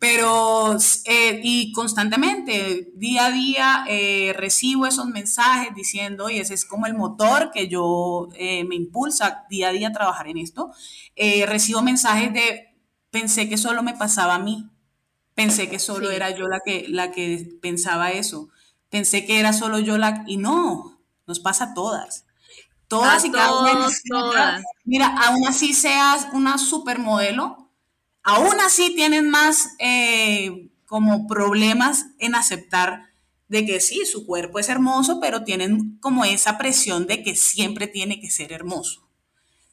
Pero, 0.00 0.76
eh, 1.04 1.40
y 1.44 1.70
constantemente, 1.70 2.90
día 2.96 3.26
a 3.26 3.30
día, 3.30 3.84
eh, 3.88 4.34
recibo 4.36 4.84
esos 4.86 5.06
mensajes 5.06 5.72
diciendo, 5.76 6.28
y 6.28 6.40
ese 6.40 6.54
es 6.54 6.64
como 6.64 6.86
el 6.86 6.94
motor 6.94 7.52
que 7.52 7.68
yo 7.68 8.30
eh, 8.34 8.64
me 8.64 8.74
impulsa 8.74 9.44
día 9.48 9.68
a 9.68 9.72
día 9.72 9.88
a 9.88 9.92
trabajar 9.92 10.26
en 10.26 10.38
esto. 10.38 10.72
recibo 11.46 11.80
mensajes 11.80 12.32
de, 12.32 12.76
pensé 13.12 13.48
que 13.48 13.58
solo 13.58 13.84
me 13.84 13.94
pasaba 13.94 14.34
a 14.34 14.40
mí, 14.40 14.68
pensé 15.36 15.68
que 15.68 15.78
solo 15.78 16.10
era 16.10 16.30
yo 16.30 16.48
la 16.48 16.58
que, 16.64 16.86
la 16.88 17.12
que 17.12 17.48
pensaba 17.62 18.10
eso, 18.10 18.48
pensé 18.90 19.24
que 19.24 19.38
era 19.38 19.52
solo 19.52 19.78
yo 19.78 19.98
la, 19.98 20.24
y 20.26 20.36
no, 20.36 21.00
nos 21.28 21.38
pasa 21.38 21.66
a 21.66 21.74
todas. 21.74 22.23
Todas 22.98 23.24
y 23.24 23.30
cada 23.30 23.60
una. 23.60 24.62
Mira, 24.84 25.06
aún 25.06 25.46
así 25.46 25.72
seas 25.74 26.28
una 26.32 26.58
supermodelo, 26.58 27.70
aún 28.22 28.60
así 28.60 28.94
tienen 28.94 29.30
más 29.30 29.74
eh, 29.78 30.68
como 30.86 31.26
problemas 31.26 32.06
en 32.18 32.34
aceptar 32.34 33.08
de 33.48 33.66
que 33.66 33.80
sí, 33.80 34.04
su 34.04 34.26
cuerpo 34.26 34.58
es 34.58 34.68
hermoso, 34.68 35.20
pero 35.20 35.44
tienen 35.44 35.98
como 36.00 36.24
esa 36.24 36.58
presión 36.58 37.06
de 37.06 37.22
que 37.22 37.36
siempre 37.36 37.86
tiene 37.86 38.20
que 38.20 38.30
ser 38.30 38.52
hermoso. 38.52 39.02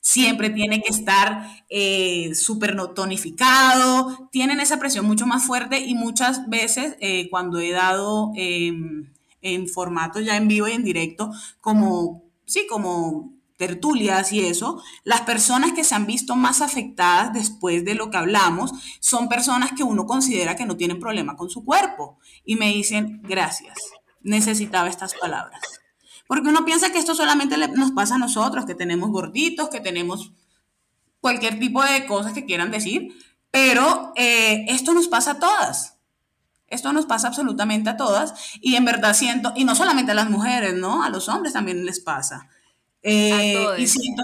Siempre 0.01 0.49
tiene 0.49 0.81
que 0.81 0.91
estar 0.91 1.63
eh, 1.69 2.33
súper 2.33 2.75
tonificado, 2.95 4.29
tienen 4.31 4.59
esa 4.59 4.79
presión 4.79 5.05
mucho 5.05 5.27
más 5.27 5.45
fuerte 5.45 5.79
y 5.79 5.93
muchas 5.93 6.49
veces 6.49 6.95
eh, 7.01 7.29
cuando 7.29 7.59
he 7.59 7.71
dado 7.71 8.31
em, 8.35 9.11
en 9.43 9.67
formato 9.67 10.19
ya 10.19 10.37
en 10.37 10.47
vivo 10.47 10.67
y 10.67 10.71
en 10.71 10.83
directo, 10.83 11.31
como, 11.59 12.23
sí, 12.51 12.67
como 12.67 13.33
tertulias 13.57 14.33
y 14.33 14.43
eso, 14.43 14.81
las 15.03 15.21
personas 15.21 15.73
que 15.73 15.83
se 15.83 15.93
han 15.93 16.07
visto 16.07 16.35
más 16.35 16.61
afectadas 16.61 17.31
después 17.31 17.85
de 17.85 17.93
lo 17.93 18.09
que 18.09 18.17
hablamos 18.17 18.71
son 18.99 19.29
personas 19.29 19.73
que 19.77 19.83
uno 19.83 20.07
considera 20.07 20.55
que 20.55 20.65
no 20.65 20.77
tienen 20.77 20.99
problema 20.99 21.35
con 21.35 21.47
su 21.49 21.63
cuerpo 21.63 22.17
y 22.43 22.55
me 22.55 22.69
dicen, 22.69 23.21
gracias, 23.21 23.77
necesitaba 24.21 24.89
estas 24.89 25.13
palabras. 25.13 25.61
Porque 26.27 26.49
uno 26.49 26.65
piensa 26.65 26.91
que 26.91 26.97
esto 26.97 27.13
solamente 27.13 27.55
nos 27.57 27.91
pasa 27.91 28.15
a 28.15 28.17
nosotros, 28.17 28.65
que 28.65 28.73
tenemos 28.73 29.11
gorditos, 29.11 29.69
que 29.69 29.79
tenemos 29.79 30.31
cualquier 31.19 31.59
tipo 31.59 31.83
de 31.83 32.07
cosas 32.07 32.33
que 32.33 32.45
quieran 32.45 32.71
decir, 32.71 33.09
pero 33.51 34.11
eh, 34.15 34.65
esto 34.69 34.93
nos 34.93 35.07
pasa 35.07 35.31
a 35.31 35.39
todas. 35.39 35.99
Esto 36.71 36.93
nos 36.93 37.05
pasa 37.05 37.27
absolutamente 37.27 37.89
a 37.89 37.97
todas 37.97 38.33
y 38.61 38.75
en 38.75 38.85
verdad 38.85 39.13
siento, 39.13 39.53
y 39.55 39.65
no 39.65 39.75
solamente 39.75 40.13
a 40.13 40.15
las 40.15 40.29
mujeres, 40.29 40.73
¿no? 40.73 41.03
A 41.03 41.09
los 41.09 41.29
hombres 41.29 41.53
también 41.53 41.85
les 41.85 41.99
pasa. 41.99 42.49
Eh, 43.03 43.67
y, 43.77 43.87
siento, 43.87 44.23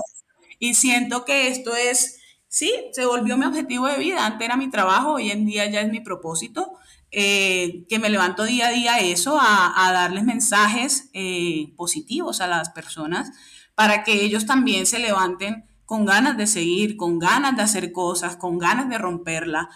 y 0.57 0.73
siento 0.73 1.25
que 1.25 1.49
esto 1.49 1.75
es, 1.75 2.19
sí, 2.47 2.71
se 2.93 3.05
volvió 3.05 3.37
mi 3.37 3.45
objetivo 3.45 3.87
de 3.87 3.97
vida. 3.97 4.25
Antes 4.25 4.45
era 4.45 4.57
mi 4.57 4.69
trabajo, 4.69 5.13
hoy 5.13 5.29
en 5.29 5.45
día 5.45 5.69
ya 5.69 5.81
es 5.81 5.91
mi 5.91 5.99
propósito. 5.99 6.73
Eh, 7.11 7.85
que 7.87 7.99
me 7.99 8.09
levanto 8.09 8.43
día 8.43 8.67
a 8.67 8.71
día 8.71 8.99
eso, 8.99 9.39
a, 9.39 9.91
darles 9.93 10.25
mensajes 10.25 11.09
eh, 11.13 11.73
positivos 11.77 12.41
a 12.41 12.47
las 12.47 12.69
personas 12.71 13.31
para 13.75 14.03
que 14.03 14.25
ellos 14.25 14.45
también 14.45 14.85
se 14.85 14.99
levanten 14.99 15.65
con 15.87 16.03
ganas 16.05 16.35
de 16.35 16.47
seguir, 16.47 16.97
con 16.97 17.17
ganas 17.17 17.55
de 17.55 17.61
hacer 17.61 17.93
cosas, 17.93 18.35
con 18.35 18.57
ganas 18.57 18.89
de 18.89 18.97
romperla, 18.97 19.69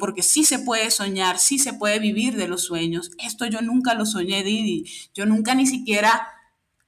porque 0.00 0.22
sí 0.22 0.42
se 0.42 0.58
puede 0.58 0.90
soñar, 0.90 1.38
sí 1.38 1.58
se 1.58 1.74
puede 1.74 1.98
vivir 1.98 2.36
de 2.36 2.48
los 2.48 2.64
sueños. 2.64 3.10
Esto 3.18 3.44
yo 3.44 3.60
nunca 3.60 3.92
lo 3.92 4.06
soñé, 4.06 4.42
Didi. 4.42 4.90
Yo 5.12 5.26
nunca 5.26 5.54
ni 5.54 5.66
siquiera 5.66 6.28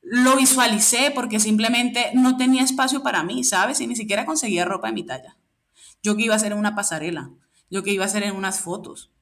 lo 0.00 0.36
visualicé 0.36 1.12
porque 1.14 1.38
simplemente 1.38 2.12
no 2.14 2.38
tenía 2.38 2.62
espacio 2.62 3.02
para 3.02 3.22
mí, 3.22 3.44
¿sabes? 3.44 3.78
Y 3.82 3.86
ni 3.86 3.94
siquiera 3.94 4.24
conseguía 4.24 4.64
ropa 4.64 4.86
de 4.86 4.94
mi 4.94 5.04
talla. 5.04 5.36
Yo 6.02 6.16
que 6.16 6.22
iba 6.22 6.32
a 6.32 6.38
hacer 6.38 6.52
en 6.52 6.58
una 6.58 6.74
pasarela, 6.74 7.30
yo 7.68 7.82
que 7.82 7.92
iba 7.92 8.04
a 8.04 8.06
hacer 8.06 8.22
en 8.22 8.34
unas 8.34 8.60
fotos. 8.60 9.12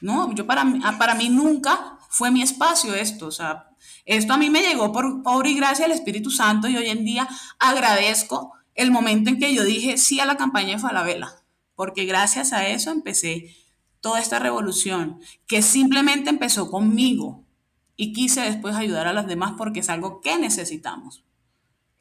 No, 0.00 0.32
yo 0.32 0.46
para, 0.46 0.64
ah, 0.84 0.96
para 0.96 1.16
mí 1.16 1.28
nunca 1.28 1.98
fue 2.08 2.30
mi 2.30 2.40
espacio 2.40 2.94
esto, 2.94 3.26
o 3.26 3.32
sea, 3.32 3.70
esto 4.04 4.32
a 4.32 4.36
mí 4.36 4.48
me 4.48 4.62
llegó 4.62 4.92
por 4.92 5.22
obra 5.24 5.48
y 5.48 5.56
gracia 5.56 5.86
del 5.86 5.96
Espíritu 5.96 6.30
Santo 6.30 6.68
y 6.68 6.76
hoy 6.76 6.86
en 6.86 7.04
día 7.04 7.28
agradezco 7.58 8.52
el 8.74 8.90
momento 8.90 9.30
en 9.30 9.38
que 9.38 9.54
yo 9.54 9.64
dije 9.64 9.96
sí 9.98 10.20
a 10.20 10.26
la 10.26 10.36
campaña 10.36 10.74
de 10.74 10.78
Falabella, 10.78 11.32
porque 11.74 12.04
gracias 12.04 12.52
a 12.52 12.66
eso 12.68 12.90
empecé 12.90 13.54
toda 14.00 14.20
esta 14.20 14.38
revolución 14.38 15.20
que 15.46 15.62
simplemente 15.62 16.30
empezó 16.30 16.70
conmigo, 16.70 17.42
y 17.96 18.12
quise 18.12 18.40
después 18.40 18.74
ayudar 18.74 19.06
a 19.06 19.12
las 19.12 19.26
demás 19.26 19.52
porque 19.56 19.80
es 19.80 19.88
algo 19.88 20.20
que 20.20 20.38
necesitamos. 20.38 21.24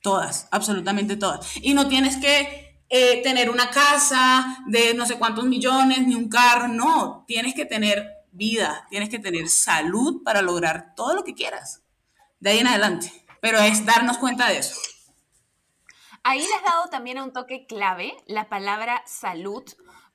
Todas, 0.02 0.48
absolutamente 0.52 1.16
todas. 1.16 1.46
Y 1.62 1.76
no 1.76 1.88
tienes 1.88 2.18
que 2.18 2.82
eh, 2.90 3.22
tener 3.22 3.50
una 3.50 3.70
casa 3.70 4.64
de 4.68 4.94
no 4.96 5.06
sé 5.06 5.20
cuántos 5.20 5.46
millones, 5.46 6.08
ni 6.08 6.16
un 6.16 6.28
carro, 6.28 6.68
no, 6.68 7.24
tienes 7.28 7.54
que 7.54 7.66
tener 7.66 8.08
vida, 8.32 8.88
tienes 8.90 9.10
que 9.10 9.20
tener 9.20 9.48
salud 9.48 10.24
para 10.24 10.42
lograr 10.42 10.96
todo 10.96 11.14
lo 11.14 11.24
que 11.24 11.36
quieras. 11.36 11.84
De 12.40 12.50
ahí 12.50 12.60
en 12.60 12.68
adelante. 12.68 13.12
Pero 13.40 13.60
es 13.60 13.86
darnos 13.86 14.18
cuenta 14.18 14.48
de 14.48 14.58
eso. 14.58 14.76
Ahí 16.24 16.40
le 16.40 16.54
has 16.56 16.64
dado 16.64 16.90
también 16.90 17.20
un 17.20 17.34
toque 17.34 17.66
clave 17.66 18.16
la 18.28 18.48
palabra 18.50 19.04
salud, 19.06 19.64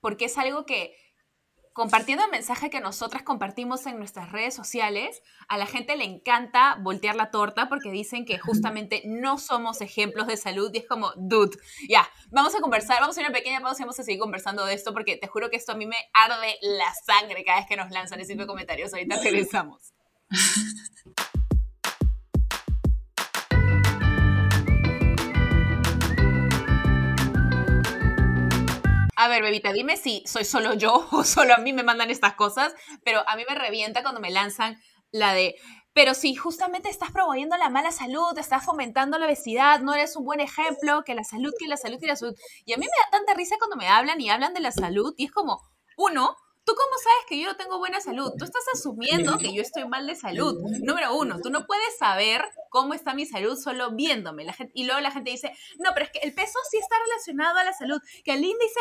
porque 0.01 0.27
es 0.27 0.39
algo 0.39 0.65
que 0.65 0.97
compartiendo 1.77 2.25
el 2.25 2.31
mensaje 2.31 2.71
que 2.71 2.81
nosotras 2.81 3.23
compartimos 3.23 3.85
en 3.85 3.99
nuestras 3.99 4.33
redes 4.33 4.55
sociales, 4.55 5.23
a 5.47 5.59
la 5.59 5.67
gente 5.67 5.95
le 5.95 6.05
encanta 6.05 6.79
voltear 6.81 7.17
la 7.17 7.31
torta 7.31 7.69
porque 7.69 7.91
dicen 7.91 8.25
que 8.25 8.39
justamente 8.39 9.03
no 9.05 9.37
somos 9.37 9.83
ejemplos 9.83 10.27
de 10.27 10.39
salud 10.39 10.71
y 10.73 10.79
es 10.79 10.87
como, 10.87 11.13
dude, 11.17 11.59
ya, 11.87 12.09
vamos 12.31 12.55
a 12.55 12.61
conversar, 12.61 13.01
vamos 13.01 13.09
a 13.09 13.21
hacer 13.21 13.31
una 13.31 13.39
pequeña 13.39 13.61
pausa 13.61 13.83
y 13.83 13.85
vamos 13.85 14.01
a 14.01 14.05
seguir 14.05 14.19
conversando 14.19 14.65
de 14.65 14.73
esto 14.73 14.95
porque 14.95 15.19
te 15.19 15.27
juro 15.27 15.51
que 15.51 15.57
esto 15.57 15.73
a 15.73 15.75
mí 15.75 15.85
me 15.85 15.99
arde 16.15 16.57
la 16.63 16.95
sangre 17.05 17.45
cada 17.45 17.59
vez 17.59 17.67
que 17.69 17.77
nos 17.77 17.91
lanzan 17.91 18.21
ese 18.21 18.33
tipo 18.33 18.45
de 18.45 18.49
comentarios. 18.49 18.95
Ahorita 18.95 19.21
regresamos. 19.21 19.93
A 29.27 29.29
ver, 29.29 29.43
bebita, 29.43 29.73
dime 29.73 29.97
si 29.97 30.23
soy 30.25 30.45
solo 30.45 30.75
yo 30.75 31.09
o 31.11 31.25
solo 31.25 31.53
a 31.53 31.59
mí 31.59 31.73
me 31.73 31.83
mandan 31.83 32.13
estas 32.13 32.35
cosas, 32.35 32.73
pero 33.05 33.29
a 33.29 33.35
mí 33.35 33.43
me 33.49 33.57
revienta 33.57 34.03
cuando 34.03 34.21
me 34.21 34.31
lanzan 34.31 34.81
la 35.11 35.33
de, 35.33 35.57
pero 35.93 36.15
si 36.15 36.37
justamente 36.37 36.89
estás 36.89 37.11
promoviendo 37.11 37.57
la 37.57 37.69
mala 37.69 37.91
salud, 37.91 38.39
estás 38.39 38.65
fomentando 38.65 39.19
la 39.19 39.27
obesidad, 39.27 39.81
no 39.81 39.95
eres 39.95 40.15
un 40.15 40.25
buen 40.25 40.39
ejemplo, 40.39 41.03
que 41.05 41.17
la 41.17 41.25
salud, 41.25 41.53
que 41.59 41.67
la 41.67 41.77
salud, 41.77 41.99
que 41.99 42.07
la 42.07 42.15
salud. 42.15 42.37
Y 42.67 42.73
a 42.73 42.77
mí 42.77 42.87
me 42.87 42.87
da 42.87 43.19
tanta 43.19 43.35
risa 43.35 43.57
cuando 43.59 43.75
me 43.75 43.89
hablan 43.89 44.21
y 44.21 44.31
hablan 44.31 44.55
de 44.55 44.61
la 44.61 44.71
salud 44.71 45.13
y 45.17 45.25
es 45.25 45.33
como, 45.33 45.61
uno, 45.97 46.37
¿Tú 46.67 46.75
cómo 46.75 46.99
sabes 46.99 47.27
que 47.29 47.41
yo 47.41 47.47
no 47.47 47.57
tengo 47.57 47.79
buena 47.79 48.01
salud? 48.01 48.33
Tú 48.37 48.45
estás 48.45 48.65
asumiendo 48.75 49.39
que 49.39 49.55
yo 49.55 49.63
estoy 49.63 49.87
mal 49.87 50.05
de 50.05 50.17
salud. 50.17 50.61
Número 50.83 51.15
uno, 51.15 51.41
tú 51.41 51.49
no 51.49 51.65
puedes 51.65 51.97
saber 51.97 52.43
cómo 52.71 52.93
está 52.93 53.15
mi 53.15 53.25
salud 53.25 53.57
solo 53.57 53.93
viéndome. 53.93 54.45
La 54.45 54.53
gente, 54.53 54.73
y 54.75 54.83
luego 54.83 55.01
la 55.01 55.13
gente 55.13 55.31
dice, 55.31 55.53
no, 55.79 55.91
pero 55.95 56.07
es 56.07 56.11
que 56.11 56.19
el 56.27 56.35
peso 56.35 56.59
sí 56.69 56.79
está 56.79 56.97
relacionado 57.05 57.57
a 57.57 57.63
la 57.63 57.73
salud, 57.73 58.01
que 58.25 58.33
el 58.33 58.45
índice 58.45 58.81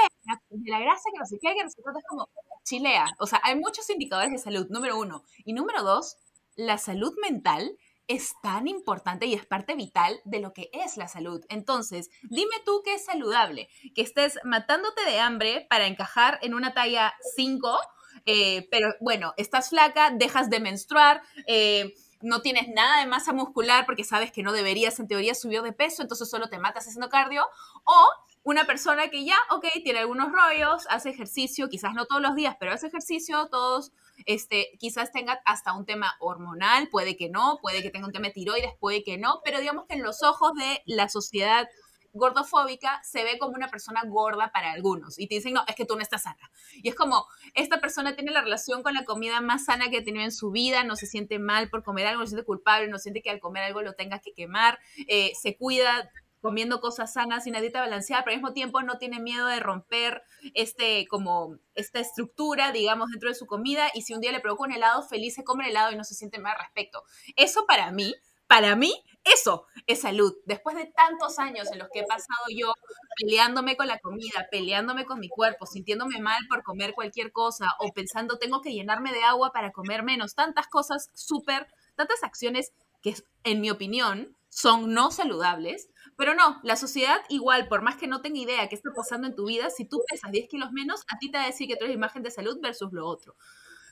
de 0.49 0.71
la 0.71 0.79
grasa, 0.79 1.09
que 1.11 1.19
no 1.19 1.25
sé 1.25 1.38
qué, 1.41 1.53
que 1.53 1.63
no 1.63 1.69
sé 1.69 1.81
es 1.81 2.05
como 2.07 2.29
chilea. 2.63 3.07
O 3.19 3.27
sea, 3.27 3.39
hay 3.43 3.55
muchos 3.55 3.89
indicadores 3.89 4.31
de 4.31 4.38
salud, 4.39 4.67
número 4.69 4.97
uno. 4.97 5.23
Y 5.45 5.53
número 5.53 5.83
dos, 5.83 6.17
la 6.55 6.77
salud 6.77 7.13
mental 7.21 7.77
es 8.07 8.33
tan 8.41 8.67
importante 8.67 9.25
y 9.25 9.33
es 9.33 9.45
parte 9.45 9.75
vital 9.75 10.19
de 10.25 10.39
lo 10.39 10.53
que 10.53 10.69
es 10.73 10.97
la 10.97 11.07
salud. 11.07 11.43
Entonces, 11.49 12.09
dime 12.23 12.55
tú 12.65 12.81
qué 12.83 12.95
es 12.95 13.05
saludable, 13.05 13.69
que 13.95 14.01
estés 14.01 14.39
matándote 14.43 15.03
de 15.05 15.19
hambre 15.19 15.65
para 15.69 15.88
encajar 15.88 16.39
en 16.41 16.53
una 16.53 16.73
talla 16.73 17.15
5, 17.35 17.79
eh, 18.25 18.67
pero 18.69 18.93
bueno, 18.99 19.33
estás 19.38 19.69
flaca, 19.69 20.11
dejas 20.11 20.49
de 20.49 20.59
menstruar, 20.59 21.23
eh, 21.47 21.95
no 22.21 22.41
tienes 22.41 22.67
nada 22.69 22.99
de 22.99 23.07
masa 23.07 23.33
muscular 23.33 23.85
porque 23.85 24.03
sabes 24.03 24.31
que 24.31 24.43
no 24.43 24.51
deberías 24.51 24.99
en 24.99 25.07
teoría 25.07 25.35
subir 25.35 25.61
de 25.61 25.73
peso, 25.73 26.01
entonces 26.01 26.29
solo 26.29 26.49
te 26.49 26.59
matas 26.59 26.88
haciendo 26.88 27.09
cardio, 27.09 27.45
o 27.83 28.09
una 28.45 28.65
persona 28.65 29.10
que 29.10 29.25
ya, 29.25 29.36
ok, 29.49 29.65
tiene 29.84 29.99
algunos 29.99 30.31
rollos, 30.31 30.86
hace 30.91 31.10
ejercicio, 31.10 31.67
quizás 31.67 31.95
no 31.95 32.05
todos 32.05 32.21
los 32.21 32.36
días, 32.36 32.55
pero 32.60 32.73
hace 32.73 32.88
ejercicio 32.88 33.47
todos 33.49 33.91
este, 34.28 34.69
quizás 34.80 35.11
tenga 35.11 35.41
hasta 35.45 35.74
un 35.74 35.84
tema 35.84 36.13
hormonal, 36.19 36.88
puede 36.89 37.17
que 37.17 37.28
no, 37.28 37.57
puede 37.59 37.82
que 37.82 37.89
tenga 37.89 38.05
un 38.05 38.13
tema 38.13 38.28
de 38.28 38.34
tiroides, 38.34 38.76
puede 38.80 39.03
que 39.03 39.17
no, 39.17 39.41
pero 39.43 39.59
digamos 39.59 39.86
que 39.88 39.95
en 39.95 40.03
los 40.03 40.22
ojos 40.22 40.53
de 40.53 40.84
la 40.86 41.09
sociedad 41.09 41.67
gordofóbica 42.13 43.01
se 43.03 43.24
ve 43.24 43.39
como 43.39 43.55
una 43.55 43.67
persona 43.67 44.03
gorda 44.05 44.51
para 44.51 44.72
algunos 44.72 45.19
y 45.19 45.28
te 45.28 45.36
dicen, 45.36 45.53
no, 45.53 45.63
es 45.67 45.76
que 45.76 45.86
tú 45.86 45.95
no 45.95 46.01
estás 46.03 46.24
sana. 46.24 46.51
Y 46.76 46.88
es 46.88 46.95
como, 46.95 47.26
esta 47.55 47.82
persona 47.82 48.15
tiene 48.15 48.32
la 48.32 48.41
relación 48.41 48.84
con 48.84 48.93
la 48.93 49.05
comida 49.05 49.41
más 49.41 49.65
sana 49.65 49.89
que 49.89 49.97
ha 49.97 50.03
tenido 50.03 50.24
en 50.24 50.32
su 50.32 50.51
vida, 50.51 50.84
no 50.84 50.95
se 50.95 51.07
siente 51.07 51.39
mal 51.39 51.69
por 51.72 51.84
comer 51.84 52.05
algo, 52.05 52.22
no 52.22 52.28
se 52.28 52.34
siente 52.34 52.45
culpable, 52.45 52.88
no 52.89 52.99
siente 52.99 53.24
que 53.24 53.32
al 53.32 53.39
comer 53.39 53.63
algo 53.63 53.82
lo 53.82 53.93
tenga 53.93 54.19
que 54.19 54.34
quemar, 54.34 54.80
eh, 55.07 55.32
se 55.34 55.57
cuida 55.57 56.11
comiendo 56.45 56.79
cosas 56.79 57.11
sanas 57.11 57.47
y 57.47 57.49
una 57.49 57.59
dieta 57.59 57.79
balanceada, 57.79 58.23
pero 58.23 58.35
al 58.35 58.39
mismo 58.39 58.53
tiempo 58.53 58.83
no 58.83 58.99
tiene 58.99 59.19
miedo 59.19 59.47
de 59.47 59.59
romper 59.59 60.21
este, 60.53 61.07
como, 61.07 61.57
esta 61.73 61.99
estructura, 61.99 62.71
digamos, 62.71 63.09
dentro 63.09 63.29
de 63.29 63.35
su 63.35 63.47
comida, 63.47 63.87
y 63.95 64.03
si 64.03 64.13
un 64.13 64.21
día 64.21 64.31
le 64.31 64.41
provoca 64.41 64.65
un 64.65 64.71
helado, 64.71 65.01
feliz 65.01 65.33
se 65.33 65.43
come 65.43 65.63
el 65.63 65.71
helado 65.71 65.91
y 65.91 65.95
no 65.95 66.03
se 66.03 66.13
siente 66.13 66.37
mal 66.37 66.51
al 66.51 66.59
respecto. 66.59 67.01
Eso 67.35 67.65
para 67.65 67.91
mí, 67.91 68.13
para 68.45 68.75
mí, 68.75 68.93
eso 69.23 69.65
es 69.87 70.01
salud. 70.01 70.35
Después 70.45 70.75
de 70.75 70.85
tantos 70.85 71.39
años 71.39 71.71
en 71.71 71.79
los 71.79 71.89
que 71.91 72.01
he 72.01 72.05
pasado 72.05 72.45
yo 72.55 72.75
peleándome 73.19 73.75
con 73.75 73.87
la 73.87 73.97
comida, 73.97 74.47
peleándome 74.51 75.05
con 75.05 75.19
mi 75.19 75.29
cuerpo, 75.29 75.65
sintiéndome 75.65 76.19
mal 76.19 76.43
por 76.47 76.61
comer 76.61 76.93
cualquier 76.93 77.31
cosa 77.31 77.65
o 77.79 77.91
pensando 77.91 78.37
tengo 78.37 78.61
que 78.61 78.71
llenarme 78.71 79.13
de 79.13 79.23
agua 79.23 79.51
para 79.51 79.71
comer 79.71 80.03
menos, 80.03 80.35
tantas 80.35 80.67
cosas 80.67 81.09
súper, 81.15 81.65
tantas 81.95 82.23
acciones 82.23 82.71
que 83.01 83.15
en 83.43 83.61
mi 83.61 83.71
opinión 83.71 84.37
son 84.56 84.93
no 84.93 85.12
saludables, 85.12 85.89
pero 86.16 86.34
no, 86.34 86.62
la 86.64 86.78
sociedad 86.78 87.18
igual, 87.28 87.68
por 87.68 87.82
más 87.82 87.97
que 87.97 88.08
no 88.08 88.22
tenga 88.22 88.39
idea 88.39 88.70
qué 88.70 88.76
está 88.76 88.89
pasando 88.95 89.28
en 89.28 89.36
tu 89.36 89.47
vida, 89.47 89.70
si 89.70 89.84
tú 89.84 90.01
pesas 90.10 90.32
10 90.32 90.47
kilos 90.47 90.72
menos, 90.72 91.01
a 91.14 91.18
ti 91.20 91.30
te 91.30 91.38
va 91.38 91.43
a 91.43 91.47
decir 91.47 91.68
que 91.68 91.76
tú 91.76 91.84
eres 91.84 91.97
imagen 91.97 92.24
de 92.24 92.32
salud 92.32 92.58
versus 92.62 92.93
lo 92.93 93.06
otro. 93.06 93.36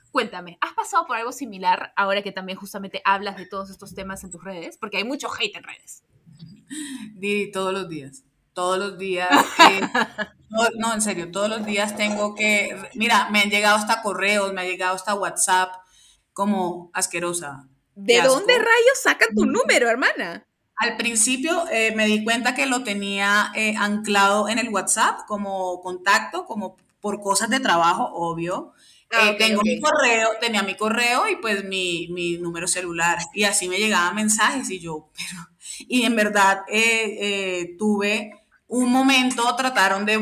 Cuéntame, 0.10 0.58
¿has 0.62 0.72
pasado 0.74 1.06
por 1.06 1.18
algo 1.18 1.34
similar 1.34 1.92
ahora 1.98 2.22
que 2.22 2.32
también 2.32 2.58
justamente 2.58 3.02
hablas 3.04 3.36
de 3.36 3.46
todos 3.46 3.70
estos 3.70 3.94
temas 3.94 4.24
en 4.24 4.32
tus 4.32 4.42
redes? 4.42 4.78
Porque 4.78 4.96
hay 4.96 5.04
mucho 5.04 5.28
hate 5.38 5.58
en 5.58 5.64
redes. 5.64 6.06
Di, 7.16 7.52
todos 7.52 7.74
los 7.74 7.90
días. 7.90 8.24
Todos 8.54 8.80
los 8.80 8.98
días. 8.98 9.30
no, 10.78 10.94
en 10.94 11.02
serio, 11.02 11.30
todos 11.30 11.50
los 11.50 11.66
días 11.66 11.98
tengo 11.98 12.36
que. 12.36 12.90
Mira, 12.94 13.28
me 13.32 13.42
han 13.42 13.50
llegado 13.50 13.76
hasta 13.76 14.02
correos, 14.02 14.54
me 14.54 14.62
ha 14.62 14.66
llegado 14.66 14.96
hasta 14.96 15.14
WhatsApp, 15.14 15.74
como 16.32 16.90
asquerosa. 16.94 17.68
¿De 17.96 18.22
dónde 18.22 18.58
rayos 18.58 19.02
sacan 19.02 19.36
tu 19.36 19.46
número, 19.46 19.90
hermana? 19.90 20.48
Al 20.84 20.98
principio 20.98 21.64
eh, 21.72 21.94
me 21.96 22.06
di 22.06 22.26
cuenta 22.26 22.54
que 22.54 22.66
lo 22.66 22.84
tenía 22.84 23.54
eh, 23.56 23.74
anclado 23.78 24.50
en 24.50 24.60
el 24.60 24.68
WhatsApp 24.68 25.22
como 25.28 25.80
contacto, 25.80 26.46
como 26.46 26.76
por 27.00 27.22
cosas 27.22 27.50
de 27.50 27.62
trabajo, 27.62 28.10
obvio. 28.14 28.74
Ah, 29.10 29.30
eh, 29.30 29.36
tengo 29.38 29.62
mi 29.64 29.80
correo, 29.80 30.32
tenía 30.42 30.62
mi 30.62 30.76
correo 30.76 31.30
y 31.30 31.38
pues 31.38 31.64
mi, 31.64 32.10
mi, 32.10 32.38
número 32.38 32.68
celular. 32.68 33.18
Y 33.34 33.46
así 33.46 33.70
me 33.70 33.78
llegaban 33.78 34.16
mensajes 34.16 34.70
y 34.70 34.80
yo, 34.80 35.10
pero... 35.16 35.48
Y 35.88 36.04
en 36.04 36.18
verdad 36.18 36.64
tuve 37.80 38.32
un 38.68 38.92
momento, 38.92 39.56
trataron 39.56 40.06
de 40.06 40.22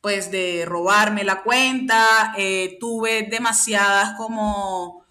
pues 0.00 0.30
de 0.30 0.64
robarme 0.66 1.24
la 1.24 1.42
cuenta, 1.42 2.34
tuve 2.78 3.22
demasiadas 3.22 4.14
como, 4.18 5.03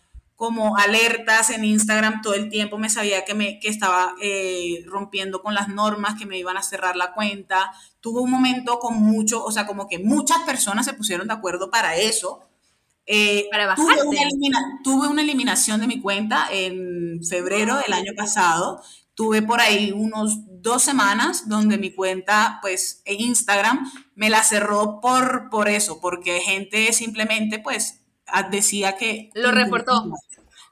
como 0.44 0.76
alertas 0.76 1.52
en 1.52 1.64
Instagram 1.64 2.22
todo 2.22 2.34
el 2.34 2.50
tiempo, 2.50 2.78
me 2.78 2.90
sabía 2.90 3.24
que, 3.24 3.34
me, 3.34 3.60
que 3.60 3.70
estaba 3.70 4.14
rompiendo 4.86 5.42
con 5.42 5.54
las 5.54 5.70
normas, 5.70 6.16
que 6.20 6.26
me 6.26 6.38
iban 6.38 6.58
a 6.58 6.64
cerrar 6.64 6.98
la 6.98 7.14
cuenta. 7.14 7.72
Tuve 8.02 8.20
un 8.20 8.30
momento 8.30 8.78
con 8.80 8.96
mucho, 9.02 9.42
o 9.42 9.52
sea, 9.54 9.66
como 9.66 9.88
que 9.88 10.00
muchas 10.00 10.40
personas 10.40 10.86
se 10.86 10.94
pusieron 10.94 11.28
de 11.28 11.34
acuerdo 11.34 11.72
para 11.72 11.96
eso 11.96 12.42
eh, 13.06 13.48
Para 13.52 13.74
tuve, 13.74 13.96
una 14.42 14.80
tuve 14.84 15.08
una 15.08 15.22
eliminación 15.22 15.80
de 15.80 15.88
mi 15.88 16.02
cuenta 16.02 16.48
en 16.52 17.24
febrero 17.24 17.78
del 17.78 17.94
año 17.94 18.12
pasado. 18.18 18.82
Tuve 19.14 19.42
por 19.42 19.62
ahí 19.62 19.94
unos 19.94 20.40
dos 20.62 20.84
semanas 20.84 21.48
donde 21.48 21.78
mi 21.78 21.94
cuenta, 21.94 22.60
pues, 22.62 23.02
en 23.06 23.22
Instagram 23.22 23.90
me 24.16 24.30
la 24.30 24.44
cerró 24.44 25.00
por, 25.00 25.50
por 25.50 25.70
eso, 25.70 26.02
porque 26.02 26.42
gente 26.42 26.92
simplemente, 26.92 27.60
pues, 27.60 28.03
decía 28.50 28.98
que... 28.98 29.30
Lo 29.36 29.52
reportó. 29.52 30.04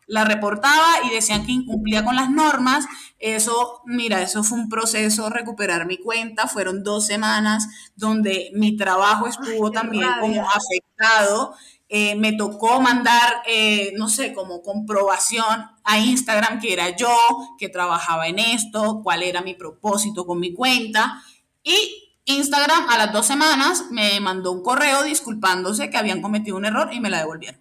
La 0.07 0.25
reportaba 0.25 0.95
y 1.05 1.13
decían 1.13 1.45
que 1.45 1.53
incumplía 1.53 2.03
con 2.03 2.15
las 2.15 2.29
normas. 2.29 2.85
Eso, 3.17 3.81
mira, 3.85 4.21
eso 4.21 4.43
fue 4.43 4.57
un 4.57 4.67
proceso, 4.67 5.29
recuperar 5.29 5.85
mi 5.85 5.97
cuenta. 5.97 6.47
Fueron 6.47 6.83
dos 6.83 7.05
semanas 7.05 7.67
donde 7.95 8.51
mi 8.53 8.75
trabajo 8.75 9.27
estuvo 9.27 9.71
también 9.71 10.09
como 10.19 10.41
afectado. 10.41 11.55
Eh, 11.87 12.15
me 12.15 12.33
tocó 12.33 12.81
mandar, 12.81 13.43
eh, 13.45 13.93
no 13.97 14.09
sé, 14.09 14.33
como 14.33 14.61
comprobación 14.61 15.65
a 15.83 15.99
Instagram 15.99 16.59
que 16.59 16.73
era 16.73 16.95
yo, 16.95 17.15
que 17.59 17.69
trabajaba 17.69 18.27
en 18.27 18.39
esto, 18.39 19.01
cuál 19.03 19.23
era 19.23 19.41
mi 19.41 19.55
propósito 19.55 20.25
con 20.25 20.39
mi 20.39 20.53
cuenta. 20.53 21.21
Y 21.63 22.10
Instagram 22.25 22.89
a 22.89 22.97
las 22.97 23.13
dos 23.13 23.25
semanas 23.25 23.85
me 23.89 24.19
mandó 24.19 24.51
un 24.51 24.63
correo 24.63 25.03
disculpándose 25.03 25.89
que 25.89 25.97
habían 25.97 26.21
cometido 26.21 26.57
un 26.57 26.65
error 26.65 26.89
y 26.93 26.99
me 26.99 27.09
la 27.09 27.19
devolvieron. 27.19 27.59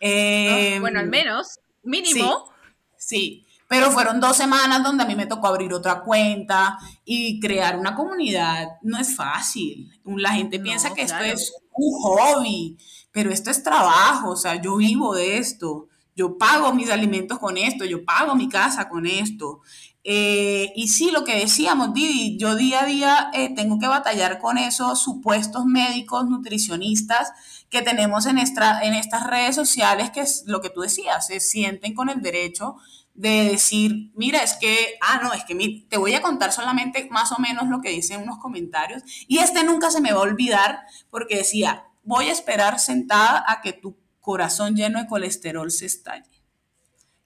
Eh, 0.00 0.76
bueno, 0.80 1.00
al 1.00 1.08
menos, 1.08 1.58
mínimo. 1.82 2.52
sí, 2.96 3.46
pero 3.68 3.90
fueron 3.90 4.20
dos 4.20 4.36
semanas 4.36 4.82
donde 4.82 5.02
a 5.02 5.06
mí 5.06 5.16
me 5.16 5.26
tocó 5.26 5.48
abrir 5.48 5.72
otra 5.72 6.02
cuenta 6.02 6.78
y 7.04 7.40
crear 7.40 7.76
una 7.76 7.94
comunidad. 7.94 8.78
No 8.82 8.98
es 8.98 9.16
fácil. 9.16 9.90
La 10.04 10.32
gente 10.32 10.60
piensa 10.60 10.94
que 10.94 11.02
esto 11.02 11.18
es 11.20 11.52
un 11.72 11.92
hobby, 12.00 12.76
pero 13.10 13.30
esto 13.30 13.50
es 13.50 13.62
trabajo, 13.62 14.30
o 14.30 14.36
sea, 14.36 14.60
yo 14.60 14.76
vivo 14.76 15.14
de 15.14 15.38
esto, 15.38 15.88
yo 16.14 16.38
pago 16.38 16.72
mis 16.72 16.90
alimentos 16.90 17.38
con 17.38 17.56
esto, 17.56 17.84
yo 17.84 18.04
pago 18.04 18.34
mi 18.34 18.48
casa 18.48 18.88
con 18.88 19.06
esto. 19.06 19.60
Eh, 20.08 20.72
y 20.76 20.86
sí, 20.86 21.10
lo 21.10 21.24
que 21.24 21.34
decíamos, 21.34 21.92
Didi, 21.92 22.38
yo 22.38 22.54
día 22.54 22.84
a 22.84 22.86
día 22.86 23.30
eh, 23.34 23.52
tengo 23.52 23.80
que 23.80 23.88
batallar 23.88 24.38
con 24.38 24.56
esos 24.56 25.02
supuestos 25.02 25.64
médicos, 25.64 26.26
nutricionistas 26.26 27.32
que 27.70 27.82
tenemos 27.82 28.26
en, 28.26 28.38
estas 28.38 29.26
redes 29.26 29.56
sociales, 29.56 30.10
que 30.10 30.20
es 30.20 30.44
lo 30.46 30.60
que 30.60 30.70
tú 30.70 30.82
decías, 30.82 31.26
se 31.26 31.40
sienten 31.40 31.92
con 31.92 32.08
el 32.08 32.22
derecho 32.22 32.76
de 33.14 33.48
decir, 33.50 34.12
mira, 34.14 34.44
es 34.44 34.52
que, 34.52 34.96
ah, 35.00 35.18
no, 35.20 35.32
es 35.32 35.42
que 35.44 35.56
te 35.90 35.96
voy 35.96 36.14
a 36.14 36.22
contar 36.22 36.52
solamente 36.52 37.08
más 37.10 37.32
o 37.32 37.40
menos 37.40 37.66
lo 37.66 37.80
que 37.80 37.90
dicen 37.90 38.22
unos 38.22 38.38
comentarios. 38.38 39.02
Y 39.26 39.38
este 39.38 39.64
nunca 39.64 39.90
se 39.90 40.00
me 40.00 40.12
va 40.12 40.20
a 40.20 40.22
olvidar 40.22 40.82
porque 41.10 41.38
decía, 41.38 41.84
voy 42.04 42.26
a 42.28 42.32
esperar 42.32 42.78
sentada 42.78 43.44
a 43.48 43.60
que 43.60 43.72
tu 43.72 43.98
corazón 44.20 44.76
lleno 44.76 45.00
de 45.00 45.08
colesterol 45.08 45.72
se 45.72 45.86
estalle. 45.86 46.30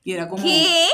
Y 0.03 0.12
era 0.12 0.31
como... 0.31 0.43
¿Qué? 0.43 0.87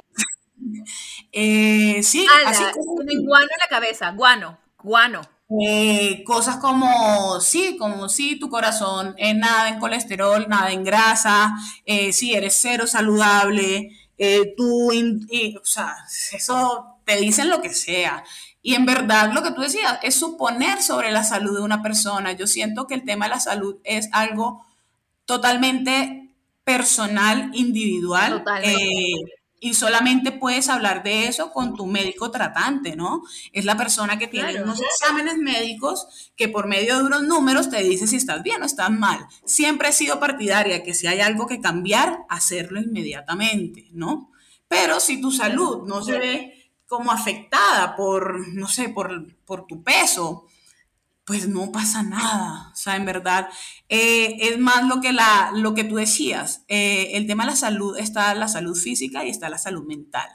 Eh, 1.33 2.03
sí, 2.03 2.27
así 2.47 2.65
como... 2.75 2.95
guano 2.95 3.47
en 3.47 3.59
la 3.61 3.69
cabeza, 3.69 4.11
guano, 4.13 4.59
guano. 4.83 5.21
Eh, 5.63 6.25
cosas 6.25 6.57
como, 6.57 7.41
sí, 7.41 7.77
como 7.79 8.09
sí, 8.09 8.37
tu 8.39 8.51
corazón, 8.51 9.15
es 9.17 9.37
nada 9.37 9.69
en 9.69 9.79
colesterol, 9.79 10.47
nada 10.49 10.73
en 10.73 10.83
grasa, 10.83 11.55
eh, 11.85 12.13
sí, 12.13 12.35
eres 12.35 12.59
cero 12.61 12.87
saludable, 12.89 13.93
eh, 14.19 14.55
tú, 14.57 14.91
o 14.91 15.65
sea, 15.65 15.95
eso 16.33 16.99
te 17.05 17.17
dicen 17.17 17.49
lo 17.49 17.63
que 17.63 17.73
sea. 17.73 18.25
Y 18.61 18.75
en 18.75 18.85
verdad 18.85 19.33
lo 19.33 19.45
que 19.45 19.53
tú 19.53 19.61
decías 19.61 20.01
es 20.03 20.17
suponer 20.17 20.83
sobre 20.83 21.13
la 21.13 21.23
salud 21.23 21.55
de 21.57 21.63
una 21.63 21.83
persona. 21.83 22.33
Yo 22.33 22.49
siento 22.49 22.89
que 22.89 22.95
el 22.95 23.05
tema 23.05 23.27
de 23.27 23.31
la 23.31 23.41
salud 23.41 23.77
es 23.85 24.09
algo 24.13 24.67
totalmente 25.25 26.31
personal, 26.65 27.51
individual. 27.55 28.43
Eh, 28.65 29.15
y 29.61 29.75
solamente 29.75 30.33
puedes 30.33 30.69
hablar 30.69 31.03
de 31.03 31.29
eso 31.29 31.51
con 31.53 31.75
tu 31.75 31.87
médico 31.87 32.31
tratante, 32.31 32.95
¿no? 32.95 33.23
Es 33.53 33.65
la 33.65 33.77
persona 33.77 34.19
que 34.19 34.27
tiene 34.27 34.63
unos 34.63 34.81
exámenes 34.81 35.39
médicos 35.39 36.31
que 36.37 36.49
por 36.49 36.67
medio 36.67 36.99
de 36.99 37.05
unos 37.05 37.23
números 37.23 37.71
te 37.71 37.83
dice 37.83 38.07
si 38.07 38.17
estás 38.17 38.43
bien 38.43 38.63
o 38.63 38.67
estás 38.67 38.91
mal. 38.91 39.27
Siempre 39.45 39.89
he 39.89 39.93
sido 39.93 40.21
partidaria 40.21 40.83
que 40.83 40.95
si 40.95 41.07
hay 41.07 41.21
algo 41.21 41.47
que 41.47 41.61
cambiar, 41.61 42.25
hacerlo 42.29 42.81
inmediatamente, 42.81 43.89
¿no? 43.93 44.31
Pero 44.69 45.01
si 45.01 45.21
tu 45.21 45.31
salud 45.31 45.87
no 45.87 46.03
se 46.03 46.19
ve 46.19 46.73
como 46.87 47.11
afectada 47.11 47.97
por, 47.97 48.49
no 48.55 48.69
sé, 48.69 48.91
por, 48.91 49.35
por 49.45 49.67
tu 49.67 49.83
peso, 49.83 50.47
pues 51.27 51.49
no 51.49 51.73
pasa 51.73 52.05
nada. 52.05 52.71
O 52.73 52.77
sea, 52.77 52.95
en 52.97 53.05
verdad, 53.05 53.49
eh, 53.89 54.37
es 54.41 54.59
más 54.59 54.87
lo 54.87 55.01
que, 55.01 55.13
la, 55.13 55.51
lo 55.55 55.75
que 55.75 55.83
tú 55.83 55.97
decías. 55.97 56.65
Eh, 56.69 57.11
el 57.15 57.27
tema 57.27 57.45
de 57.45 57.51
la 57.51 57.57
salud 57.57 57.99
está 57.99 58.33
la 58.35 58.47
salud 58.47 58.77
física 58.77 59.25
y 59.25 59.31
está 59.31 59.49
la 59.49 59.59
salud 59.59 59.85
mental. 59.85 60.29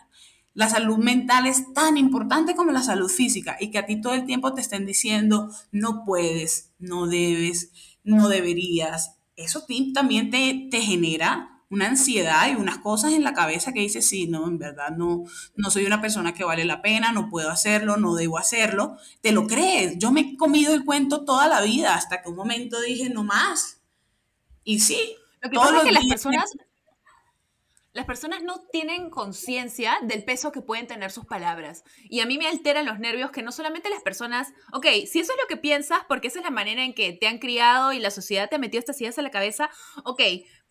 La 0.54 0.68
salud 0.68 0.98
mental 0.98 1.48
es 1.48 1.74
tan 1.74 1.98
importante 1.98 2.56
como 2.56 2.74
la 2.74 2.84
salud 2.84 3.10
física 3.10 3.56
y 3.58 3.72
que 3.72 3.78
a 3.78 3.86
ti 3.86 4.02
todo 4.02 4.14
el 4.14 4.26
tiempo 4.26 4.54
te 4.54 4.60
estén 4.60 4.86
diciendo, 4.86 5.50
no 5.72 6.04
puedes, 6.04 6.74
no 6.78 7.08
debes, 7.08 7.72
no 8.04 8.28
deberías. 8.28 9.16
Eso 9.38 9.66
también 9.94 10.30
te, 10.30 10.68
te 10.70 10.82
genera 10.82 11.51
una 11.72 11.88
ansiedad 11.88 12.52
y 12.52 12.56
unas 12.56 12.78
cosas 12.80 13.14
en 13.14 13.24
la 13.24 13.34
cabeza 13.34 13.72
que 13.72 13.80
dice, 13.80 14.02
sí, 14.02 14.28
no, 14.28 14.48
en 14.48 14.60
verdad 14.60 14.92
no, 14.92 15.24
no 15.56 15.72
soy 15.72 15.86
una 15.86 16.02
persona 16.02 16.34
que 16.34 16.44
vale 16.44 16.66
la 16.66 16.82
pena, 16.82 17.12
no 17.12 17.30
puedo 17.30 17.50
hacerlo, 17.50 17.98
no 17.98 18.14
debo 18.14 18.38
hacerlo. 18.38 18.98
Te 19.22 19.32
lo 19.32 19.48
crees. 19.48 19.98
Yo 19.98 20.12
me 20.12 20.22
he 20.22 20.38
comido 20.38 20.74
el 20.74 20.86
cuento 20.86 21.26
toda 21.26 21.48
la 21.48 21.62
vida 21.62 21.96
hasta 21.96 22.22
que 22.22 22.30
un 22.30 22.36
momento 22.36 22.80
dije, 22.82 23.10
no 23.10 23.24
más. 23.24 23.82
Y 24.64 24.82
sí. 24.82 25.16
Lo 25.42 25.50
que 25.50 25.56
pasa 25.56 25.78
es 25.78 25.84
que 25.84 25.92
las 25.94 26.06
personas... 26.06 26.52
las 27.94 28.06
personas 28.06 28.44
no 28.44 28.62
tienen 28.72 29.10
conciencia 29.10 29.98
del 30.04 30.24
peso 30.24 30.52
que 30.52 30.62
pueden 30.62 30.88
tener 30.88 31.12
sus 31.12 31.26
palabras. 31.26 31.84
Y 32.10 32.20
a 32.20 32.26
mí 32.26 32.38
me 32.38 32.48
alteran 32.48 32.86
los 32.86 33.00
nervios 33.00 33.32
que 33.32 33.44
no 33.44 33.52
solamente 33.52 33.90
las 33.90 34.02
personas, 34.02 34.54
ok, 34.72 34.86
si 35.10 35.20
eso 35.20 35.34
es 35.34 35.40
lo 35.42 35.48
que 35.48 35.58
piensas, 35.58 36.00
porque 36.08 36.28
esa 36.28 36.40
es 36.40 36.46
la 36.46 36.52
manera 36.52 36.84
en 36.84 36.94
que 36.94 37.14
te 37.14 37.28
han 37.28 37.40
criado 37.40 37.92
y 37.92 38.00
la 38.00 38.12
sociedad 38.12 38.50
te 38.50 38.58
ha 38.58 38.60
metido 38.60 38.80
estas 38.80 39.02
ideas 39.02 39.18
en 39.18 39.24
la 39.24 39.32
cabeza, 39.32 39.70
ok, 40.04 40.22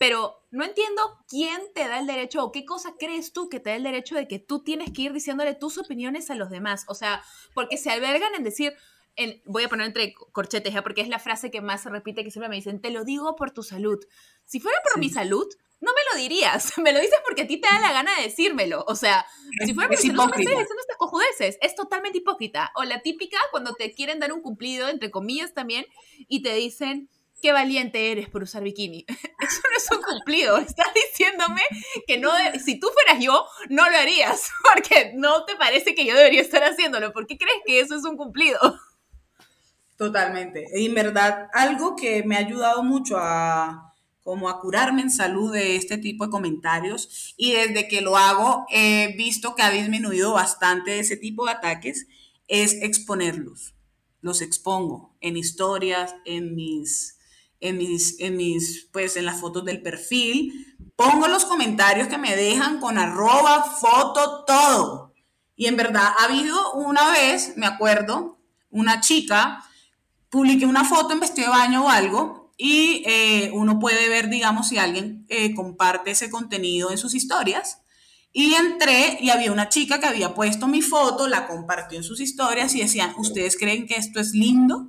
pero 0.01 0.47
no 0.51 0.65
entiendo 0.65 1.03
quién 1.29 1.61
te 1.75 1.87
da 1.87 1.99
el 1.99 2.07
derecho 2.07 2.43
o 2.43 2.53
qué 2.53 2.65
cosa 2.65 2.95
crees 2.99 3.35
tú 3.35 3.51
que 3.51 3.61
te 3.61 3.69
da 3.69 3.77
el 3.77 3.83
derecho 3.83 4.15
de 4.15 4.27
que 4.27 4.39
tú 4.39 4.65
tienes 4.65 4.95
que 4.95 5.03
ir 5.03 5.13
diciéndole 5.13 5.55
tus 5.55 5.77
opiniones 5.77 6.31
a 6.31 6.37
los 6.37 6.49
demás. 6.49 6.87
O 6.89 6.95
sea, 6.95 7.23
porque 7.53 7.77
se 7.77 7.91
albergan 7.91 8.35
en 8.35 8.43
decir, 8.43 8.73
en, 9.17 9.43
voy 9.45 9.65
a 9.65 9.69
poner 9.69 9.89
entre 9.89 10.15
corchetes 10.33 10.73
ya, 10.73 10.83
porque 10.83 11.03
es 11.03 11.09
la 11.09 11.19
frase 11.19 11.51
que 11.51 11.61
más 11.61 11.83
se 11.83 11.91
repite, 11.91 12.25
que 12.25 12.31
siempre 12.31 12.49
me 12.49 12.57
dicen, 12.57 12.81
te 12.81 12.89
lo 12.89 13.05
digo 13.05 13.37
por 13.37 13.51
tu 13.51 13.63
salud. 13.63 13.99
Si 14.47 14.59
fuera 14.59 14.79
por 14.83 14.99
mi 14.99 15.11
salud, 15.11 15.47
no 15.81 15.93
me 15.93 16.01
lo 16.11 16.23
dirías. 16.23 16.73
Me 16.79 16.95
lo 16.95 17.01
dices 17.01 17.19
porque 17.23 17.43
a 17.43 17.47
ti 17.47 17.61
te 17.61 17.69
da 17.69 17.79
la 17.81 17.93
gana 17.93 18.17
de 18.17 18.23
decírmelo. 18.23 18.87
O 18.89 18.95
sea, 18.95 19.27
si 19.67 19.75
fuera 19.75 19.91
porque 19.91 20.09
no 20.09 20.27
me 20.29 20.37
diciendo 20.39 20.65
estas 20.81 20.97
cojudeces. 20.97 21.59
Es 21.61 21.75
totalmente 21.75 22.19
hipócrita. 22.19 22.73
O 22.75 22.85
la 22.85 23.03
típica 23.03 23.37
cuando 23.51 23.75
te 23.75 23.93
quieren 23.93 24.19
dar 24.19 24.33
un 24.33 24.41
cumplido, 24.41 24.89
entre 24.89 25.11
comillas 25.11 25.53
también, 25.53 25.85
y 26.27 26.43
te 26.43 26.55
dicen, 26.55 27.11
qué 27.41 27.53
valiente 27.53 28.13
eres 28.13 28.29
por 28.29 28.43
usar 28.43 28.63
bikini. 28.63 29.05
Eso 29.09 29.61
no 29.71 29.77
es 29.77 29.91
un 29.91 30.03
cumplido. 30.03 30.59
Estás 30.59 30.89
diciéndome 30.95 31.63
que 32.07 32.19
no, 32.19 32.31
si 32.65 32.79
tú 32.79 32.89
fueras 32.93 33.23
yo, 33.23 33.47
no 33.69 33.89
lo 33.89 33.97
harías. 33.97 34.51
Porque 34.75 35.13
no 35.17 35.45
te 35.45 35.57
parece 35.57 35.95
que 35.95 36.05
yo 36.05 36.15
debería 36.15 36.41
estar 36.41 36.63
haciéndolo. 36.63 37.13
¿Por 37.13 37.27
qué 37.27 37.39
crees 37.39 37.59
que 37.67 37.81
eso 37.81 37.97
es 37.97 38.05
un 38.05 38.17
cumplido? 38.17 38.59
Totalmente. 39.97 40.67
Y 40.75 40.87
en 40.87 40.95
verdad, 40.95 41.49
algo 41.53 41.95
que 41.97 42.23
me 42.23 42.37
ha 42.37 42.39
ayudado 42.39 42.83
mucho 42.83 43.19
a 43.19 43.91
como 44.23 44.49
a 44.49 44.61
curarme 44.61 45.03
en 45.03 45.11
salud 45.11 45.53
de 45.53 45.77
este 45.77 45.99
tipo 45.99 46.25
de 46.25 46.31
comentarios 46.31 47.35
y 47.37 47.53
desde 47.53 47.89
que 47.89 48.01
lo 48.01 48.17
hago 48.17 48.67
he 48.71 49.15
visto 49.17 49.55
que 49.55 49.63
ha 49.63 49.71
disminuido 49.71 50.35
bastante 50.35 50.99
ese 51.01 51.17
tipo 51.17 51.47
de 51.47 51.53
ataques, 51.53 52.07
es 52.47 52.75
exponerlos. 52.83 53.75
Los 54.21 54.43
expongo 54.43 55.17
en 55.21 55.37
historias, 55.37 56.15
en 56.27 56.55
mis, 56.55 57.19
en 57.61 57.79
mis, 57.79 58.19
en 58.21 58.37
mis, 58.37 58.89
pues 58.93 59.17
en 59.17 59.27
las 59.27 59.41
fotos 59.41 59.65
del 59.65 59.83
perfil. 59.83 60.77
Pongo 60.97 61.29
los 61.29 61.45
comentarios 61.45 62.09
que 62.09 62.19
me 62.19 62.37
dejan 62.37 62.81
con 62.81 62.99
arroba, 62.99 63.65
foto, 63.65 64.45
todo. 64.45 65.15
Y 65.57 65.67
en 65.67 65.77
verdad 65.77 66.13
ha 66.19 66.25
habido 66.25 66.73
una 66.73 67.11
vez, 67.11 67.55
me 67.57 67.67
acuerdo, 67.67 68.39
una 68.71 69.01
chica, 69.01 69.65
publiqué 70.31 70.65
una 70.65 70.85
foto 70.85 71.13
en 71.13 71.21
vestido 71.21 71.49
de 71.49 71.59
baño 71.59 71.85
o 71.85 71.89
algo 71.89 72.53
y 72.57 73.03
eh, 73.07 73.51
uno 73.55 73.79
puede 73.79 74.09
ver, 74.09 74.29
digamos, 74.29 74.69
si 74.69 74.79
alguien 74.79 75.25
eh, 75.29 75.55
comparte 75.55 76.11
ese 76.11 76.31
contenido 76.31 76.91
en 76.91 76.99
sus 76.99 77.15
historias. 77.15 77.83
Y 78.33 78.55
entré 78.55 79.19
y 79.21 79.31
había 79.31 79.51
una 79.51 79.69
chica 79.69 79.99
que 79.99 80.07
había 80.07 80.35
puesto 80.35 80.69
mi 80.69 80.83
foto, 80.83 81.27
la 81.27 81.49
compartió 81.49 81.99
en 81.99 82.05
sus 82.05 82.21
historias 82.21 82.75
y 82.75 82.81
decían, 82.81 83.15
¿ustedes 83.17 83.57
creen 83.59 83.87
que 83.87 83.97
esto 83.97 84.21
es 84.21 84.33
lindo? 84.33 84.89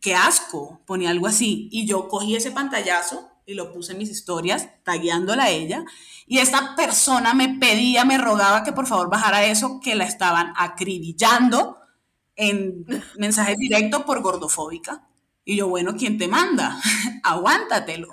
¡Qué 0.00 0.14
asco! 0.14 0.82
Ponía 0.86 1.10
algo 1.10 1.26
así. 1.26 1.68
Y 1.70 1.86
yo 1.86 2.08
cogí 2.08 2.36
ese 2.36 2.50
pantallazo 2.50 3.30
y 3.46 3.54
lo 3.54 3.72
puse 3.72 3.92
en 3.92 3.98
mis 3.98 4.10
historias, 4.10 4.68
tagueándola 4.84 5.44
a 5.44 5.50
ella. 5.50 5.84
Y 6.26 6.38
esta 6.38 6.74
persona 6.76 7.34
me 7.34 7.58
pedía, 7.58 8.04
me 8.04 8.18
rogaba 8.18 8.62
que 8.62 8.72
por 8.72 8.86
favor 8.86 9.10
bajara 9.10 9.44
eso, 9.44 9.80
que 9.82 9.94
la 9.94 10.04
estaban 10.04 10.52
acribillando 10.56 11.78
en 12.36 12.86
mensajes 13.18 13.56
directos 13.58 14.04
por 14.04 14.22
gordofóbica. 14.22 15.06
Y 15.44 15.56
yo, 15.56 15.68
bueno, 15.68 15.94
¿quién 15.98 16.16
te 16.16 16.28
manda? 16.28 16.80
Aguántatelo. 17.24 18.08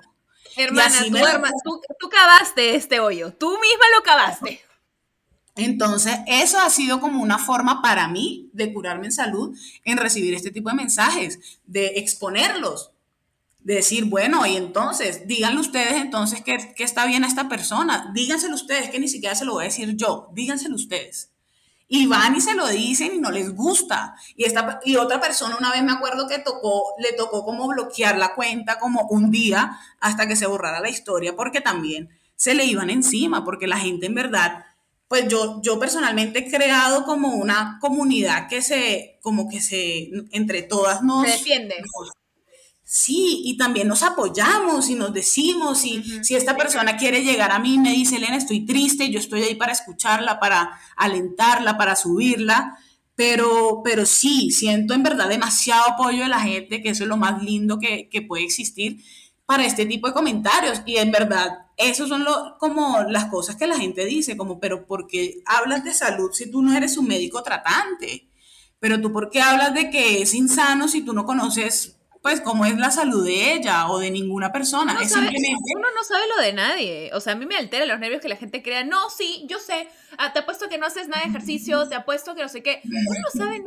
Hermana, 0.55 1.05
tú, 1.63 1.79
tú, 1.99 2.09
cavaste 2.09 2.75
este 2.75 2.99
hoyo, 2.99 3.31
tú 3.33 3.51
misma 3.51 3.85
lo 3.95 4.03
cavaste. 4.03 4.61
Entonces, 5.57 6.19
eso 6.27 6.59
ha 6.59 6.69
sido 6.69 6.99
como 6.99 7.21
una 7.21 7.39
forma 7.39 7.81
para 7.81 8.07
mí 8.07 8.49
de 8.53 8.73
curarme 8.73 9.07
en 9.07 9.11
salud, 9.11 9.57
en 9.83 9.97
recibir 9.97 10.33
este 10.33 10.51
tipo 10.51 10.69
de 10.69 10.75
mensajes, 10.75 11.39
de 11.65 11.93
exponerlos, 11.97 12.91
de 13.59 13.75
decir, 13.75 14.05
bueno, 14.05 14.45
y 14.45 14.55
entonces, 14.55 15.27
díganle 15.27 15.59
ustedes 15.59 15.93
entonces 15.93 16.41
que, 16.41 16.73
que 16.75 16.83
está 16.83 17.05
bien 17.05 17.23
a 17.23 17.27
esta 17.27 17.49
persona, 17.49 18.11
díganselo 18.13 18.55
ustedes, 18.55 18.89
que 18.89 18.99
ni 18.99 19.07
siquiera 19.07 19.35
se 19.35 19.45
lo 19.45 19.53
voy 19.53 19.63
a 19.63 19.67
decir 19.67 19.95
yo, 19.97 20.29
díganselo 20.33 20.75
ustedes. 20.75 21.31
Y 21.89 22.05
van 22.05 22.35
y 22.35 22.41
se 22.41 22.53
lo 22.53 22.67
dicen 22.67 23.15
y 23.15 23.17
no 23.17 23.31
les 23.31 23.55
gusta. 23.55 24.15
Y, 24.35 24.43
esta, 24.43 24.79
y 24.83 24.97
otra 24.97 25.21
persona 25.21 25.55
una 25.57 25.71
vez 25.71 25.83
me 25.83 25.93
acuerdo 25.93 26.27
que 26.27 26.39
tocó, 26.39 26.93
le 26.99 27.13
tocó 27.13 27.45
como 27.45 27.67
bloquear 27.67 28.17
la 28.17 28.35
cuenta 28.35 28.77
como 28.77 29.07
un 29.09 29.31
día 29.31 29.79
hasta 30.01 30.27
que 30.27 30.35
se 30.35 30.47
borrara 30.47 30.81
la 30.81 30.89
historia 30.89 31.35
porque 31.35 31.61
también 31.61 32.09
se 32.35 32.53
le 32.53 32.65
iban 32.65 32.89
encima, 32.89 33.43
porque 33.43 33.67
la 33.67 33.79
gente 33.79 34.05
en 34.05 34.15
verdad, 34.15 34.65
pues 35.07 35.27
yo, 35.27 35.61
yo 35.61 35.79
personalmente 35.79 36.39
he 36.39 36.51
creado 36.51 37.05
como 37.05 37.29
una 37.29 37.77
comunidad 37.79 38.47
que 38.47 38.61
se, 38.61 39.19
como 39.21 39.49
que 39.49 39.61
se, 39.61 40.09
entre 40.31 40.63
todas 40.63 41.01
nos... 41.03 41.23
defiende. 41.23 41.75
Sí, 42.89 43.41
y 43.43 43.57
también 43.57 43.89
nos 43.89 44.01
apoyamos 44.01 44.89
y 44.89 44.95
nos 44.95 45.13
decimos, 45.13 45.83
y 45.83 46.01
si 46.23 46.35
esta 46.35 46.55
persona 46.55 46.95
quiere 46.95 47.21
llegar 47.21 47.51
a 47.51 47.59
mí 47.59 47.77
me 47.79 47.91
dice, 47.91 48.15
Elena, 48.15 48.37
estoy 48.37 48.65
triste, 48.65 49.09
yo 49.09 49.19
estoy 49.19 49.43
ahí 49.43 49.55
para 49.55 49.73
escucharla, 49.73 50.39
para 50.39 50.79
alentarla, 50.95 51.77
para 51.77 51.97
subirla, 51.97 52.77
pero, 53.13 53.81
pero 53.83 54.05
sí, 54.05 54.51
siento 54.51 54.93
en 54.93 55.03
verdad 55.03 55.27
demasiado 55.27 55.83
apoyo 55.85 56.23
de 56.23 56.29
la 56.29 56.39
gente, 56.39 56.81
que 56.81 56.91
eso 56.91 57.03
es 57.03 57.09
lo 57.09 57.17
más 57.17 57.43
lindo 57.43 57.77
que, 57.77 58.25
puede 58.25 58.45
existir 58.45 59.03
para 59.45 59.65
este 59.65 59.85
tipo 59.85 60.07
de 60.07 60.13
comentarios, 60.13 60.81
y 60.85 60.95
en 60.95 61.11
verdad, 61.11 61.66
eso 61.77 62.07
son 62.07 62.23
lo, 62.23 62.57
como 62.59 63.03
las 63.03 63.25
cosas 63.25 63.55
que 63.55 63.67
la 63.67 63.77
gente 63.77 64.05
dice, 64.05 64.35
como, 64.35 64.59
pero 64.59 64.85
¿por 64.87 65.07
qué 65.07 65.41
hablas 65.45 65.83
de 65.83 65.93
salud 65.93 66.31
si 66.33 66.49
tú 66.49 66.61
no 66.61 66.75
eres 66.75 66.97
un 66.97 67.07
médico 67.07 67.43
tratante? 67.43 68.29
Pero 68.79 68.99
tú, 68.99 69.13
¿por 69.13 69.29
qué 69.29 69.41
hablas 69.41 69.73
de 69.73 69.89
que 69.89 70.21
es 70.21 70.33
insano 70.33 70.87
si 70.87 71.05
tú 71.05 71.13
no 71.13 71.25
conoces 71.25 71.97
pues 72.21 72.41
cómo 72.41 72.65
es 72.65 72.77
la 72.77 72.91
salud 72.91 73.23
de 73.25 73.53
ella 73.53 73.87
o 73.89 73.99
de 73.99 74.11
ninguna 74.11 74.51
persona. 74.51 74.97
Uno, 74.99 75.87
no 75.95 76.03
sabe 76.03 76.23
lo 76.35 76.41
de 76.41 76.51
nadie. 76.51 77.09
O 77.13 77.21
sea, 77.21 77.33
a 77.33 77.35
mí 77.37 77.45
me 77.45 77.55
altera 77.55 77.85
los 77.85 77.99
nervios 77.99 78.21
que 78.21 78.27
la 78.27 78.35
gente 78.35 78.61
crea, 78.61 78.83
no, 78.83 79.09
sí, 79.09 79.45
yo 79.47 79.59
sé, 79.59 79.87
ah, 80.17 80.33
te 80.33 80.39
apuesto 80.39 80.69
que 80.69 80.77
no 80.77 80.85
haces 80.85 81.07
nada 81.07 81.23
de 81.23 81.29
ejercicio, 81.29 81.87
te 81.87 81.95
apuesto 81.95 82.35
que 82.35 82.41
no 82.41 82.49
sé 82.49 82.63
qué. 82.63 82.81
Uno 82.83 83.19
no 83.19 83.39
sabe 83.39 83.63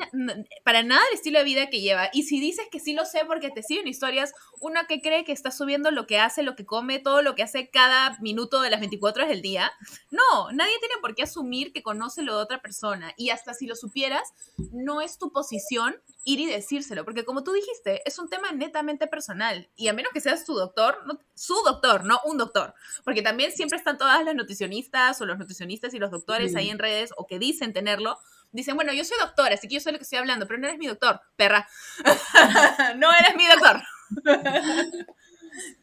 para 0.64 0.82
nada 0.82 1.03
el 1.11 1.14
estilo 1.16 1.38
de 1.38 1.45
vida 1.45 1.70
que 1.70 1.80
lleva. 1.80 2.11
Y 2.12 2.24
si 2.24 2.41
dices 2.41 2.66
que 2.70 2.80
sí 2.80 2.95
lo 2.95 3.05
sé 3.05 3.20
porque 3.26 3.51
te 3.51 3.62
siguen 3.62 3.88
historias, 3.88 4.32
uno 4.61 4.80
que 4.88 5.01
cree 5.01 5.24
que 5.24 5.32
está 5.32 5.51
subiendo 5.51 5.91
lo 5.91 6.07
que 6.07 6.18
hace, 6.18 6.43
lo 6.43 6.57
que 6.57 6.66
come, 6.66 6.99
todo 6.99 7.22
lo 7.22 7.34
que 7.34 7.43
hace 7.43 7.70
cada 7.70 8.18
minuto 8.20 8.61
de 8.61 8.70
las 8.70 8.80
24 8.80 9.22
horas 9.22 9.30
del 9.32 9.43
día. 9.43 9.72
No, 10.11 10.53
nadie 10.53 10.78
tiene 10.80 10.95
por 11.01 11.14
qué 11.14 11.22
asumir 11.24 11.72
que 11.72 11.82
conoce 11.82 12.22
lo 12.22 12.36
de 12.36 12.43
otra 12.43 12.61
persona. 12.61 13.12
Y 13.16 13.30
hasta 13.30 13.55
si 13.55 13.66
lo 13.66 13.74
supieras, 13.74 14.32
no 14.72 15.01
es 15.01 15.18
tu 15.18 15.32
posición 15.32 15.97
ir 16.24 16.41
y 16.41 16.47
decírselo. 16.47 17.05
Porque 17.05 17.24
como 17.24 17.43
tú 17.43 17.53
dijiste, 17.53 18.03
es 18.07 18.18
un 18.18 18.28
tema 18.28 18.53
netamente 18.53 19.07
personal. 19.07 19.70
Y 19.76 19.88
a 19.88 19.93
menos 19.93 20.12
que 20.12 20.20
seas 20.20 20.45
su 20.45 20.55
doctor, 20.55 20.99
su 21.41 21.55
doctor, 21.64 22.05
no 22.05 22.20
un 22.26 22.36
doctor. 22.36 22.74
Porque 23.03 23.22
también 23.22 23.51
siempre 23.51 23.78
están 23.78 23.97
todas 23.97 24.22
las 24.22 24.34
nutricionistas 24.34 25.18
o 25.22 25.26
los 25.26 25.38
nutricionistas 25.38 25.95
y 25.95 25.99
los 25.99 26.11
doctores 26.11 26.55
ahí 26.55 26.68
en 26.68 26.78
redes 26.78 27.14
o 27.16 27.26
que 27.26 27.38
dicen 27.38 27.72
tenerlo. 27.72 28.18
Dicen, 28.53 28.76
bueno, 28.76 28.93
yo 28.93 29.05
soy 29.07 29.16
doctora, 29.18 29.55
así 29.55 29.66
que 29.66 29.76
yo 29.76 29.80
sé 29.80 29.91
lo 29.91 29.97
que 29.97 30.05
estoy 30.05 30.18
hablando, 30.18 30.47
pero 30.47 30.59
no 30.61 30.66
eres 30.66 30.78
mi 30.78 30.86
doctor, 30.86 31.22
perra. 31.36 31.66
no 32.99 33.09
eres 33.14 33.36
mi 33.36 33.47
doctor. 33.47 33.82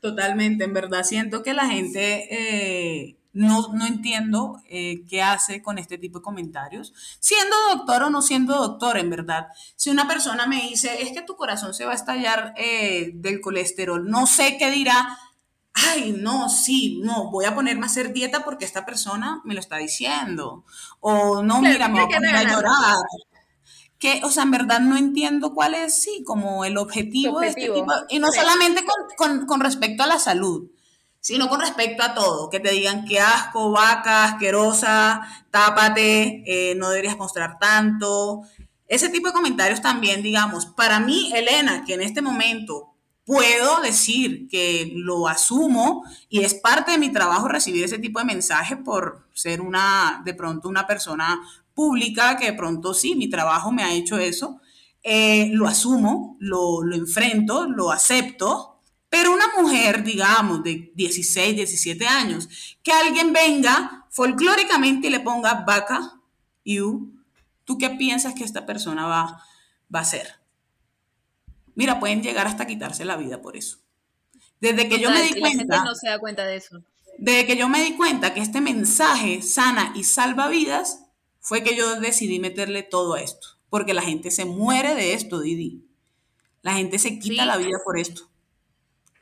Totalmente, 0.01 0.65
en 0.65 0.73
verdad 0.73 1.03
siento 1.03 1.41
que 1.41 1.53
la 1.53 1.65
gente 1.65 2.27
eh, 2.29 3.17
no, 3.33 3.73
no, 3.73 3.87
entiendo 3.87 4.61
eh, 4.69 5.05
qué 5.09 5.23
hace 5.23 5.63
con 5.63 5.79
este 5.79 5.97
tipo 5.97 6.19
de 6.19 6.23
comentarios. 6.23 6.93
Siendo 7.19 7.55
doctor 7.73 8.03
o 8.03 8.09
no 8.11 8.21
siendo 8.21 8.55
doctor, 8.55 8.99
en 8.99 9.09
verdad. 9.09 9.47
Si 9.75 9.89
una 9.89 10.07
persona 10.07 10.45
me 10.45 10.61
dice, 10.61 11.01
es 11.01 11.13
que 11.13 11.23
tu 11.23 11.35
corazón 11.35 11.73
se 11.73 11.85
va 11.85 11.93
a 11.93 11.95
estallar 11.95 12.53
eh, 12.57 13.11
del 13.15 13.41
colesterol, 13.41 14.07
no 14.07 14.27
sé 14.27 14.57
qué 14.59 14.69
dirá. 14.69 15.17
Ay, 15.85 16.15
no, 16.17 16.49
sí, 16.49 16.99
no, 17.03 17.29
voy 17.29 17.45
a 17.45 17.53
ponerme 17.53 17.83
a 17.83 17.85
hacer 17.85 18.13
dieta 18.13 18.43
porque 18.43 18.65
esta 18.65 18.85
persona 18.85 19.41
me 19.43 19.53
lo 19.53 19.59
está 19.59 19.77
diciendo. 19.77 20.65
O 20.99 21.43
no, 21.43 21.61
mira, 21.61 21.87
me 21.87 22.01
voy 22.01 22.13
a 22.13 22.17
poner 22.17 22.35
a 22.35 22.43
llorar. 22.43 22.95
Que, 23.99 24.21
o 24.23 24.29
sea, 24.29 24.43
en 24.43 24.51
verdad 24.51 24.79
no 24.79 24.95
entiendo 24.97 25.53
cuál 25.53 25.73
es, 25.73 26.01
sí, 26.01 26.23
como 26.25 26.65
el 26.65 26.77
objetivo, 26.77 27.39
de 27.39 27.49
este 27.49 27.69
tipo. 27.69 27.91
Y 28.09 28.19
no 28.19 28.31
solamente 28.31 28.83
con, 28.85 29.05
con, 29.17 29.45
con 29.45 29.59
respecto 29.59 30.03
a 30.03 30.07
la 30.07 30.19
salud 30.19 30.69
sino 31.19 31.49
con 31.49 31.59
respecto 31.59 32.03
a 32.03 32.13
todo, 32.13 32.49
que 32.49 32.61
te 32.61 32.71
digan 32.71 33.03
que 33.03 33.19
asco, 33.19 33.69
vaca, 33.69 34.23
asquerosa, 34.23 35.27
tápate, 35.51 36.41
eh, 36.45 36.75
no 36.75 36.89
deberías 36.89 37.17
mostrar 37.17 37.59
tanto. 37.59 38.43
Ese 38.87 39.09
tipo 39.09 39.27
de 39.27 39.33
comentarios 39.33 39.81
también, 39.81 40.21
digamos, 40.21 40.67
para 40.67 41.01
mí, 41.01 41.29
Elena, 41.35 41.83
que 41.85 41.95
en 41.95 42.01
este 42.01 42.21
momento 42.21 42.93
puedo 43.27 43.81
decir 43.81 44.47
que 44.47 44.89
lo 44.95 45.27
asumo 45.27 46.05
y 46.29 46.39
es 46.39 46.53
parte 46.53 46.93
de 46.93 46.97
mi 46.97 47.11
trabajo 47.11 47.49
recibir 47.49 47.83
ese 47.83 47.99
tipo 47.99 48.19
de 48.19 48.25
mensajes 48.25 48.77
por 48.77 49.27
ser 49.33 49.59
una, 49.59 50.21
de 50.23 50.33
pronto, 50.33 50.69
una 50.69 50.87
persona 50.87 51.37
pública, 51.73 52.37
que 52.37 52.45
de 52.45 52.53
pronto 52.53 52.93
sí, 52.93 53.15
mi 53.15 53.29
trabajo 53.29 53.69
me 53.69 53.83
ha 53.83 53.91
hecho 53.91 54.17
eso, 54.17 54.61
eh, 55.03 55.49
lo 55.51 55.67
asumo, 55.67 56.37
lo, 56.39 56.81
lo 56.83 56.95
enfrento, 56.95 57.67
lo 57.67 57.91
acepto 57.91 58.79
Pero 59.09 59.33
una 59.33 59.47
mujer, 59.57 60.03
digamos, 60.03 60.63
de 60.63 60.93
16, 60.95 61.55
17 61.55 62.07
años, 62.07 62.47
que 62.81 62.93
alguien 62.93 63.33
venga 63.33 64.07
folclóricamente 64.09 65.07
y 65.07 65.09
le 65.09 65.19
ponga 65.19 65.65
vaca, 65.65 66.13
you, 66.63 67.13
¿tú 67.65 67.77
qué 67.77 67.89
piensas 67.89 68.33
que 68.35 68.45
esta 68.45 68.65
persona 68.65 69.05
va, 69.05 69.43
va 69.93 69.99
a 69.99 70.03
hacer? 70.03 70.36
Mira, 71.77 71.99
pueden 71.99 72.23
llegar 72.23 72.47
hasta 72.47 72.65
quitarse 72.65 73.05
la 73.05 73.17
vida 73.17 73.39
por 73.39 73.55
eso. 73.55 73.77
Desde 74.59 74.89
que 74.89 74.99
yo 74.99 75.11
me 75.11 75.21
di 75.21 75.39
cuenta. 75.39 75.47
La 75.47 75.77
gente 75.77 75.77
no 75.85 75.93
se 75.93 76.09
da 76.09 76.17
cuenta 76.17 76.43
de 76.43 76.55
eso. 76.55 76.81
Desde 77.19 77.45
que 77.45 77.55
yo 77.55 77.69
me 77.69 77.83
di 77.83 77.95
cuenta 77.95 78.33
que 78.33 78.41
este 78.41 78.61
mensaje 78.61 79.43
sana 79.43 79.93
y 79.95 80.03
salva 80.03 80.47
vidas, 80.47 81.03
fue 81.39 81.61
que 81.63 81.75
yo 81.75 81.99
decidí 81.99 82.39
meterle 82.39 82.81
todo 82.81 83.13
a 83.13 83.21
esto. 83.21 83.49
Porque 83.69 83.93
la 83.93 84.01
gente 84.01 84.31
se 84.31 84.45
muere 84.45 84.95
de 84.95 85.13
esto, 85.13 85.39
Didi. 85.39 85.85
La 86.63 86.73
gente 86.73 86.97
se 86.97 87.19
quita 87.19 87.45
la 87.45 87.57
vida 87.57 87.77
por 87.85 87.99
esto. 87.99 88.23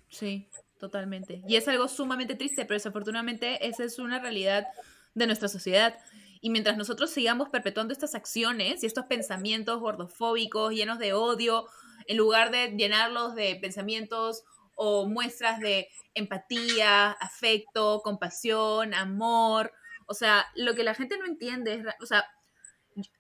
Sí, 0.08 0.48
totalmente. 0.80 1.44
Y 1.50 1.58
es 1.58 1.68
algo 1.68 1.90
sumamente 1.90 2.36
triste, 2.36 2.64
pero 2.64 2.76
desafortunadamente 2.76 3.68
esa 3.68 3.84
es 3.84 4.00
una 4.00 4.20
realidad 4.20 4.66
de 5.14 5.28
nuestra 5.28 5.50
sociedad. 5.50 5.98
Y 6.40 6.52
mientras 6.52 6.78
nosotros 6.78 7.12
sigamos 7.12 7.50
perpetuando 7.50 7.92
estas 7.92 8.16
acciones 8.16 8.82
y 8.82 8.86
estos 8.86 9.08
pensamientos 9.08 9.82
gordofóbicos, 9.82 10.74
llenos 10.74 11.00
de 11.00 11.12
odio, 11.12 11.68
en 12.08 12.18
lugar 12.18 12.52
de 12.52 12.70
llenarlos 12.78 13.36
de 13.36 13.56
pensamientos 13.56 14.44
o 14.76 15.06
muestras 15.08 15.60
de 15.60 15.90
empatía, 16.14 17.12
afecto, 17.12 18.02
compasión, 18.04 18.94
amor. 18.94 19.72
O 20.08 20.14
sea, 20.14 20.46
lo 20.56 20.76
que 20.76 20.84
la 20.84 20.94
gente 20.94 21.18
no 21.18 21.26
entiende 21.26 21.74
es, 21.76 21.86
o 22.02 22.06
sea, 22.06 22.26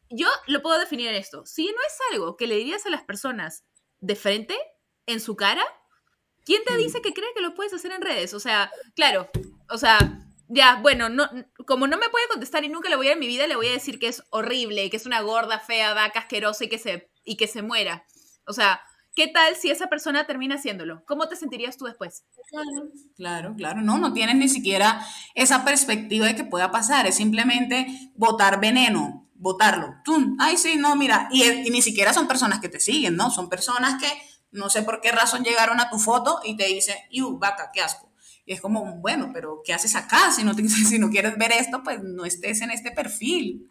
yo 0.09 0.27
lo 0.47 0.61
puedo 0.61 0.79
definir 0.79 1.07
en 1.07 1.15
esto. 1.15 1.45
Si 1.45 1.65
no 1.65 1.71
es 1.88 1.97
algo 2.11 2.38
que 2.38 2.47
le 2.47 2.55
dirías 2.55 2.86
a 2.86 2.89
las 2.89 3.03
personas 3.03 3.65
de 3.99 4.15
frente, 4.15 4.57
en 5.07 5.19
su 5.19 5.36
cara, 5.36 5.63
¿quién 6.45 6.63
te 6.63 6.77
dice 6.77 7.01
que 7.01 7.13
cree 7.13 7.33
que 7.36 7.41
lo 7.41 7.53
puedes 7.53 7.73
hacer 7.73 7.91
en 7.91 8.01
redes? 8.01 8.33
O 8.33 8.39
sea, 8.39 8.71
claro, 8.95 9.29
o 9.69 9.77
sea, 9.77 10.25
ya, 10.47 10.79
bueno, 10.81 11.09
no, 11.09 11.29
como 11.65 11.88
no 11.88 11.97
me 11.97 12.09
puede 12.09 12.27
contestar 12.27 12.63
y 12.63 12.69
nunca 12.69 12.89
le 12.89 12.95
voy 12.95 13.07
a 13.07 13.13
en 13.13 13.19
mi 13.19 13.27
vida, 13.27 13.47
le 13.47 13.55
voy 13.55 13.67
a 13.67 13.71
decir 13.71 13.99
que 13.99 14.07
es 14.07 14.23
horrible, 14.29 14.89
que 14.89 14.97
es 14.97 15.05
una 15.05 15.21
gorda, 15.21 15.59
fea, 15.59 15.93
vaca, 15.93 16.19
asquerosa 16.19 16.65
y 16.65 16.69
que 16.69 16.77
se, 16.77 17.09
y 17.23 17.38
que 17.38 17.47
se 17.47 17.61
muera. 17.61 18.05
O 18.47 18.53
sea, 18.53 18.81
¿Qué 19.15 19.27
tal 19.27 19.55
si 19.55 19.71
esa 19.71 19.87
persona 19.87 20.27
termina 20.27 20.55
haciéndolo? 20.55 21.05
¿Cómo 21.05 21.29
te 21.29 21.37
sentirías 21.37 21.77
tú 21.77 21.85
después? 21.85 22.25
Claro, 22.49 22.91
claro, 23.15 23.55
claro. 23.55 23.81
No, 23.81 23.97
no 23.97 24.11
tienes 24.11 24.35
ni 24.35 24.49
siquiera 24.49 25.05
esa 25.35 25.63
perspectiva 25.63 26.27
de 26.27 26.35
que 26.35 26.43
pueda 26.43 26.69
pasar. 26.69 27.07
Es 27.07 27.15
simplemente 27.15 28.11
botar 28.15 28.59
veneno, 28.59 29.29
botarlo. 29.35 29.95
¡Tum! 30.03 30.35
Ay, 30.37 30.57
sí, 30.57 30.75
no, 30.75 30.97
mira. 30.97 31.29
Y, 31.31 31.69
ni 31.69 31.81
siquiera 31.81 32.11
son 32.11 32.27
personas 32.27 32.59
que 32.59 32.67
te 32.67 32.81
siguen, 32.81 33.15
¿no? 33.15 33.31
Son 33.31 33.47
personas 33.47 34.01
que 34.01 34.11
no 34.51 34.69
sé 34.69 34.83
por 34.83 34.99
qué 34.99 35.13
razón 35.13 35.45
llegaron 35.45 35.79
a 35.79 35.89
tu 35.89 35.97
foto 35.97 36.41
y 36.43 36.57
te 36.57 36.65
dicen, 36.65 36.97
¡Yu, 37.09 37.39
vaca, 37.39 37.71
qué 37.73 37.79
asco! 37.79 38.11
Y 38.45 38.51
es 38.51 38.59
como, 38.59 38.97
bueno, 38.97 39.31
pero 39.33 39.61
¿qué 39.63 39.73
haces 39.73 39.95
acá? 39.95 40.33
Si 40.33 40.43
no, 40.43 40.53
si 40.89 40.99
no 40.99 41.09
quieres 41.09 41.37
ver 41.37 41.53
esto, 41.53 41.83
pues 41.83 42.03
no 42.03 42.25
estés 42.25 42.59
en 42.59 42.71
este 42.71 42.91
perfil. 42.91 43.65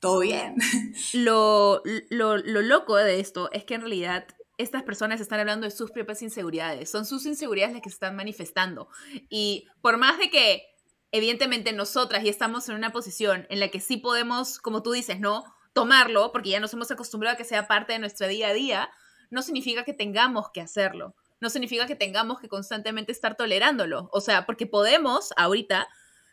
Todo 0.00 0.20
bien. 0.20 0.56
Lo, 1.12 1.82
lo, 2.08 2.38
lo 2.38 2.62
loco 2.62 2.96
de 2.96 3.20
esto 3.20 3.50
es 3.52 3.64
que 3.64 3.74
en 3.74 3.82
realidad 3.82 4.26
estas 4.56 4.82
personas 4.82 5.20
están 5.20 5.40
hablando 5.40 5.66
de 5.66 5.70
sus 5.70 5.90
propias 5.90 6.22
inseguridades. 6.22 6.90
Son 6.90 7.06
sus 7.06 7.26
inseguridades 7.26 7.72
las 7.72 7.82
que 7.82 7.90
se 7.90 7.94
están 7.94 8.16
manifestando. 8.16 8.88
Y 9.28 9.68
por 9.80 9.96
más 9.96 10.18
de 10.18 10.30
que, 10.30 10.64
evidentemente, 11.12 11.72
nosotras 11.72 12.24
ya 12.24 12.30
estamos 12.30 12.68
en 12.68 12.76
una 12.76 12.92
posición 12.92 13.46
en 13.50 13.60
la 13.60 13.68
que 13.68 13.80
sí 13.80 13.96
podemos, 13.96 14.58
como 14.58 14.82
tú 14.82 14.92
dices, 14.92 15.20
¿no? 15.20 15.44
Tomarlo, 15.72 16.32
porque 16.32 16.50
ya 16.50 16.60
nos 16.60 16.72
hemos 16.74 16.90
acostumbrado 16.90 17.34
a 17.34 17.38
que 17.38 17.44
sea 17.44 17.68
parte 17.68 17.92
de 17.92 17.98
nuestro 17.98 18.26
día 18.28 18.48
a 18.48 18.52
día, 18.52 18.90
no 19.30 19.42
significa 19.42 19.84
que 19.84 19.94
tengamos 19.94 20.50
que 20.52 20.60
hacerlo. 20.60 21.14
No 21.40 21.48
significa 21.48 21.86
que 21.86 21.96
tengamos 21.96 22.38
que 22.40 22.48
constantemente 22.48 23.12
estar 23.12 23.36
tolerándolo. 23.36 24.10
O 24.12 24.20
sea, 24.20 24.44
porque 24.44 24.66
podemos 24.66 25.32
ahorita, 25.36 25.88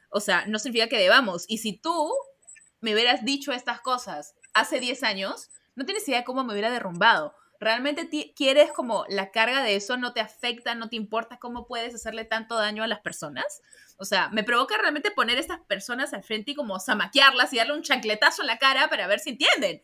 o 0.09 0.19
sea, 0.19 0.45
no 0.47 0.59
significa 0.59 0.89
que 0.89 0.97
debamos. 0.97 1.45
Y 1.47 1.59
si 1.59 1.77
tú 1.77 2.13
me 2.81 2.93
hubieras 2.93 3.25
dicho 3.25 3.51
estas 3.51 3.81
cosas 3.81 4.35
hace 4.53 4.79
10 4.79 5.03
años, 5.03 5.49
no 5.75 5.85
tienes 5.85 6.07
idea 6.07 6.19
de 6.19 6.25
cómo 6.25 6.43
me 6.43 6.53
hubiera 6.53 6.71
derrumbado 6.71 7.35
realmente 7.59 8.09
quieres 8.35 8.71
como 8.71 9.05
la 9.09 9.31
carga 9.31 9.63
de 9.63 9.75
eso, 9.75 9.97
no 9.97 10.13
te 10.13 10.21
afecta, 10.21 10.75
no 10.75 10.89
te 10.89 10.95
importa 10.95 11.39
cómo 11.39 11.67
puedes 11.67 11.93
hacerle 11.95 12.25
tanto 12.25 12.55
daño 12.55 12.83
a 12.83 12.87
las 12.87 12.99
personas. 12.99 13.61
O 13.97 14.05
sea, 14.05 14.29
me 14.29 14.43
provoca 14.43 14.77
realmente 14.77 15.11
poner 15.11 15.37
a 15.37 15.41
estas 15.41 15.59
personas 15.61 16.13
al 16.13 16.23
frente 16.23 16.51
y 16.51 16.55
como 16.55 16.79
zamaquearlas 16.79 17.51
y 17.53 17.57
darle 17.57 17.73
un 17.73 17.81
chancletazo 17.81 18.43
en 18.43 18.47
la 18.47 18.59
cara 18.59 18.89
para 18.89 19.07
ver 19.07 19.19
si 19.19 19.31
entienden. 19.31 19.81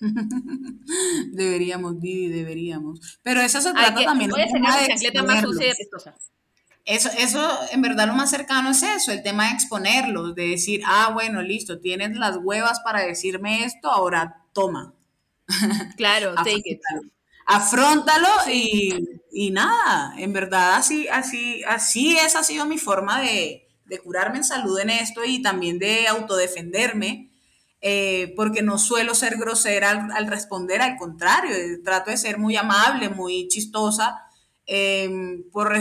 deberíamos, 1.32 2.00
Didi, 2.00 2.28
deberíamos. 2.28 3.18
Pero 3.22 3.40
eso 3.40 3.60
se 3.60 3.72
trata 3.72 4.04
también 4.04 4.30
de 4.30 4.46
chancleta 4.88 5.22
más 5.24 5.42
sucia 5.42 5.68
y 5.68 5.72
Eso, 6.90 7.08
eso, 7.16 7.48
en 7.70 7.82
verdad, 7.82 8.08
lo 8.08 8.14
más 8.14 8.30
cercano 8.30 8.70
es 8.70 8.82
eso, 8.82 9.12
el 9.12 9.22
tema 9.22 9.46
de 9.46 9.54
exponerlos, 9.54 10.34
de 10.34 10.48
decir, 10.48 10.82
ah, 10.84 11.10
bueno, 11.14 11.40
listo, 11.40 11.78
tienes 11.78 12.16
las 12.16 12.38
huevas 12.42 12.80
para 12.80 13.02
decirme 13.02 13.64
esto, 13.64 13.88
ahora 13.88 14.44
toma, 14.52 14.92
Claro, 15.96 16.34
take 16.34 16.62
it. 16.64 16.80
Afrontalo 17.46 18.26
y, 18.52 19.50
nada, 19.52 20.14
en 20.18 20.32
verdad 20.32 20.74
así, 20.74 21.06
así, 21.06 21.62
así 21.62 22.16
esa 22.16 22.40
ha 22.40 22.44
sido 22.44 22.66
mi 22.66 22.76
forma 22.76 23.20
de, 23.20 23.68
curarme 24.02 24.38
en 24.38 24.44
salud 24.44 24.76
en 24.80 24.90
esto 24.90 25.24
y 25.24 25.42
también 25.42 25.78
de 25.78 26.08
autodefenderme, 26.08 27.30
eh, 27.80 28.32
porque 28.34 28.62
no 28.62 28.78
suelo 28.78 29.14
ser 29.14 29.36
grosera 29.36 30.08
al, 30.12 30.26
responder, 30.26 30.82
al 30.82 30.96
contrario, 30.96 31.54
trato 31.84 32.10
de 32.10 32.16
ser 32.16 32.38
muy 32.38 32.56
amable, 32.56 33.10
muy 33.10 33.46
chistosa. 33.46 34.24
Em, 34.72 35.42
por, 35.50 35.72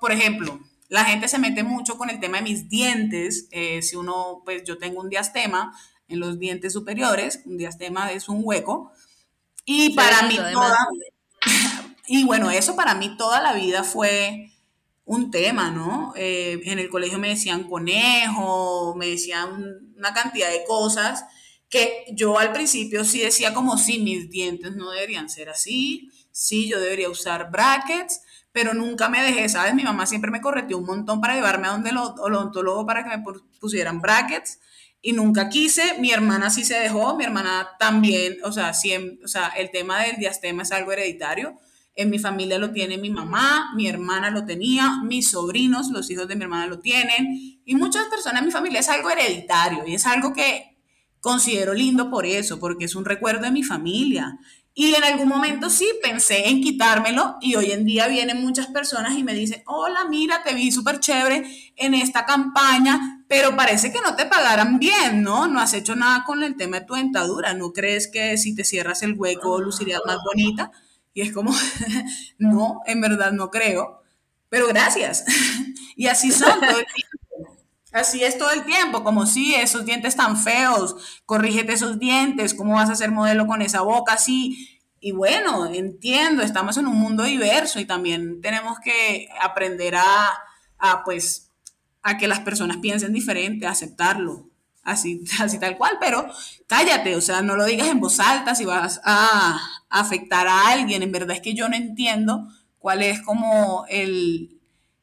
por, 0.00 0.12
ejemplo, 0.12 0.60
la 0.88 1.04
gente 1.04 1.26
se 1.26 1.40
mete 1.40 1.64
mucho 1.64 1.98
con 1.98 2.10
el 2.10 2.20
tema 2.20 2.36
de 2.36 2.44
mis 2.44 2.68
dientes. 2.68 3.48
Eh, 3.50 3.82
si 3.82 3.96
uno, 3.96 4.42
pues 4.44 4.62
yo 4.62 4.78
tengo 4.78 5.00
un 5.00 5.08
diastema, 5.08 5.74
en 6.06 6.20
los 6.20 6.38
dientes 6.38 6.72
superiores, 6.72 7.40
un 7.44 7.56
diastema 7.56 8.12
es 8.12 8.28
un 8.28 8.40
hueco, 8.42 8.92
y 9.64 9.90
para 9.94 10.22
mí 10.22 10.36
toda, 10.52 10.76
y 12.06 12.24
bueno, 12.24 12.50
eso 12.50 12.76
para 12.76 12.94
mí 12.94 13.16
toda 13.16 13.40
la 13.40 13.52
vida 13.52 13.84
fue 13.84 14.52
un 15.04 15.30
tema, 15.30 15.70
¿no? 15.70 16.12
Eh, 16.16 16.60
en 16.64 16.78
el 16.78 16.88
colegio 16.88 17.18
me 17.18 17.30
decían 17.30 17.64
conejo, 17.64 18.94
me 18.96 19.06
decían 19.06 19.92
una 19.96 20.12
cantidad 20.12 20.50
de 20.50 20.64
cosas 20.64 21.24
que 21.68 22.04
yo 22.12 22.38
al 22.38 22.52
principio 22.52 23.04
sí 23.04 23.20
decía 23.20 23.54
como 23.54 23.78
si 23.78 24.00
mis 24.00 24.28
dientes 24.28 24.74
no 24.74 24.90
deberían 24.90 25.30
ser 25.30 25.48
así, 25.48 26.10
sí, 26.40 26.68
yo 26.68 26.80
debería 26.80 27.10
usar 27.10 27.50
brackets, 27.50 28.22
pero 28.50 28.72
nunca 28.72 29.10
me 29.10 29.22
dejé, 29.22 29.46
¿sabes? 29.50 29.74
Mi 29.74 29.82
mamá 29.82 30.06
siempre 30.06 30.30
me 30.30 30.40
correteó 30.40 30.78
un 30.78 30.86
montón 30.86 31.20
para 31.20 31.34
llevarme 31.34 31.68
a 31.68 31.72
donde 31.72 31.90
el 31.90 31.98
odontólogo 31.98 32.86
para 32.86 33.04
que 33.04 33.14
me 33.14 33.22
pusieran 33.60 34.00
brackets 34.00 34.58
y 35.02 35.12
nunca 35.12 35.50
quise. 35.50 35.98
Mi 36.00 36.12
hermana 36.12 36.48
sí 36.48 36.64
se 36.64 36.78
dejó, 36.80 37.14
mi 37.14 37.24
hermana 37.24 37.68
también, 37.78 38.38
o 38.42 38.52
sea, 38.52 38.72
siempre, 38.72 39.22
o 39.22 39.28
sea, 39.28 39.48
el 39.48 39.70
tema 39.70 40.02
del 40.02 40.16
diastema 40.16 40.62
es 40.62 40.72
algo 40.72 40.92
hereditario. 40.92 41.58
En 41.94 42.08
mi 42.08 42.18
familia 42.18 42.58
lo 42.58 42.72
tiene 42.72 42.96
mi 42.96 43.10
mamá, 43.10 43.72
mi 43.76 43.86
hermana 43.86 44.30
lo 44.30 44.46
tenía, 44.46 45.02
mis 45.04 45.30
sobrinos, 45.30 45.90
los 45.90 46.10
hijos 46.10 46.26
de 46.26 46.36
mi 46.36 46.44
hermana 46.44 46.66
lo 46.66 46.80
tienen, 46.80 47.60
y 47.64 47.74
muchas 47.74 48.06
personas 48.06 48.40
en 48.40 48.46
mi 48.46 48.52
familia 48.52 48.80
es 48.80 48.88
algo 48.88 49.10
hereditario 49.10 49.86
y 49.86 49.94
es 49.94 50.06
algo 50.06 50.32
que 50.32 50.78
considero 51.20 51.74
lindo 51.74 52.10
por 52.10 52.24
eso, 52.24 52.58
porque 52.58 52.86
es 52.86 52.94
un 52.94 53.04
recuerdo 53.04 53.42
de 53.42 53.50
mi 53.50 53.62
familia. 53.62 54.38
Y 54.72 54.94
en 54.94 55.02
algún 55.04 55.28
momento 55.28 55.68
sí 55.68 55.90
pensé 56.02 56.48
en 56.48 56.62
quitármelo 56.62 57.36
y 57.40 57.56
hoy 57.56 57.72
en 57.72 57.84
día 57.84 58.06
vienen 58.06 58.40
muchas 58.40 58.68
personas 58.68 59.16
y 59.18 59.24
me 59.24 59.34
dicen, 59.34 59.62
hola, 59.66 60.04
mira, 60.08 60.42
te 60.42 60.54
vi 60.54 60.70
súper 60.70 61.00
chévere 61.00 61.44
en 61.76 61.94
esta 61.94 62.24
campaña, 62.24 63.24
pero 63.28 63.56
parece 63.56 63.92
que 63.92 64.00
no 64.00 64.14
te 64.14 64.26
pagaran 64.26 64.78
bien, 64.78 65.22
¿no? 65.22 65.48
No 65.48 65.60
has 65.60 65.74
hecho 65.74 65.96
nada 65.96 66.24
con 66.24 66.42
el 66.44 66.56
tema 66.56 66.80
de 66.80 66.86
tu 66.86 66.94
dentadura, 66.94 67.52
¿no 67.52 67.72
crees 67.72 68.08
que 68.08 68.38
si 68.38 68.54
te 68.54 68.64
cierras 68.64 69.02
el 69.02 69.14
hueco 69.18 69.60
lucirías 69.60 70.00
más 70.06 70.18
bonita? 70.24 70.70
Y 71.12 71.22
es 71.22 71.32
como, 71.32 71.52
no, 72.38 72.80
en 72.86 73.00
verdad 73.00 73.32
no 73.32 73.50
creo, 73.50 74.02
pero 74.48 74.68
gracias. 74.68 75.24
y 75.96 76.06
así 76.06 76.30
son 76.30 76.60
todo 76.60 76.78
el 76.78 76.86
tiempo. 76.86 77.29
Así 77.92 78.22
es 78.22 78.38
todo 78.38 78.50
el 78.52 78.64
tiempo, 78.64 79.02
como 79.02 79.26
si 79.26 79.54
esos 79.54 79.84
dientes 79.84 80.14
tan 80.14 80.36
feos, 80.36 81.20
corrígete 81.26 81.72
esos 81.72 81.98
dientes, 81.98 82.54
¿cómo 82.54 82.74
vas 82.74 82.88
a 82.88 82.94
ser 82.94 83.10
modelo 83.10 83.46
con 83.46 83.62
esa 83.62 83.80
boca 83.80 84.12
así? 84.12 84.80
Y 85.00 85.12
bueno, 85.12 85.66
entiendo, 85.66 86.42
estamos 86.42 86.76
en 86.76 86.86
un 86.86 86.96
mundo 86.96 87.24
diverso 87.24 87.80
y 87.80 87.86
también 87.86 88.40
tenemos 88.40 88.78
que 88.78 89.28
aprender 89.40 89.96
a, 89.96 90.28
a 90.78 91.02
pues, 91.04 91.50
a 92.02 92.16
que 92.16 92.28
las 92.28 92.40
personas 92.40 92.76
piensen 92.78 93.12
diferente, 93.12 93.66
aceptarlo, 93.66 94.50
así, 94.82 95.24
así 95.40 95.58
tal 95.58 95.76
cual, 95.76 95.96
pero 96.00 96.28
cállate, 96.66 97.16
o 97.16 97.20
sea, 97.20 97.42
no 97.42 97.56
lo 97.56 97.64
digas 97.64 97.88
en 97.88 98.00
voz 98.00 98.20
alta 98.20 98.54
si 98.54 98.64
vas 98.64 99.00
a, 99.04 99.58
afectar 99.88 100.46
a 100.46 100.68
alguien. 100.68 101.02
En 101.02 101.10
verdad 101.10 101.36
es 101.36 101.42
que 101.42 101.54
yo 101.54 101.68
no 101.68 101.74
entiendo 101.74 102.46
cuál 102.78 103.02
es 103.02 103.20
como 103.22 103.84
el, 103.88 104.59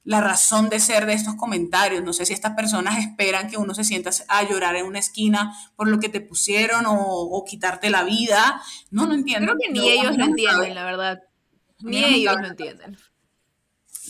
la 0.07 0.21
razón 0.21 0.69
de 0.69 0.79
ser 0.79 1.05
de 1.05 1.11
estos 1.11 1.35
comentarios. 1.35 2.01
No 2.01 2.13
sé 2.13 2.25
si 2.25 2.31
estas 2.31 2.53
personas 2.53 2.97
esperan 2.97 3.49
que 3.49 3.57
uno 3.57 3.73
se 3.73 3.83
sienta 3.83 4.09
a 4.29 4.47
llorar 4.47 4.77
en 4.77 4.85
una 4.85 4.99
esquina 4.99 5.53
por 5.75 5.89
lo 5.89 5.99
que 5.99 6.07
te 6.07 6.21
pusieron 6.21 6.85
o, 6.87 7.43
quitarte 7.45 7.89
la 7.89 8.05
vida. 8.05 8.61
No, 8.89 9.05
no 9.05 9.13
entiendo. 9.13 9.53
Creo 9.53 9.57
que 9.59 9.73
ni 9.73 9.89
ellos 9.89 10.15
lo 10.15 10.23
entienden, 10.23 10.75
la 10.75 10.85
verdad. 10.85 11.23
Ni 11.81 12.05
ellos 12.05 12.37
lo 12.39 12.47
entienden. 12.47 12.97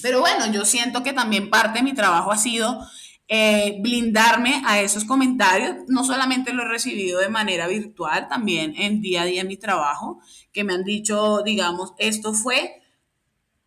Pero 0.04 0.20
bueno, 0.20 0.46
yo 0.52 0.66
siento 0.66 1.02
que 1.02 1.14
también 1.14 1.50
parte 1.50 1.80
de 1.80 1.84
mi 1.84 1.96
trabajo 1.96 2.32
ha 2.32 2.38
sido 2.38 2.80
eh, 3.28 3.80
blindarme 3.82 4.62
a 4.68 4.80
esos 4.80 5.04
comentarios. 5.04 5.78
No 5.88 6.04
solamente 6.04 6.54
lo 6.54 6.62
he 6.62 6.68
recibido 6.68 7.22
de 7.22 7.30
manera 7.30 7.68
virtual, 7.68 8.28
también 8.28 8.76
en 8.78 9.02
día 9.02 9.24
a 9.24 9.26
día 9.26 9.42
en 9.42 9.48
mi 9.48 9.58
trabajo, 9.58 10.22
que 10.54 10.64
me 10.64 10.76
han 10.76 10.84
dicho, 10.84 11.42
digamos, 11.42 11.94
esto 11.98 12.36
fue 12.36 12.84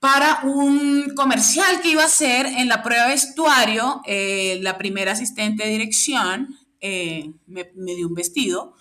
para 0.01 0.41
un 0.45 1.13
comercial 1.15 1.81
que 1.83 1.91
iba 1.91 2.03
a 2.03 2.07
hacer 2.07 2.47
en 2.47 2.69
la 2.69 2.83
prueba 2.83 3.05
de 3.05 3.11
vestuario, 3.11 4.01
eh, 4.07 4.59
la 4.63 4.79
primera 4.79 5.13
asistente 5.13 5.65
de 5.65 5.71
dirección 5.71 6.57
eh, 6.81 7.33
me, 7.47 7.71
me, 7.77 7.95
dio 7.95 8.09
un 8.09 8.15
vestido 8.15 8.75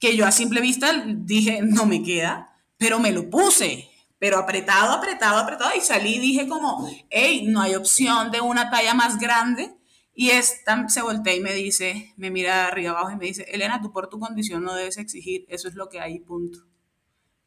que 0.00 0.16
yo 0.16 0.26
a 0.26 0.32
simple 0.32 0.60
vista 0.60 1.04
dije, 1.06 1.60
no 1.62 1.86
me 1.86 2.02
queda, 2.02 2.60
pero 2.76 2.98
me 2.98 3.12
lo 3.12 3.30
puse, 3.30 3.88
pero 4.18 4.38
apretado, 4.38 4.92
apretado, 4.92 5.38
apretado, 5.38 5.70
y 5.76 5.80
salí 5.80 6.16
y 6.16 6.18
dije 6.18 6.48
como, 6.48 6.88
hey, 7.08 7.44
no 7.46 7.60
hay 7.60 7.74
opción 7.76 8.30
de 8.30 8.40
una 8.40 8.70
talla 8.70 8.94
más 8.94 9.18
grande. 9.18 9.74
Y 10.12 10.30
esta 10.30 10.88
se 10.88 11.02
voltea 11.02 11.34
y 11.34 11.40
me 11.40 11.52
dice, 11.54 12.12
me 12.16 12.30
mira 12.30 12.66
arriba 12.66 12.90
abajo 12.90 13.12
y 13.12 13.16
me 13.16 13.26
dice, 13.26 13.46
Elena, 13.50 13.80
tú 13.80 13.92
por 13.92 14.08
tu 14.08 14.18
condición 14.18 14.62
no 14.62 14.74
debes 14.74 14.98
exigir, 14.98 15.44
eso 15.48 15.68
es 15.68 15.74
lo 15.74 15.88
que 15.88 16.00
hay, 16.00 16.20
punto. 16.20 16.58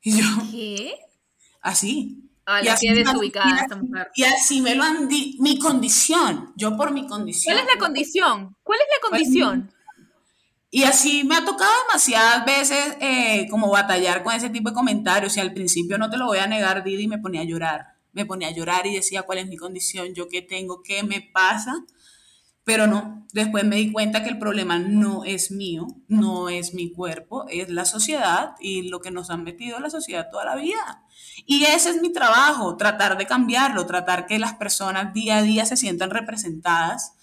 Y 0.01 0.17
yo, 0.17 0.25
¿qué? 0.51 0.93
Así. 1.61 2.26
Ah, 2.49 2.61
y, 2.63 2.69
así 2.69 2.87
desubicada 2.87 3.59
esta 3.59 3.75
mujer. 3.75 4.09
y 4.15 4.23
así 4.23 4.61
me 4.61 4.73
lo 4.73 4.81
han 4.81 5.09
dicho, 5.09 5.43
mi 5.43 5.59
condición, 5.59 6.53
yo 6.55 6.77
por 6.77 6.91
mi 6.91 7.05
condición. 7.05 7.53
¿Cuál 7.53 7.67
es 7.67 7.73
la 7.73 7.79
condición? 7.79 8.55
¿Cuál 8.63 8.79
es 8.79 8.87
la 8.89 9.09
condición? 9.09 9.71
Y 10.71 10.83
así 10.83 11.25
me 11.25 11.35
ha 11.35 11.43
tocado 11.43 11.69
demasiadas 11.87 12.45
veces 12.45 12.97
eh, 13.01 13.47
como 13.49 13.69
batallar 13.69 14.23
con 14.23 14.33
ese 14.33 14.49
tipo 14.49 14.69
de 14.69 14.75
comentarios. 14.75 15.35
Y 15.35 15.41
al 15.41 15.53
principio 15.53 15.97
no 15.97 16.09
te 16.09 16.15
lo 16.15 16.27
voy 16.27 16.37
a 16.37 16.47
negar, 16.47 16.85
Didi, 16.85 17.09
me 17.09 17.17
ponía 17.17 17.41
a 17.41 17.43
llorar. 17.43 17.85
Me 18.13 18.25
ponía 18.25 18.47
a 18.47 18.51
llorar 18.51 18.87
y 18.87 18.95
decía 18.95 19.23
cuál 19.23 19.39
es 19.39 19.47
mi 19.47 19.57
condición, 19.57 20.13
yo 20.13 20.29
qué 20.29 20.41
tengo, 20.41 20.81
qué 20.81 21.03
me 21.03 21.19
pasa. 21.19 21.73
Pero 22.63 22.87
no, 22.87 23.27
después 23.33 23.65
me 23.65 23.75
di 23.75 23.91
cuenta 23.91 24.23
que 24.23 24.29
el 24.29 24.39
problema 24.39 24.79
no 24.79 25.25
es 25.25 25.51
mío, 25.51 25.87
no 26.07 26.47
es 26.47 26.73
mi 26.73 26.93
cuerpo, 26.93 27.45
es 27.49 27.69
la 27.69 27.83
sociedad 27.83 28.55
y 28.61 28.89
lo 28.89 29.01
que 29.01 29.11
nos 29.11 29.29
han 29.29 29.43
metido 29.43 29.77
en 29.77 29.83
la 29.83 29.89
sociedad 29.89 30.29
toda 30.31 30.45
la 30.45 30.55
vida. 30.55 31.03
Y 31.45 31.65
ese 31.65 31.91
es 31.91 32.01
mi 32.01 32.11
trabajo, 32.11 32.75
tratar 32.77 33.17
de 33.17 33.27
cambiarlo, 33.27 33.85
tratar 33.85 34.25
que 34.25 34.39
las 34.39 34.55
personas 34.55 35.13
día 35.13 35.37
a 35.37 35.41
día 35.41 35.65
se 35.65 35.77
sientan 35.77 36.09
representadas 36.09 37.13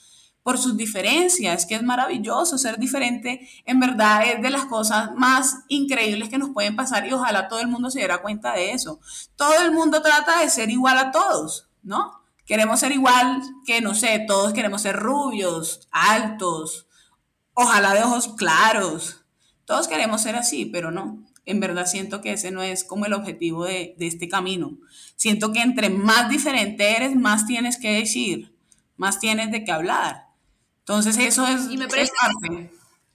por 0.44 0.58
sus 0.58 0.76
diferencias, 0.76 1.64
que 1.64 1.74
es 1.74 1.82
maravilloso 1.82 2.58
ser 2.58 2.78
diferente, 2.78 3.48
en 3.64 3.80
verdad 3.80 4.26
es 4.26 4.42
de 4.42 4.50
las 4.50 4.66
cosas 4.66 5.12
más 5.16 5.56
increíbles 5.68 6.28
que 6.28 6.36
nos 6.36 6.50
pueden 6.50 6.76
pasar 6.76 7.06
y 7.06 7.12
ojalá 7.12 7.48
todo 7.48 7.60
el 7.60 7.68
mundo 7.68 7.90
se 7.90 8.00
diera 8.00 8.20
cuenta 8.20 8.52
de 8.52 8.72
eso. 8.72 9.00
Todo 9.36 9.58
el 9.62 9.72
mundo 9.72 10.02
trata 10.02 10.40
de 10.40 10.50
ser 10.50 10.68
igual 10.70 10.98
a 10.98 11.10
todos, 11.10 11.70
¿no? 11.82 12.22
Queremos 12.44 12.78
ser 12.78 12.92
igual 12.92 13.40
que, 13.64 13.80
no 13.80 13.94
sé, 13.94 14.22
todos 14.28 14.52
queremos 14.52 14.82
ser 14.82 14.96
rubios, 14.96 15.88
altos, 15.90 16.86
ojalá 17.54 17.94
de 17.94 18.02
ojos 18.02 18.34
claros. 18.36 19.22
Todos 19.64 19.88
queremos 19.88 20.20
ser 20.20 20.36
así, 20.36 20.66
pero 20.66 20.90
no. 20.90 21.24
En 21.46 21.60
verdad 21.60 21.86
siento 21.86 22.20
que 22.20 22.32
ese 22.32 22.50
no 22.50 22.62
es 22.62 22.84
como 22.84 23.06
el 23.06 23.12
objetivo 23.12 23.64
de, 23.64 23.94
de 23.98 24.06
este 24.06 24.28
camino. 24.28 24.78
Siento 25.16 25.52
que 25.52 25.60
entre 25.60 25.90
más 25.90 26.28
diferente 26.28 26.96
eres, 26.96 27.14
más 27.14 27.46
tienes 27.46 27.78
que 27.78 27.92
decir, 27.92 28.54
más 28.96 29.20
tienes 29.20 29.50
de 29.50 29.64
qué 29.64 29.72
hablar. 29.72 30.28
Entonces 30.80 31.16
eso 31.18 31.46
es, 31.46 31.70
y 31.70 31.78
me 31.78 31.88
parece... 31.88 32.12
es, 32.12 32.18
parte, 32.20 32.70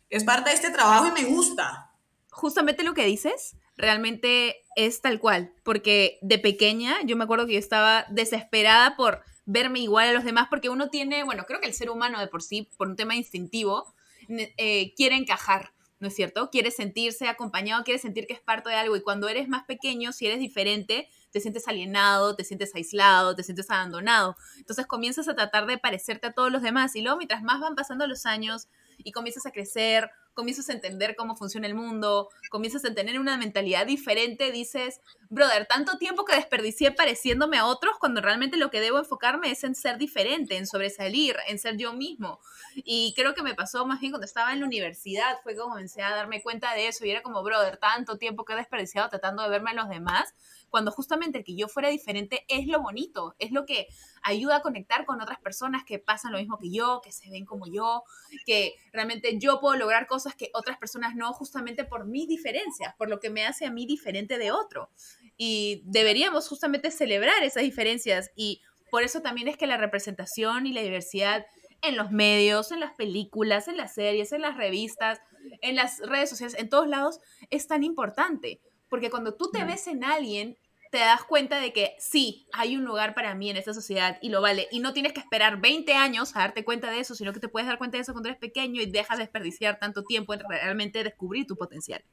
es 0.10 0.24
parte 0.24 0.50
de 0.50 0.56
este 0.56 0.72
trabajo 0.72 1.08
y 1.08 1.24
me 1.24 1.30
gusta. 1.30 1.92
Justamente 2.32 2.84
lo 2.84 2.94
que 2.94 3.06
dices, 3.06 3.58
realmente 3.78 4.58
es 4.76 5.02
tal 5.02 5.20
cual, 5.20 5.54
porque 5.64 6.18
de 6.22 6.40
pequeña 6.40 6.96
yo 7.06 7.16
me 7.16 7.24
acuerdo 7.24 7.46
que 7.46 7.54
yo 7.54 7.60
estaba 7.60 8.06
desesperada 8.10 8.96
por 8.96 9.22
verme 9.46 9.80
igual 9.80 10.10
a 10.10 10.14
los 10.14 10.24
demás, 10.24 10.48
porque 10.50 10.70
uno 10.70 10.90
tiene, 10.90 11.24
bueno, 11.24 11.46
creo 11.46 11.60
que 11.60 11.68
el 11.68 11.74
ser 11.74 11.90
humano 11.90 12.20
de 12.20 12.28
por 12.28 12.42
sí, 12.42 12.70
por 12.78 12.88
un 12.88 12.96
tema 12.96 13.16
instintivo, 13.16 13.94
eh, 14.30 14.94
quiere 14.96 15.16
encajar, 15.16 15.72
¿no 16.00 16.08
es 16.08 16.16
cierto? 16.16 16.50
Quiere 16.50 16.72
sentirse 16.72 17.28
acompañado, 17.28 17.84
quiere 17.84 18.00
sentir 18.00 18.28
que 18.28 18.34
es 18.34 18.42
parte 18.42 18.70
de 18.70 18.76
algo, 18.76 18.96
y 18.96 19.02
cuando 19.02 19.28
eres 19.30 19.48
más 19.50 19.66
pequeño, 19.66 20.12
si 20.14 20.26
eres 20.28 20.40
diferente, 20.40 21.10
te 21.32 21.40
sientes 21.42 21.68
alienado, 21.68 22.36
te 22.36 22.44
sientes 22.44 22.74
aislado, 22.76 23.36
te 23.36 23.44
sientes 23.44 23.70
abandonado. 23.70 24.36
Entonces 24.58 24.88
comienzas 24.88 25.28
a 25.28 25.36
tratar 25.36 25.66
de 25.68 25.78
parecerte 25.78 26.28
a 26.28 26.34
todos 26.34 26.52
los 26.52 26.62
demás, 26.62 26.96
y 26.96 27.02
luego 27.02 27.18
mientras 27.18 27.44
más 27.44 27.60
van 27.60 27.76
pasando 27.76 28.08
los 28.08 28.26
años 28.26 28.68
y 28.98 29.12
comienzas 29.12 29.46
a 29.46 29.52
crecer, 29.52 30.10
comienzas 30.34 30.70
a 30.70 30.74
entender 30.74 31.16
cómo 31.16 31.36
funciona 31.36 31.68
el 31.68 31.76
mundo, 31.76 32.30
comienzas 32.50 32.86
a 32.86 32.94
tener 32.94 33.20
una 33.20 33.38
mentalidad 33.38 33.86
diferente, 33.86 34.52
dices, 34.52 35.02
brother, 35.30 35.66
tanto 35.66 35.98
tiempo 35.98 36.26
que 36.26 36.36
desperdicié 36.36 36.92
pareciéndome 36.92 37.58
a 37.58 37.66
otros 37.66 37.98
cuando 38.00 38.22
realmente 38.22 38.58
lo 38.58 38.70
que 38.70 38.82
debo 38.82 39.00
enfocarme 39.00 39.52
es 39.52 39.64
en 39.64 39.76
ser 39.76 39.98
diferente, 39.98 40.58
en 40.58 40.68
sobresalir, 40.68 41.36
en 41.48 41.60
ser 41.60 41.78
yo 41.78 41.94
mismo. 41.94 42.40
Y 42.76 43.14
creo 43.16 43.34
que 43.34 43.44
me 43.44 43.56
pasó 43.56 43.86
más 43.86 44.00
bien 44.00 44.12
cuando 44.12 44.26
estaba 44.26 44.54
en 44.54 44.62
la 44.62 44.66
universidad, 44.66 45.40
fue 45.44 45.56
como 45.56 45.70
comencé 45.70 46.02
a 46.02 46.16
darme 46.16 46.42
cuenta 46.42 46.74
de 46.74 46.88
eso 46.88 47.06
y 47.06 47.12
era 47.12 47.22
como, 47.22 47.44
brother, 47.44 47.78
tanto 47.78 48.18
tiempo 48.18 48.46
que 48.46 48.54
he 48.54 48.56
desperdiciado 48.56 49.10
tratando 49.10 49.44
de 49.44 49.50
verme 49.50 49.72
a 49.72 49.74
los 49.76 49.90
demás 49.90 50.34
cuando 50.70 50.92
justamente 50.92 51.40
el 51.40 51.44
que 51.44 51.56
yo 51.56 51.68
fuera 51.68 51.90
diferente 51.90 52.46
es 52.48 52.68
lo 52.68 52.82
bonito, 52.82 53.36
es 53.40 53.52
lo 53.52 53.66
que 53.66 53.88
ayuda 54.24 54.58
a 54.58 54.62
conectar 54.62 55.06
con 55.06 55.22
otras 55.22 55.40
personas 55.40 55.84
que 55.84 56.00
pasan 56.00 56.32
lo 56.32 56.38
mismo 56.38 56.58
que 56.58 56.72
yo, 56.72 57.02
que 57.04 57.12
se 57.12 57.30
ven 57.30 57.46
como 57.46 57.66
yo, 57.68 58.04
que 58.46 58.74
realmente 58.92 59.38
yo 59.40 59.60
puedo 59.60 59.76
lograr 59.76 60.08
cosas 60.08 60.36
que 60.36 60.50
otras 60.54 60.78
personas 60.78 61.16
no, 61.16 61.34
justamente 61.34 61.84
por 61.84 62.06
mis 62.06 62.28
diferencias, 62.28 62.94
por 62.98 63.10
lo 63.10 63.20
que 63.20 63.30
me 63.30 63.46
hace 63.46 63.66
a 63.66 63.72
mí 63.72 63.86
diferente 63.86 64.38
de 64.38 64.52
otro. 64.52 64.90
Y 65.38 65.84
deberíamos 65.86 66.48
justamente 66.48 66.92
celebrar 66.92 67.44
esas 67.44 67.64
diferencias 67.64 68.32
y 68.36 68.62
por 68.92 69.04
eso 69.04 69.22
también 69.22 69.48
es 69.48 69.58
que 69.58 69.68
la 69.68 69.78
representación 69.78 70.66
y 70.66 70.74
la 70.74 70.82
diversidad 70.82 71.46
en 71.82 71.96
los 71.96 72.12
medios, 72.12 72.72
en 72.72 72.80
las 72.80 72.94
películas, 72.94 73.68
en 73.68 73.78
las 73.78 73.94
series, 73.94 74.32
en 74.32 74.42
las 74.42 74.58
revistas, 74.58 75.22
en 75.62 75.76
las 75.76 76.00
redes 76.00 76.30
sociales, 76.30 76.56
en 76.60 76.70
todos 76.70 76.88
lados, 76.88 77.20
es 77.50 77.68
tan 77.68 77.84
importante. 77.84 78.62
Porque 78.90 79.10
cuando 79.10 79.36
tú 79.36 79.50
te 79.52 79.64
ves 79.64 79.88
en 79.88 80.04
alguien, 80.04 80.58
te 80.92 80.98
das 80.98 81.24
cuenta 81.24 81.60
de 81.60 81.72
que 81.72 81.96
sí, 82.00 82.48
hay 82.52 82.76
un 82.76 82.84
lugar 82.84 83.14
para 83.14 83.36
mí 83.36 83.50
en 83.50 83.58
esta 83.58 83.74
sociedad 83.74 84.18
y 84.22 84.30
lo 84.30 84.42
vale. 84.42 84.68
Y 84.72 84.80
no 84.80 84.94
tienes 84.94 85.14
que 85.14 85.20
esperar 85.20 85.62
20 85.62 85.94
años 85.94 86.36
a 86.36 86.40
darte 86.40 86.66
cuenta 86.66 86.90
de 86.90 87.00
eso, 87.00 87.16
sino 87.16 87.32
que 87.34 87.40
te 87.40 87.48
puedes 87.48 87.68
dar 87.68 87.78
cuenta 87.78 87.98
de 87.98 88.02
eso 88.02 88.14
cuando 88.14 88.30
eres 88.30 88.40
pequeño 88.40 88.82
y 88.82 88.88
dejas 88.88 89.18
de 89.18 89.24
desperdiciar 89.24 89.80
tanto 89.80 90.04
tiempo 90.04 90.34
en 90.34 90.42
realmente 90.48 91.04
descubrir 91.04 91.46
tu 91.46 91.56
potencial. 91.56 92.04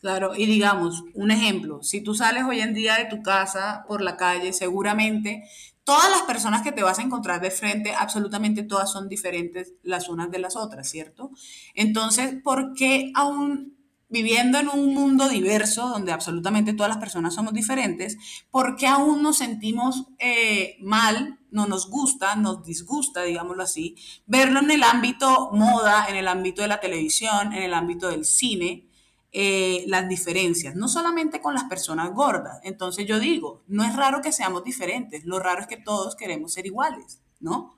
Claro, 0.00 0.34
y 0.36 0.44
digamos, 0.44 1.02
un 1.14 1.30
ejemplo, 1.30 1.82
si 1.82 2.02
tú 2.02 2.14
sales 2.14 2.44
hoy 2.44 2.60
en 2.60 2.74
día 2.74 2.96
de 2.96 3.06
tu 3.06 3.22
casa 3.22 3.84
por 3.88 4.02
la 4.02 4.18
calle, 4.18 4.52
seguramente 4.52 5.44
todas 5.84 6.10
las 6.10 6.22
personas 6.22 6.62
que 6.62 6.72
te 6.72 6.82
vas 6.82 6.98
a 6.98 7.02
encontrar 7.02 7.40
de 7.40 7.50
frente, 7.50 7.94
absolutamente 7.94 8.64
todas 8.64 8.90
son 8.90 9.08
diferentes 9.08 9.72
las 9.82 10.08
unas 10.08 10.30
de 10.30 10.40
las 10.40 10.56
otras, 10.56 10.90
¿cierto? 10.90 11.30
Entonces, 11.74 12.34
¿por 12.42 12.74
qué 12.74 13.12
aún 13.14 13.78
viviendo 14.08 14.58
en 14.58 14.68
un 14.68 14.94
mundo 14.94 15.28
diverso, 15.28 15.88
donde 15.88 16.12
absolutamente 16.12 16.72
todas 16.72 16.90
las 16.90 16.98
personas 16.98 17.34
somos 17.34 17.52
diferentes, 17.52 18.16
¿por 18.50 18.76
qué 18.76 18.86
aún 18.86 19.22
nos 19.22 19.38
sentimos 19.38 20.06
eh, 20.18 20.76
mal, 20.80 21.38
no 21.50 21.66
nos 21.66 21.88
gusta, 21.88 22.36
nos 22.36 22.64
disgusta, 22.64 23.22
digámoslo 23.22 23.62
así, 23.62 23.96
verlo 24.26 24.60
en 24.60 24.70
el 24.70 24.82
ámbito 24.82 25.50
moda, 25.52 26.06
en 26.08 26.16
el 26.16 26.28
ámbito 26.28 26.62
de 26.62 26.68
la 26.68 26.80
televisión, 26.80 27.52
en 27.52 27.62
el 27.62 27.74
ámbito 27.74 28.08
del 28.08 28.24
cine? 28.24 28.88
Eh, 29.36 29.84
las 29.88 30.08
diferencias, 30.08 30.76
no 30.76 30.86
solamente 30.86 31.40
con 31.40 31.54
las 31.54 31.64
personas 31.64 32.12
gordas. 32.12 32.60
Entonces 32.62 33.04
yo 33.04 33.18
digo, 33.18 33.64
no 33.66 33.82
es 33.82 33.96
raro 33.96 34.20
que 34.20 34.30
seamos 34.30 34.62
diferentes, 34.62 35.24
lo 35.24 35.40
raro 35.40 35.62
es 35.62 35.66
que 35.66 35.76
todos 35.76 36.14
queremos 36.14 36.52
ser 36.52 36.66
iguales, 36.66 37.20
¿no? 37.40 37.76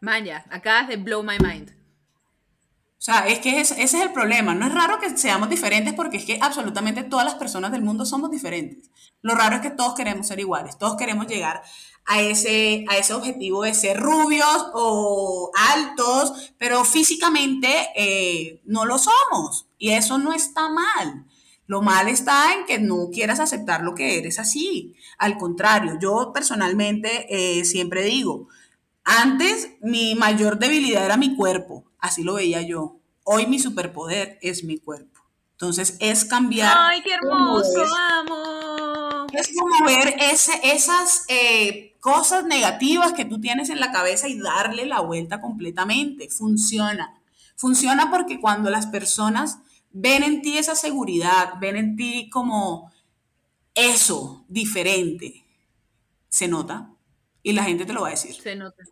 Maya, 0.00 0.46
acabas 0.48 0.88
de 0.88 0.96
blow 0.96 1.22
my 1.22 1.36
mind. 1.38 1.79
O 3.00 3.02
sea, 3.02 3.26
es 3.26 3.38
que 3.38 3.62
ese 3.62 3.82
es 3.82 3.94
el 3.94 4.12
problema. 4.12 4.54
No 4.54 4.66
es 4.66 4.74
raro 4.74 4.98
que 5.00 5.16
seamos 5.16 5.48
diferentes 5.48 5.94
porque 5.94 6.18
es 6.18 6.26
que 6.26 6.38
absolutamente 6.38 7.02
todas 7.02 7.24
las 7.24 7.36
personas 7.36 7.72
del 7.72 7.80
mundo 7.80 8.04
somos 8.04 8.30
diferentes. 8.30 8.90
Lo 9.22 9.34
raro 9.34 9.56
es 9.56 9.62
que 9.62 9.70
todos 9.70 9.94
queremos 9.94 10.26
ser 10.26 10.38
iguales, 10.38 10.76
todos 10.76 10.98
queremos 10.98 11.26
llegar 11.26 11.62
a 12.04 12.20
ese, 12.20 12.84
a 12.90 12.98
ese 12.98 13.14
objetivo 13.14 13.62
de 13.62 13.72
ser 13.72 13.98
rubios 13.98 14.66
o 14.74 15.50
altos, 15.72 16.52
pero 16.58 16.84
físicamente 16.84 17.88
eh, 17.96 18.60
no 18.66 18.84
lo 18.84 18.98
somos. 18.98 19.66
Y 19.78 19.92
eso 19.92 20.18
no 20.18 20.34
está 20.34 20.68
mal. 20.68 21.24
Lo 21.66 21.80
mal 21.80 22.06
está 22.06 22.52
en 22.52 22.66
que 22.66 22.78
no 22.78 23.08
quieras 23.10 23.40
aceptar 23.40 23.80
lo 23.80 23.94
que 23.94 24.18
eres 24.18 24.38
así. 24.38 24.94
Al 25.16 25.38
contrario, 25.38 25.96
yo 25.98 26.32
personalmente 26.34 27.26
eh, 27.30 27.64
siempre 27.64 28.02
digo, 28.02 28.48
antes 29.04 29.70
mi 29.80 30.14
mayor 30.14 30.58
debilidad 30.58 31.04
era 31.04 31.16
mi 31.16 31.36
cuerpo 31.36 31.90
Así 32.00 32.22
lo 32.22 32.34
veía 32.34 32.62
yo. 32.62 32.96
Hoy 33.24 33.46
mi 33.46 33.58
superpoder 33.58 34.38
es 34.42 34.64
mi 34.64 34.78
cuerpo. 34.78 35.20
Entonces 35.52 35.96
es 36.00 36.24
cambiar. 36.24 36.74
¡Ay, 36.76 37.02
qué 37.02 37.12
hermoso! 37.12 37.84
¡Amo! 38.12 39.26
Es 39.32 39.50
como 39.56 39.86
ver 39.86 40.16
ese, 40.18 40.58
esas 40.62 41.26
eh, 41.28 41.96
cosas 42.00 42.44
negativas 42.46 43.12
que 43.12 43.26
tú 43.26 43.40
tienes 43.40 43.68
en 43.68 43.78
la 43.78 43.92
cabeza 43.92 44.26
y 44.28 44.38
darle 44.38 44.86
la 44.86 45.00
vuelta 45.00 45.40
completamente. 45.40 46.30
Funciona. 46.30 47.20
Funciona 47.56 48.10
porque 48.10 48.40
cuando 48.40 48.70
las 48.70 48.86
personas 48.86 49.58
ven 49.92 50.22
en 50.22 50.40
ti 50.40 50.56
esa 50.56 50.74
seguridad, 50.74 51.54
ven 51.60 51.76
en 51.76 51.96
ti 51.96 52.30
como 52.30 52.90
eso, 53.74 54.46
diferente, 54.48 55.44
se 56.28 56.48
nota 56.48 56.90
y 57.42 57.52
la 57.52 57.64
gente 57.64 57.84
te 57.84 57.92
lo 57.92 58.02
va 58.02 58.08
a 58.08 58.12
decir. 58.12 58.34
Se 58.34 58.54
nota. 58.54 58.84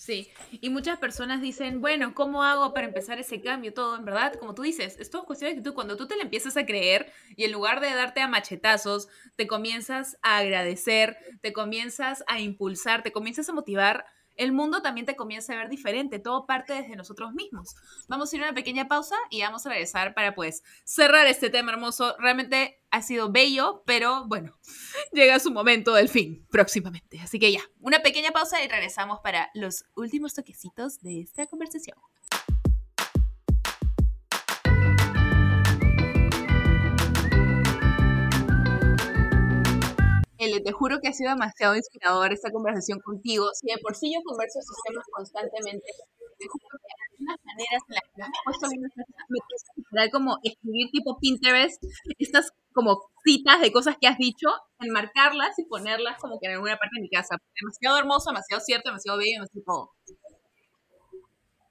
Sí, 0.00 0.30
y 0.50 0.70
muchas 0.70 0.98
personas 0.98 1.42
dicen, 1.42 1.82
bueno, 1.82 2.14
¿cómo 2.14 2.42
hago 2.42 2.72
para 2.72 2.86
empezar 2.86 3.18
ese 3.18 3.42
cambio? 3.42 3.74
Todo, 3.74 3.96
en 3.96 4.06
verdad, 4.06 4.32
como 4.32 4.54
tú 4.54 4.62
dices, 4.62 4.96
es 4.98 5.10
todo 5.10 5.26
cuestión 5.26 5.50
de 5.50 5.56
que 5.56 5.62
tú, 5.62 5.74
cuando 5.74 5.98
tú 5.98 6.06
te 6.08 6.16
le 6.16 6.22
empiezas 6.22 6.56
a 6.56 6.64
creer 6.64 7.12
y 7.36 7.44
en 7.44 7.52
lugar 7.52 7.82
de 7.82 7.94
darte 7.94 8.22
a 8.22 8.26
machetazos, 8.26 9.08
te 9.36 9.46
comienzas 9.46 10.16
a 10.22 10.38
agradecer, 10.38 11.18
te 11.42 11.52
comienzas 11.52 12.24
a 12.28 12.40
impulsar, 12.40 13.02
te 13.02 13.12
comienzas 13.12 13.50
a 13.50 13.52
motivar, 13.52 14.06
el 14.40 14.52
mundo 14.52 14.80
también 14.80 15.06
te 15.06 15.16
comienza 15.16 15.52
a 15.52 15.56
ver 15.56 15.68
diferente, 15.68 16.18
todo 16.18 16.46
parte 16.46 16.72
desde 16.72 16.96
nosotros 16.96 17.34
mismos. 17.34 17.76
Vamos 18.08 18.32
a 18.32 18.36
ir 18.36 18.42
a 18.42 18.46
una 18.46 18.54
pequeña 18.54 18.88
pausa 18.88 19.14
y 19.28 19.42
vamos 19.42 19.66
a 19.66 19.68
regresar 19.68 20.14
para 20.14 20.34
pues 20.34 20.62
cerrar 20.84 21.26
este 21.26 21.50
tema 21.50 21.72
hermoso. 21.72 22.16
Realmente 22.18 22.80
ha 22.90 23.02
sido 23.02 23.30
bello, 23.30 23.82
pero 23.84 24.26
bueno, 24.26 24.58
llega 25.12 25.38
su 25.40 25.50
momento 25.50 25.92
del 25.92 26.08
fin 26.08 26.46
próximamente. 26.50 27.20
Así 27.20 27.38
que 27.38 27.52
ya, 27.52 27.60
una 27.80 28.00
pequeña 28.00 28.30
pausa 28.30 28.64
y 28.64 28.68
regresamos 28.68 29.20
para 29.20 29.50
los 29.52 29.84
últimos 29.94 30.32
toquecitos 30.32 31.00
de 31.02 31.20
esta 31.20 31.46
conversación. 31.46 31.98
Te 40.40 40.72
juro 40.72 41.00
que 41.00 41.08
ha 41.08 41.12
sido 41.12 41.30
demasiado 41.30 41.76
inspirador 41.76 42.32
esta 42.32 42.50
conversación 42.50 42.98
contigo. 43.00 43.50
Si 43.52 43.66
de 43.66 43.78
por 43.78 43.94
sí 43.94 44.12
yo 44.12 44.20
converso 44.24 44.58
estos 44.58 44.76
temas 44.88 45.04
constantemente, 45.12 45.84
te 46.38 46.48
juro 46.48 46.78
que 46.80 46.88
hay 46.96 47.24
unas 47.24 47.38
maneras 47.44 47.82
en 47.88 47.94
las 47.94 48.04
que 48.08 48.16
me 48.16 48.26
he 48.26 48.44
puesto 48.44 48.66
me 49.92 50.10
como 50.10 50.38
escribir 50.42 50.88
tipo 50.92 51.18
Pinterest, 51.18 51.82
estas 52.18 52.52
como 52.72 53.02
citas 53.24 53.60
de 53.60 53.72
cosas 53.72 53.96
que 54.00 54.06
has 54.06 54.16
dicho, 54.16 54.48
enmarcarlas 54.78 55.58
y 55.58 55.64
ponerlas 55.64 56.18
como 56.20 56.38
que 56.40 56.46
en 56.46 56.54
alguna 56.54 56.78
parte 56.78 56.96
de 56.96 57.02
mi 57.02 57.10
casa. 57.10 57.36
Demasiado 57.60 57.98
hermoso, 57.98 58.30
demasiado 58.30 58.62
cierto, 58.64 58.88
demasiado 58.88 59.18
bello, 59.18 59.44
demasiado. 59.44 59.90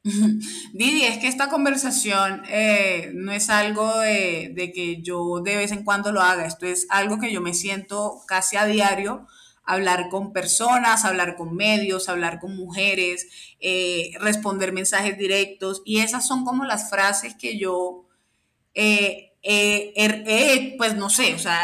Didi, 0.73 1.03
es 1.03 1.17
que 1.17 1.27
esta 1.27 1.49
conversación 1.49 2.43
eh, 2.47 3.11
no 3.13 3.33
es 3.33 3.49
algo 3.49 3.99
de, 3.99 4.71
que 4.73 5.01
yo 5.01 5.41
de 5.41 5.57
vez 5.57 5.71
en 5.71 5.83
cuando 5.83 6.11
lo 6.13 6.21
haga, 6.21 6.45
esto 6.45 6.65
es 6.65 6.87
algo 6.89 7.19
que 7.19 7.33
yo 7.33 7.41
me 7.41 7.53
siento 7.53 8.21
casi 8.25 8.55
a 8.55 8.65
diario, 8.65 9.27
hablar 9.65 10.07
con 10.09 10.31
personas, 10.31 11.03
hablar 11.03 11.35
con 11.35 11.53
medios, 11.55 12.07
hablar 12.07 12.39
con 12.39 12.55
mujeres, 12.55 13.27
eh, 13.59 14.11
responder 14.19 14.71
mensajes 14.71 15.17
directos. 15.17 15.81
Y 15.85 15.99
esas 15.99 16.25
son 16.25 16.45
como 16.45 16.65
las 16.65 16.89
frases 16.89 17.35
que 17.35 17.59
yo, 17.59 18.05
eh, 18.73 19.35
pues 20.77 20.95
no 20.95 21.09
sé, 21.09 21.35
o 21.35 21.39
sea, 21.39 21.59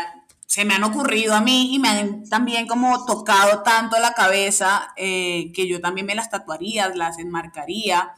se 0.46 0.66
me 0.66 0.76
han 0.76 0.84
ocurrido 0.84 1.34
a 1.34 1.42
mí 1.42 1.74
y 1.74 1.80
me 1.80 1.90
han 1.90 2.30
también 2.30 2.68
como 2.68 3.06
tocado 3.06 3.64
tanto 3.64 3.98
la 4.00 4.14
cabeza 4.14 4.94
que 4.96 5.68
yo 5.68 5.82
también 5.82 6.06
me 6.06 6.16
las 6.16 6.30
tatuaría, 6.30 6.90
las 6.90 7.18
enmarcaría 7.18 8.14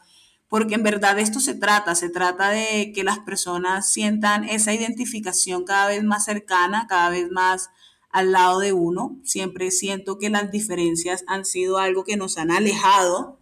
porque 0.48 0.74
en 0.74 0.82
verdad 0.82 1.18
esto 1.18 1.40
se 1.40 1.54
trata, 1.54 1.94
se 1.94 2.08
trata 2.08 2.50
de 2.50 2.92
que 2.94 3.04
las 3.04 3.18
personas 3.18 3.88
sientan 3.88 4.44
esa 4.44 4.72
identificación 4.72 5.64
cada 5.64 5.88
vez 5.88 6.02
más 6.02 6.24
cercana, 6.24 6.86
cada 6.88 7.10
vez 7.10 7.30
más 7.30 7.70
al 8.10 8.32
lado 8.32 8.60
de 8.60 8.72
uno. 8.72 9.18
Siempre 9.24 9.70
siento 9.70 10.18
que 10.18 10.30
las 10.30 10.50
diferencias 10.50 11.24
han 11.26 11.44
sido 11.44 11.78
algo 11.78 12.04
que 12.04 12.16
nos 12.16 12.38
han 12.38 12.50
alejado 12.50 13.38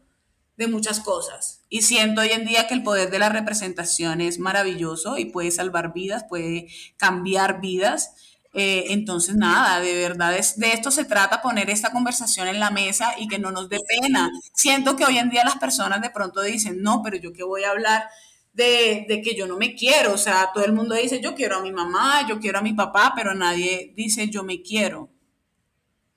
de 0.56 0.66
muchas 0.66 1.00
cosas. 1.00 1.62
Y 1.68 1.82
siento 1.82 2.22
hoy 2.22 2.30
en 2.32 2.46
día 2.46 2.66
que 2.66 2.74
el 2.74 2.82
poder 2.82 3.10
de 3.10 3.18
la 3.18 3.28
representación 3.28 4.20
es 4.20 4.38
maravilloso 4.38 5.18
y 5.18 5.26
puede 5.26 5.50
salvar 5.50 5.92
vidas, 5.92 6.24
puede 6.28 6.68
cambiar 6.96 7.60
vidas. 7.60 8.35
Eh, 8.58 8.94
entonces, 8.94 9.36
nada, 9.36 9.80
de 9.80 9.94
verdad, 9.94 10.34
es, 10.34 10.58
de 10.58 10.72
esto 10.72 10.90
se 10.90 11.04
trata, 11.04 11.42
poner 11.42 11.68
esta 11.68 11.92
conversación 11.92 12.48
en 12.48 12.58
la 12.58 12.70
mesa 12.70 13.12
y 13.18 13.28
que 13.28 13.38
no 13.38 13.50
nos 13.50 13.68
dé 13.68 13.78
pena. 13.86 14.30
Siento 14.54 14.96
que 14.96 15.04
hoy 15.04 15.18
en 15.18 15.28
día 15.28 15.44
las 15.44 15.58
personas 15.58 16.00
de 16.00 16.08
pronto 16.08 16.40
dicen, 16.40 16.80
no, 16.80 17.02
pero 17.02 17.18
yo 17.18 17.34
qué 17.34 17.44
voy 17.44 17.64
a 17.64 17.70
hablar 17.72 18.08
de, 18.54 19.04
de, 19.10 19.20
que 19.20 19.34
yo 19.34 19.46
no 19.46 19.58
me 19.58 19.74
quiero. 19.74 20.14
O 20.14 20.18
sea, 20.18 20.52
todo 20.54 20.64
el 20.64 20.72
mundo 20.72 20.94
dice, 20.94 21.20
yo 21.20 21.34
quiero 21.34 21.56
a 21.56 21.60
mi 21.60 21.70
mamá, 21.70 22.26
yo 22.26 22.40
quiero 22.40 22.58
a 22.58 22.62
mi 22.62 22.72
papá, 22.72 23.12
pero 23.14 23.34
nadie 23.34 23.92
dice, 23.94 24.30
yo 24.30 24.42
me 24.42 24.62
quiero. 24.62 25.10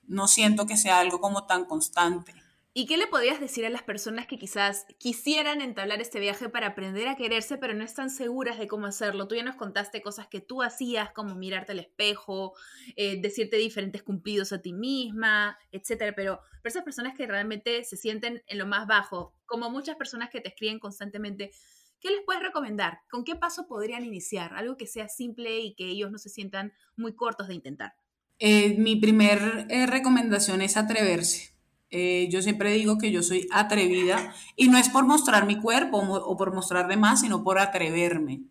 No 0.06 0.26
siento 0.26 0.66
que 0.66 0.78
sea 0.78 0.98
algo 0.98 1.20
como 1.20 1.44
tan 1.44 1.66
constante. 1.66 2.39
¿Y 2.72 2.86
qué 2.86 2.96
le 2.96 3.08
podrías 3.08 3.40
decir 3.40 3.66
a 3.66 3.70
las 3.70 3.82
personas 3.82 4.28
que 4.28 4.38
quizás 4.38 4.86
quisieran 4.98 5.60
entablar 5.60 6.00
este 6.00 6.20
viaje 6.20 6.48
para 6.48 6.68
aprender 6.68 7.08
a 7.08 7.16
quererse, 7.16 7.58
pero 7.58 7.74
no 7.74 7.82
están 7.82 8.10
seguras 8.10 8.60
de 8.60 8.68
cómo 8.68 8.86
hacerlo? 8.86 9.26
Tú 9.26 9.34
ya 9.34 9.42
nos 9.42 9.56
contaste 9.56 10.00
cosas 10.00 10.28
que 10.28 10.40
tú 10.40 10.62
hacías, 10.62 11.10
como 11.10 11.34
mirarte 11.34 11.72
al 11.72 11.80
espejo, 11.80 12.54
eh, 12.94 13.20
decirte 13.20 13.56
diferentes 13.56 14.04
cumplidos 14.04 14.52
a 14.52 14.62
ti 14.62 14.72
misma, 14.72 15.58
etcétera. 15.72 16.12
Pero, 16.14 16.38
pero 16.62 16.70
esas 16.70 16.84
personas 16.84 17.16
que 17.16 17.26
realmente 17.26 17.82
se 17.82 17.96
sienten 17.96 18.40
en 18.46 18.58
lo 18.58 18.66
más 18.66 18.86
bajo, 18.86 19.34
como 19.46 19.68
muchas 19.68 19.96
personas 19.96 20.30
que 20.30 20.40
te 20.40 20.50
escriben 20.50 20.78
constantemente, 20.78 21.50
¿qué 21.98 22.10
les 22.10 22.20
puedes 22.24 22.40
recomendar? 22.40 23.00
¿Con 23.10 23.24
qué 23.24 23.34
paso 23.34 23.66
podrían 23.66 24.04
iniciar? 24.04 24.54
Algo 24.54 24.76
que 24.76 24.86
sea 24.86 25.08
simple 25.08 25.58
y 25.58 25.74
que 25.74 25.86
ellos 25.86 26.12
no 26.12 26.18
se 26.18 26.28
sientan 26.28 26.72
muy 26.94 27.16
cortos 27.16 27.48
de 27.48 27.54
intentar. 27.54 27.94
Eh, 28.38 28.76
mi 28.78 28.94
primer 28.94 29.66
eh, 29.70 29.86
recomendación 29.86 30.62
es 30.62 30.76
atreverse 30.76 31.59
eh, 31.90 32.28
yo 32.30 32.40
siempre 32.42 32.72
digo 32.72 32.98
que 32.98 33.10
yo 33.10 33.22
soy 33.22 33.48
atrevida 33.50 34.34
y 34.56 34.68
no 34.68 34.78
es 34.78 34.88
por 34.88 35.06
mostrar 35.06 35.46
mi 35.46 35.60
cuerpo 35.60 35.98
o 35.98 36.36
por 36.36 36.54
mostrar 36.54 36.88
de 36.88 36.96
más, 36.96 37.20
sino 37.20 37.42
por 37.42 37.58
atreverme. 37.58 38.42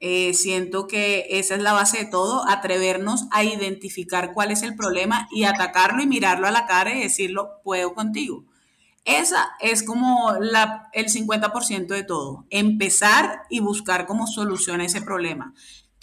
Eh, 0.00 0.34
siento 0.34 0.86
que 0.86 1.26
esa 1.30 1.54
es 1.54 1.62
la 1.62 1.72
base 1.72 1.98
de 1.98 2.04
todo, 2.04 2.46
atrevernos 2.48 3.26
a 3.30 3.42
identificar 3.42 4.32
cuál 4.34 4.50
es 4.50 4.62
el 4.62 4.76
problema 4.76 5.28
y 5.30 5.44
atacarlo 5.44 6.02
y 6.02 6.06
mirarlo 6.06 6.46
a 6.46 6.50
la 6.50 6.66
cara 6.66 6.94
y 6.94 7.00
decirlo, 7.00 7.60
puedo 7.64 7.94
contigo. 7.94 8.44
Esa 9.04 9.50
es 9.60 9.82
como 9.82 10.32
la, 10.40 10.88
el 10.92 11.06
50% 11.06 11.86
de 11.86 12.04
todo, 12.04 12.46
empezar 12.50 13.42
y 13.50 13.60
buscar 13.60 14.06
cómo 14.06 14.26
solución 14.26 14.80
ese 14.80 15.02
problema. 15.02 15.54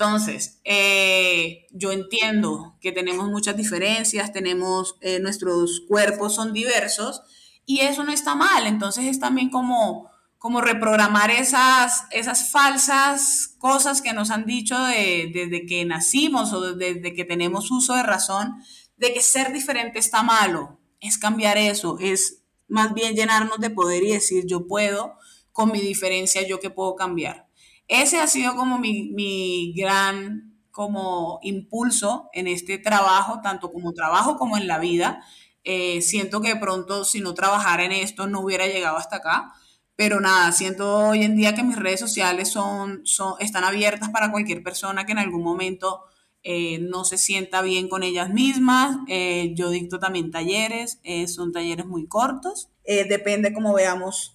Entonces, 0.02 0.60
eh, 0.64 1.68
yo 1.70 1.92
entiendo 1.92 2.76
que 2.82 2.92
tenemos 2.92 3.30
muchas 3.30 3.56
diferencias, 3.56 4.34
tenemos, 4.34 4.96
eh, 5.02 5.20
nuestros 5.20 5.84
cuerpos 5.88 6.34
son 6.34 6.54
diversos 6.54 7.22
y 7.68 7.82
eso 7.82 8.04
no 8.04 8.12
está 8.12 8.34
mal. 8.34 8.66
Entonces 8.66 9.06
es 9.06 9.20
también 9.20 9.52
como, 9.52 10.10
como 10.40 10.60
reprogramar 10.60 11.30
esas, 11.30 12.06
esas 12.10 12.50
falsas 12.50 13.56
cosas 13.60 14.02
que 14.02 14.12
nos 14.14 14.32
han 14.32 14.48
dicho 14.48 14.76
desde 14.84 15.68
que 15.68 15.86
nacimos 15.86 16.52
o 16.52 16.74
desde 16.74 17.14
que 17.14 17.24
tenemos 17.24 17.70
uso 17.70 17.94
de 17.94 18.02
razón, 18.02 18.56
de 18.98 19.14
que 19.14 19.22
ser 19.22 19.54
diferente 19.54 20.00
está 20.00 20.24
malo. 20.24 20.80
Es 21.00 21.20
cambiar 21.20 21.60
eso, 21.60 21.98
es 22.00 22.42
más 22.68 22.96
bien 22.96 23.14
llenarnos 23.14 23.60
de 23.60 23.70
poder 23.70 24.02
y 24.02 24.14
decir 24.14 24.46
yo 24.48 24.66
puedo, 24.66 25.14
con 25.52 25.72
mi 25.72 25.80
diferencia, 25.80 26.42
yo 26.48 26.60
que 26.60 26.72
puedo 26.72 26.96
cambiar. 26.96 27.51
Ese 27.92 28.22
ha 28.22 28.28
sido 28.28 28.56
como 28.56 28.80
mi, 28.80 29.74
gran 29.76 30.56
como 30.72 31.42
impulso 31.44 32.30
en 32.32 32.48
este 32.48 32.78
trabajo, 32.78 33.42
tanto 33.44 33.70
como 33.70 33.92
trabajo 33.92 34.38
como 34.38 34.56
en 34.56 34.66
la 34.66 34.80
vida. 34.80 35.22
Eh, 35.66 36.02
siento 36.02 36.40
que 36.40 36.54
de 36.54 36.56
pronto 36.56 37.04
si 37.04 37.20
no 37.20 37.34
trabajara 37.34 37.84
en 37.84 37.92
esto 37.92 38.28
no 38.28 38.40
hubiera 38.40 38.66
llegado 38.66 38.96
hasta 38.96 39.18
acá. 39.18 39.54
Pero 39.98 40.22
nada, 40.22 40.54
siento 40.54 41.10
hoy 41.10 41.24
en 41.24 41.36
día 41.36 41.54
que 41.54 41.64
mis 41.64 41.76
redes 41.76 42.00
sociales 42.00 42.48
son, 42.50 43.02
son, 43.04 43.34
están 43.40 43.66
abiertas 43.66 44.08
para 44.10 44.32
cualquier 44.32 44.64
persona 44.64 45.06
que 45.06 45.12
en 45.12 45.20
algún 45.20 45.44
momento 45.44 46.00
eh, 46.44 46.80
no 46.80 47.04
se 47.04 47.18
sienta 47.18 47.62
bien 47.62 47.90
con 47.90 48.04
ellas 48.04 48.30
mismas. 48.30 49.00
Eh, 49.10 49.52
yo 49.54 49.70
dicto 49.70 50.00
también 50.00 50.32
talleres, 50.32 51.02
son 51.28 51.52
talleres 51.52 51.86
muy 51.86 52.08
cortos. 52.08 52.70
depende 52.86 53.54
como 53.54 53.74
veamos 53.74 54.34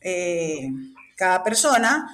cada 1.16 1.42
persona. 1.42 2.06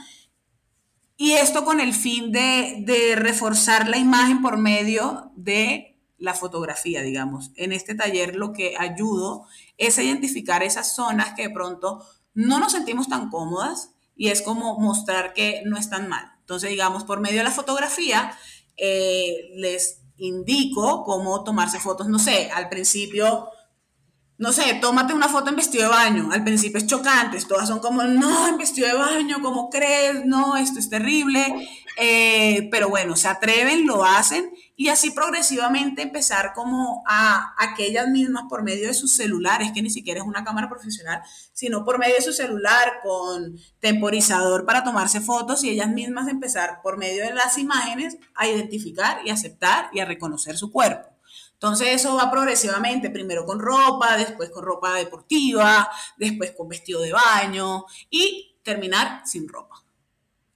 Y 1.16 1.32
esto 1.32 1.64
con 1.64 1.80
el 1.80 1.92
fin 1.94 2.32
de, 2.32 3.14
reforzar 3.16 3.88
la 3.88 3.98
imagen 3.98 4.42
por 4.42 4.58
medio 4.58 5.30
de 5.36 6.00
la 6.18 6.34
fotografía, 6.34 7.02
digamos. 7.02 7.50
En 7.56 7.72
este 7.72 7.94
taller 7.94 8.36
lo 8.36 8.52
que 8.52 8.74
ayudo 8.78 9.46
es 9.76 9.98
a 9.98 10.02
identificar 10.02 10.62
esas 10.62 10.94
zonas 10.94 11.34
que 11.34 11.48
de 11.48 11.54
pronto 11.54 12.04
no 12.34 12.58
nos 12.58 12.72
sentimos 12.72 13.08
tan 13.08 13.28
cómodas 13.28 13.90
y 14.16 14.28
es 14.28 14.42
como 14.42 14.78
mostrar 14.78 15.32
que 15.32 15.62
no 15.64 15.76
están 15.76 16.08
mal. 16.08 16.32
Entonces, 16.40 16.70
digamos, 16.70 17.04
por 17.04 17.20
medio 17.20 17.38
de 17.38 17.44
la 17.44 17.50
fotografía, 17.50 18.36
eh, 18.76 19.50
les 19.56 20.02
indico 20.16 21.04
cómo 21.04 21.42
tomarse 21.44 21.80
fotos, 21.80 22.08
no 22.08 22.18
sé, 22.18 22.50
al 22.52 22.68
principio 22.68 23.48
no 24.38 24.52
sé, 24.52 24.78
tómate 24.80 25.14
una 25.14 25.28
foto 25.28 25.50
en 25.50 25.56
vestido 25.56 25.84
de 25.84 25.90
baño. 25.90 26.30
Al 26.32 26.42
principio 26.42 26.78
es 26.78 26.86
chocante, 26.86 27.38
todas 27.46 27.68
son 27.68 27.78
como, 27.78 28.02
no, 28.02 28.48
en 28.48 28.58
vestido 28.58 28.88
de 28.88 28.94
baño, 28.94 29.40
¿cómo 29.40 29.70
crees? 29.70 30.24
No, 30.24 30.56
esto 30.56 30.78
es 30.78 30.90
terrible. 30.90 31.68
Eh, 31.98 32.68
pero 32.70 32.88
bueno, 32.88 33.16
se 33.16 33.28
atreven, 33.28 33.86
lo 33.86 34.04
hacen 34.04 34.50
y 34.76 34.88
así 34.88 35.10
progresivamente 35.10 36.02
empezar 36.02 36.52
como 36.54 37.02
a 37.06 37.54
aquellas 37.58 38.08
mismas 38.08 38.44
por 38.48 38.62
medio 38.62 38.88
de 38.88 38.94
sus 38.94 39.14
celulares, 39.14 39.72
que 39.74 39.82
ni 39.82 39.90
siquiera 39.90 40.20
es 40.20 40.26
una 40.26 40.42
cámara 40.42 40.68
profesional, 40.68 41.20
sino 41.52 41.84
por 41.84 41.98
medio 41.98 42.14
de 42.16 42.22
su 42.22 42.32
celular 42.32 42.94
con 43.02 43.56
temporizador 43.78 44.64
para 44.64 44.84
tomarse 44.84 45.20
fotos 45.20 45.62
y 45.64 45.70
ellas 45.70 45.90
mismas 45.90 46.28
empezar 46.28 46.80
por 46.82 46.96
medio 46.96 47.24
de 47.24 47.34
las 47.34 47.58
imágenes 47.58 48.16
a 48.34 48.48
identificar 48.48 49.20
y 49.24 49.30
aceptar 49.30 49.90
y 49.92 50.00
a 50.00 50.06
reconocer 50.06 50.56
su 50.56 50.72
cuerpo. 50.72 51.11
Entonces 51.62 51.90
eso 51.90 52.16
va 52.16 52.28
progresivamente, 52.28 53.08
primero 53.08 53.46
con 53.46 53.60
ropa, 53.60 54.16
después 54.16 54.50
con 54.50 54.64
ropa 54.64 54.94
deportiva, 54.94 55.88
después 56.16 56.50
con 56.56 56.68
vestido 56.68 57.00
de 57.02 57.12
baño 57.12 57.84
y 58.10 58.56
terminar 58.64 59.22
sin 59.24 59.46
ropa, 59.46 59.84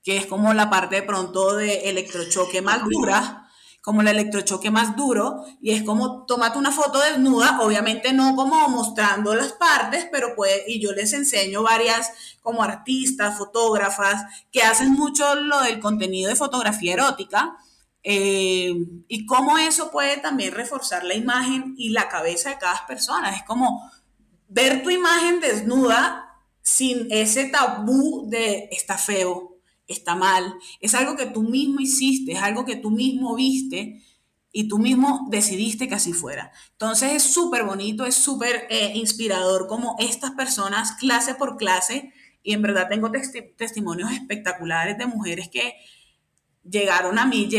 que 0.03 0.17
es 0.17 0.25
como 0.25 0.53
la 0.53 0.69
parte 0.69 0.95
de 0.95 1.03
pronto 1.03 1.55
de 1.55 1.89
electrochoque 1.89 2.61
más 2.61 2.83
dura 2.83 3.45
como 3.79 4.01
el 4.01 4.09
electrochoque 4.09 4.69
más 4.69 4.97
duro 4.97 5.45
y 5.61 5.71
es 5.71 5.81
como 5.83 6.25
tómate 6.25 6.57
una 6.57 6.73
foto 6.73 6.99
desnuda, 6.99 7.57
obviamente 7.61 8.11
no 8.11 8.35
como 8.35 8.67
mostrando 8.67 9.33
las 9.33 9.53
partes, 9.53 10.09
pero 10.11 10.35
puede, 10.35 10.65
y 10.67 10.81
yo 10.81 10.91
les 10.91 11.13
enseño 11.13 11.63
varias 11.63 12.11
como 12.41 12.63
artistas, 12.63 13.37
fotógrafas, 13.37 14.25
que 14.51 14.61
hacen 14.61 14.91
mucho 14.91 15.35
lo 15.35 15.61
del 15.61 15.79
contenido 15.79 16.27
de 16.27 16.35
fotografía 16.35 16.95
erótica. 16.95 17.55
Eh, 18.09 18.73
y 19.09 19.25
cómo 19.25 19.57
eso 19.57 19.91
puede 19.91 20.15
también 20.15 20.53
reforzar 20.53 21.03
la 21.03 21.13
imagen 21.13 21.75
y 21.77 21.89
la 21.89 22.07
cabeza 22.07 22.51
de 22.51 22.57
cada 22.57 22.87
persona. 22.87 23.35
Es 23.35 23.43
como 23.43 23.91
ver 24.47 24.81
tu 24.81 24.89
imagen 24.89 25.41
desnuda 25.41 26.39
sin 26.61 27.11
ese 27.11 27.49
tabú 27.49 28.29
de 28.29 28.69
está 28.71 28.97
feo, 28.97 29.57
está 29.87 30.15
mal, 30.15 30.55
es 30.79 30.95
algo 30.95 31.17
que 31.17 31.25
tú 31.25 31.43
mismo 31.43 31.81
hiciste, 31.81 32.31
es 32.31 32.41
algo 32.41 32.63
que 32.63 32.77
tú 32.77 32.91
mismo 32.91 33.35
viste 33.35 34.01
y 34.53 34.69
tú 34.69 34.77
mismo 34.77 35.27
decidiste 35.29 35.89
que 35.89 35.95
así 35.95 36.13
fuera. 36.13 36.53
Entonces 36.71 37.11
es 37.11 37.23
súper 37.23 37.65
bonito, 37.65 38.05
es 38.05 38.15
súper 38.15 38.67
eh, 38.69 38.93
inspirador 38.95 39.67
como 39.67 39.97
estas 39.99 40.31
personas, 40.31 40.93
clase 40.93 41.35
por 41.35 41.57
clase, 41.57 42.13
y 42.41 42.53
en 42.53 42.61
verdad 42.61 42.87
tengo 42.89 43.11
testimonios 43.11 44.13
espectaculares 44.13 44.97
de 44.97 45.07
mujeres 45.07 45.49
que 45.49 45.73
llegaron 46.69 47.19
a 47.19 47.25
mí, 47.25 47.49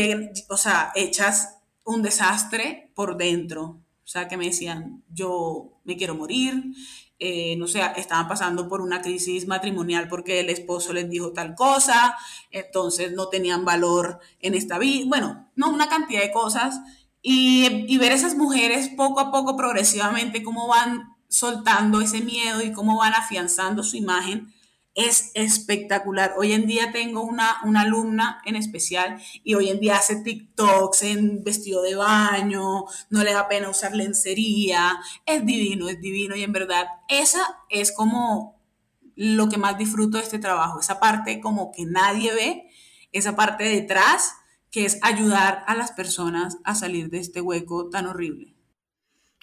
o 0.49 0.57
sea, 0.57 0.91
hechas 0.95 1.57
un 1.83 2.01
desastre 2.01 2.91
por 2.95 3.17
dentro. 3.17 3.81
O 4.03 4.11
sea, 4.11 4.27
que 4.27 4.37
me 4.37 4.45
decían, 4.45 5.03
yo 5.09 5.79
me 5.83 5.95
quiero 5.95 6.15
morir, 6.15 6.73
eh, 7.19 7.55
no 7.57 7.67
sé, 7.67 7.81
estaban 7.97 8.27
pasando 8.27 8.67
por 8.67 8.81
una 8.81 9.01
crisis 9.01 9.45
matrimonial 9.45 10.07
porque 10.07 10.39
el 10.39 10.49
esposo 10.49 10.93
les 10.93 11.09
dijo 11.09 11.31
tal 11.33 11.53
cosa, 11.53 12.15
entonces 12.49 13.11
no 13.11 13.27
tenían 13.27 13.65
valor 13.65 14.19
en 14.39 14.55
esta 14.55 14.79
vida, 14.79 15.05
bueno, 15.07 15.51
no, 15.55 15.69
una 15.69 15.89
cantidad 15.89 16.21
de 16.21 16.31
cosas. 16.31 16.79
Y, 17.21 17.85
y 17.93 17.97
ver 17.97 18.13
esas 18.13 18.35
mujeres 18.35 18.89
poco 18.95 19.19
a 19.19 19.31
poco, 19.31 19.57
progresivamente, 19.57 20.41
cómo 20.41 20.67
van 20.67 21.15
soltando 21.27 22.01
ese 22.01 22.21
miedo 22.21 22.63
y 22.63 22.71
cómo 22.71 22.97
van 22.97 23.13
afianzando 23.13 23.83
su 23.83 23.97
imagen 23.97 24.53
es 24.99 25.31
espectacular. 25.33 26.33
Hoy 26.37 26.51
en 26.51 26.67
día 26.67 26.91
tengo 26.91 27.21
una, 27.21 27.61
una 27.63 27.81
alumna 27.81 28.41
en 28.43 28.57
especial 28.57 29.21
y 29.45 29.53
hoy 29.53 29.69
en 29.69 29.79
día 29.79 29.95
hace 29.95 30.17
TikToks 30.17 31.03
en 31.03 31.41
vestido 31.41 31.81
de 31.81 31.95
baño, 31.95 32.83
no 33.09 33.23
le 33.23 33.31
da 33.31 33.47
pena 33.47 33.69
usar 33.69 33.95
lencería, 33.95 34.99
es 35.25 35.45
divino, 35.45 35.87
es 35.87 36.01
divino 36.01 36.35
y 36.35 36.43
en 36.43 36.51
verdad 36.51 36.85
esa 37.07 37.39
es 37.69 37.93
como 37.93 38.59
lo 39.15 39.47
que 39.47 39.57
más 39.57 39.77
disfruto 39.77 40.17
de 40.17 40.23
este 40.23 40.37
trabajo, 40.37 40.81
esa 40.81 40.99
parte 40.99 41.39
como 41.39 41.71
que 41.71 41.85
nadie 41.85 42.33
ve, 42.33 42.69
esa 43.13 43.37
parte 43.37 43.63
detrás 43.63 44.33
que 44.69 44.85
es 44.85 44.99
ayudar 45.01 45.63
a 45.67 45.75
las 45.75 45.93
personas 45.93 46.57
a 46.65 46.75
salir 46.75 47.09
de 47.09 47.19
este 47.19 47.39
hueco 47.39 47.89
tan 47.89 48.05
horrible. 48.05 48.58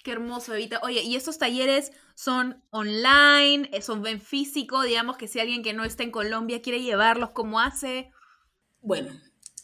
Qué 0.06 0.12
hermoso, 0.12 0.54
Evita. 0.54 0.78
Oye, 0.84 1.02
¿y 1.02 1.16
estos 1.16 1.36
talleres 1.36 1.90
son 2.14 2.62
online? 2.70 3.68
Eh, 3.72 3.82
¿Son 3.82 4.06
en 4.06 4.20
físico? 4.20 4.82
Digamos 4.82 5.16
que 5.16 5.26
si 5.26 5.40
alguien 5.40 5.64
que 5.64 5.72
no 5.72 5.82
está 5.82 6.04
en 6.04 6.12
Colombia 6.12 6.62
quiere 6.62 6.80
llevarlos, 6.80 7.30
¿cómo 7.30 7.58
hace? 7.58 8.12
Bueno, 8.80 9.10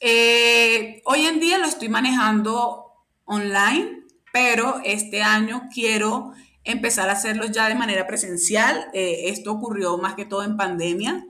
eh, 0.00 1.00
hoy 1.04 1.26
en 1.26 1.38
día 1.38 1.58
lo 1.58 1.66
estoy 1.66 1.88
manejando 1.88 2.86
online, 3.24 4.02
pero 4.32 4.80
este 4.84 5.22
año 5.22 5.68
quiero 5.72 6.32
empezar 6.64 7.08
a 7.08 7.12
hacerlos 7.12 7.52
ya 7.52 7.68
de 7.68 7.76
manera 7.76 8.08
presencial. 8.08 8.88
Eh, 8.94 9.28
esto 9.28 9.52
ocurrió 9.52 9.96
más 9.96 10.14
que 10.16 10.24
todo 10.24 10.42
en 10.42 10.56
pandemia, 10.56 11.24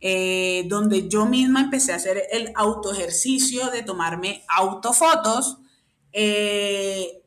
donde 0.00 1.08
yo 1.08 1.26
misma 1.26 1.60
empecé 1.60 1.92
a 1.92 1.96
hacer 1.96 2.24
el 2.32 2.50
auto 2.56 2.92
ejercicio 2.92 3.70
de 3.70 3.84
tomarme 3.84 4.42
autofotos 4.48 5.58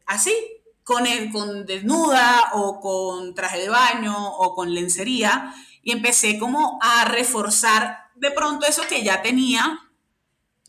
así, 0.06 0.34
con, 0.84 1.06
el, 1.08 1.32
con 1.32 1.66
desnuda 1.66 2.52
o 2.54 2.80
con 2.80 3.34
traje 3.36 3.60
de 3.60 3.70
baño 3.70 4.16
o 4.16 4.56
con 4.56 4.74
lencería 4.74 5.54
y 5.84 5.92
empecé 5.92 6.38
como 6.38 6.80
a 6.82 7.06
reforzar 7.06 8.10
de 8.16 8.32
pronto 8.32 8.68
eso 8.68 8.84
que 8.88 9.04
ya 9.04 9.22
tenía, 9.22 9.80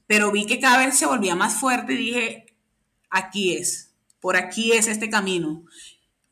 pero 0.07 0.33
vi 0.33 0.47
que 0.47 0.61
cada 0.61 0.79
vez 0.79 0.97
se 0.97 1.07
volvía 1.07 1.35
más 1.35 1.55
fuerte 1.55 1.93
y 1.93 1.97
dije, 1.97 2.57
aquí 3.11 3.55
es, 3.55 3.95
por 4.21 4.37
aquí 4.37 4.73
es 4.73 4.87
este 4.87 5.11
camino, 5.11 5.65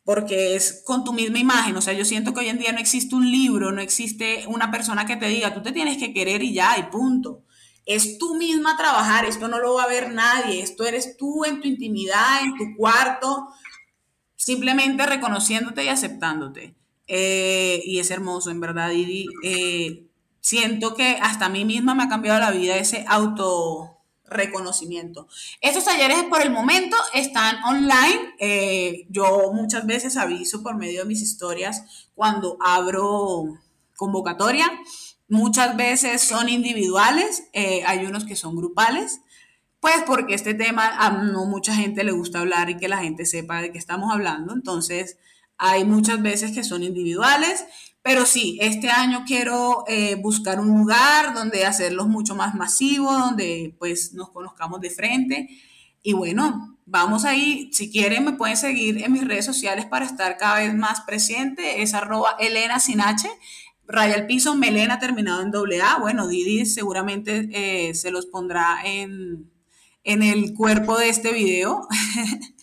porque 0.04 0.56
es 0.56 0.82
con 0.84 1.04
tu 1.04 1.12
misma 1.12 1.38
imagen, 1.38 1.76
o 1.76 1.82
sea, 1.82 1.92
yo 1.92 2.04
siento 2.04 2.32
que 2.32 2.40
hoy 2.40 2.48
en 2.48 2.58
día 2.58 2.72
no 2.72 2.78
existe 2.78 3.14
un 3.14 3.30
libro, 3.30 3.70
no 3.70 3.82
existe 3.82 4.44
una 4.48 4.70
persona 4.70 5.04
que 5.06 5.16
te 5.16 5.28
diga, 5.28 5.54
tú 5.54 5.62
te 5.62 5.72
tienes 5.72 5.98
que 5.98 6.14
querer 6.14 6.42
y 6.42 6.54
ya, 6.54 6.78
y 6.78 6.84
punto. 6.84 7.44
Es 7.86 8.18
tú 8.18 8.34
misma 8.34 8.76
trabajar, 8.76 9.24
esto 9.24 9.48
no 9.48 9.58
lo 9.58 9.74
va 9.74 9.84
a 9.84 9.88
ver 9.88 10.12
nadie, 10.12 10.62
esto 10.62 10.86
eres 10.86 11.16
tú 11.16 11.44
en 11.44 11.60
tu 11.60 11.68
intimidad, 11.68 12.42
en 12.42 12.56
tu 12.56 12.76
cuarto, 12.76 13.48
simplemente 14.50 15.06
reconociéndote 15.06 15.84
y 15.84 15.88
aceptándote. 15.88 16.74
Eh, 17.06 17.82
y 17.84 18.00
es 18.00 18.10
hermoso, 18.10 18.50
en 18.50 18.58
verdad, 18.58 18.90
Didi. 18.90 19.28
Eh, 19.44 20.06
siento 20.40 20.94
que 20.94 21.18
hasta 21.22 21.46
a 21.46 21.48
mí 21.48 21.64
misma 21.64 21.94
me 21.94 22.02
ha 22.02 22.08
cambiado 22.08 22.40
la 22.40 22.50
vida 22.50 22.76
ese 22.76 23.04
auto 23.06 23.98
reconocimiento. 24.26 25.28
Estos 25.60 25.84
talleres 25.84 26.24
por 26.24 26.42
el 26.42 26.50
momento 26.50 26.96
están 27.14 27.62
online. 27.62 28.34
Eh, 28.40 29.06
yo 29.08 29.52
muchas 29.52 29.86
veces 29.86 30.16
aviso 30.16 30.64
por 30.64 30.76
medio 30.76 31.00
de 31.00 31.06
mis 31.06 31.22
historias 31.22 32.08
cuando 32.16 32.56
abro 32.60 33.56
convocatoria. 33.96 34.66
Muchas 35.28 35.76
veces 35.76 36.22
son 36.22 36.48
individuales, 36.48 37.44
hay 37.54 38.04
unos 38.04 38.24
que 38.24 38.34
son 38.34 38.56
grupales. 38.56 39.20
Pues 39.80 40.02
porque 40.06 40.34
este 40.34 40.52
tema 40.52 40.88
a 40.98 41.10
no 41.10 41.46
mucha 41.46 41.74
gente 41.74 42.04
le 42.04 42.12
gusta 42.12 42.40
hablar 42.40 42.68
y 42.68 42.76
que 42.76 42.88
la 42.88 42.98
gente 42.98 43.24
sepa 43.24 43.62
de 43.62 43.72
qué 43.72 43.78
estamos 43.78 44.12
hablando. 44.12 44.52
Entonces, 44.52 45.16
hay 45.56 45.84
muchas 45.84 46.22
veces 46.22 46.52
que 46.52 46.64
son 46.64 46.82
individuales, 46.82 47.64
pero 48.02 48.26
sí, 48.26 48.58
este 48.60 48.90
año 48.90 49.24
quiero 49.26 49.84
eh, 49.88 50.16
buscar 50.16 50.60
un 50.60 50.68
lugar 50.68 51.34
donde 51.34 51.66
hacerlos 51.66 52.08
mucho 52.08 52.34
más 52.34 52.54
masivos, 52.54 53.18
donde 53.18 53.74
pues 53.78 54.12
nos 54.14 54.30
conozcamos 54.30 54.80
de 54.80 54.90
frente. 54.90 55.48
Y 56.02 56.12
bueno, 56.14 56.78
vamos 56.86 57.24
ahí. 57.24 57.70
Si 57.72 57.90
quieren, 57.90 58.24
me 58.24 58.32
pueden 58.32 58.56
seguir 58.56 59.02
en 59.02 59.12
mis 59.12 59.26
redes 59.26 59.44
sociales 59.44 59.86
para 59.86 60.06
estar 60.06 60.36
cada 60.36 60.60
vez 60.60 60.74
más 60.74 61.02
presente. 61.02 61.82
Es 61.82 61.94
arroba 61.94 62.36
Elena 62.38 62.80
Sinache, 62.80 63.28
raya 63.86 64.14
al 64.14 64.26
piso, 64.26 64.54
Melena 64.54 64.98
terminado 64.98 65.42
en 65.42 65.50
doble 65.50 65.82
A. 65.82 65.98
Bueno, 65.98 66.26
Didi 66.26 66.66
seguramente 66.66 67.48
eh, 67.52 67.94
se 67.94 68.10
los 68.10 68.26
pondrá 68.26 68.78
en, 68.84 69.50
en 70.04 70.22
el 70.22 70.54
cuerpo 70.54 70.98
de 70.98 71.08
este 71.08 71.32
video. 71.32 71.86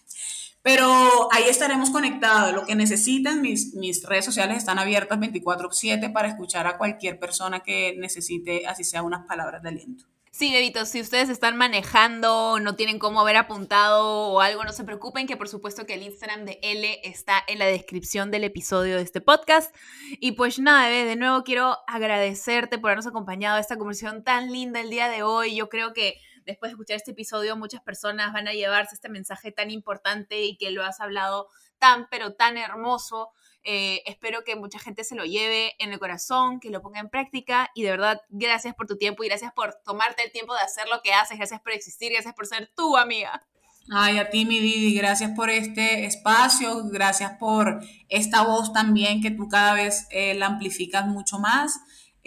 Pero 0.62 1.30
ahí 1.32 1.46
estaremos 1.48 1.92
conectados. 1.92 2.54
Lo 2.54 2.66
que 2.66 2.76
necesiten, 2.76 3.42
mis, 3.42 3.74
mis 3.76 4.04
redes 4.04 4.26
sociales 4.26 4.58
están 4.58 4.80
abiertas 4.80 5.18
24/7 5.18 6.12
para 6.12 6.28
escuchar 6.28 6.68
a 6.68 6.78
cualquier 6.78 7.20
persona 7.20 7.62
que 7.62 7.96
necesite, 7.98 8.68
así 8.68 8.84
sea, 8.84 9.02
unas 9.02 9.26
palabras 9.26 9.64
de 9.64 9.70
aliento. 9.70 10.06
Sí, 10.38 10.52
bebitos, 10.52 10.90
si 10.90 11.02
ustedes 11.02 11.30
están 11.30 11.58
manejando, 11.58 12.60
no 12.60 12.76
tienen 12.76 13.00
cómo 13.00 13.22
haber 13.22 13.38
apuntado 13.38 14.28
o 14.28 14.42
algo, 14.42 14.66
no 14.66 14.72
se 14.72 14.84
preocupen, 14.84 15.26
que 15.26 15.36
por 15.36 15.48
supuesto 15.48 15.88
que 15.88 15.96
el 15.96 16.04
Instagram 16.04 16.46
de 16.46 16.60
L 16.62 17.00
está 17.04 17.44
en 17.48 17.58
la 17.58 17.66
descripción 17.66 18.30
del 18.30 18.44
episodio 18.44 18.98
de 18.98 19.02
este 19.02 19.20
podcast. 19.20 19.74
Y 20.20 20.34
pues 20.34 20.60
nada, 20.60 20.90
de 20.90 21.16
nuevo 21.16 21.44
quiero 21.44 21.78
agradecerte 21.88 22.78
por 22.78 22.90
habernos 22.90 23.08
acompañado 23.08 23.58
a 23.58 23.62
esta 23.62 23.78
conversación 23.78 24.24
tan 24.24 24.52
linda 24.52 24.80
el 24.80 24.92
día 24.92 25.10
de 25.10 25.24
hoy. 25.24 25.56
Yo 25.56 25.70
creo 25.70 25.94
que 25.94 26.20
después 26.48 26.72
de 26.72 26.74
escuchar 26.74 26.95
este 26.95 27.12
episodio, 27.12 27.56
muchas 27.56 27.82
personas 27.82 28.34
van 28.34 28.48
a 28.48 28.54
llevarse 28.54 28.95
este 28.95 29.10
mensaje 29.10 29.52
tan 29.52 29.70
importante 29.70 30.41
y 30.43 30.58
que 30.58 30.72
lo 30.72 30.84
has 30.84 31.00
hablado 31.02 31.50
tan, 31.78 32.08
pero 32.10 32.34
tan 32.34 32.58
hermoso. 32.58 33.30
Eh, 33.64 34.02
espero 34.06 34.45
que 34.45 34.56
mucha 34.56 34.80
gente 34.80 35.04
se 35.04 35.16
lo 35.16 35.26
lleve 35.26 35.74
en 35.78 35.91
el 35.91 36.00
corazón, 36.00 36.62
que 36.62 36.70
lo 36.70 36.82
ponga 36.82 37.02
en 37.02 37.10
práctica 37.10 37.70
y 37.76 37.84
de 37.84 37.91
verdad, 37.91 38.22
gracias 38.30 38.74
por 38.76 38.88
tu 38.88 38.98
tiempo 38.98 39.24
y 39.24 39.28
gracias 39.28 39.52
por 39.52 39.76
tomarte 39.86 40.24
el 40.24 40.32
tiempo 40.32 40.54
de 40.54 40.62
hacer 40.62 40.88
lo 40.88 41.02
que 41.02 41.14
haces, 41.14 41.38
gracias 41.38 41.62
por 41.62 41.74
existir, 41.74 42.14
gracias 42.14 42.34
por 42.34 42.48
ser 42.48 42.72
tu 42.76 42.95
amiga. 42.95 43.45
Ay, 43.93 44.18
a 44.20 44.30
ti, 44.30 44.45
mi 44.45 44.60
Didi, 44.60 44.95
gracias 44.95 45.32
por 45.32 45.50
este 45.50 46.06
espacio, 46.06 46.84
gracias 46.89 47.34
por 47.39 47.82
esta 48.08 48.43
voz 48.43 48.72
también 48.72 49.22
que 49.22 49.32
tú 49.32 49.50
cada 49.50 49.74
vez 49.74 50.08
eh, 50.12 50.34
la 50.34 50.45
amplificas 50.45 51.06
mucho 51.06 51.39
más. 51.39 51.80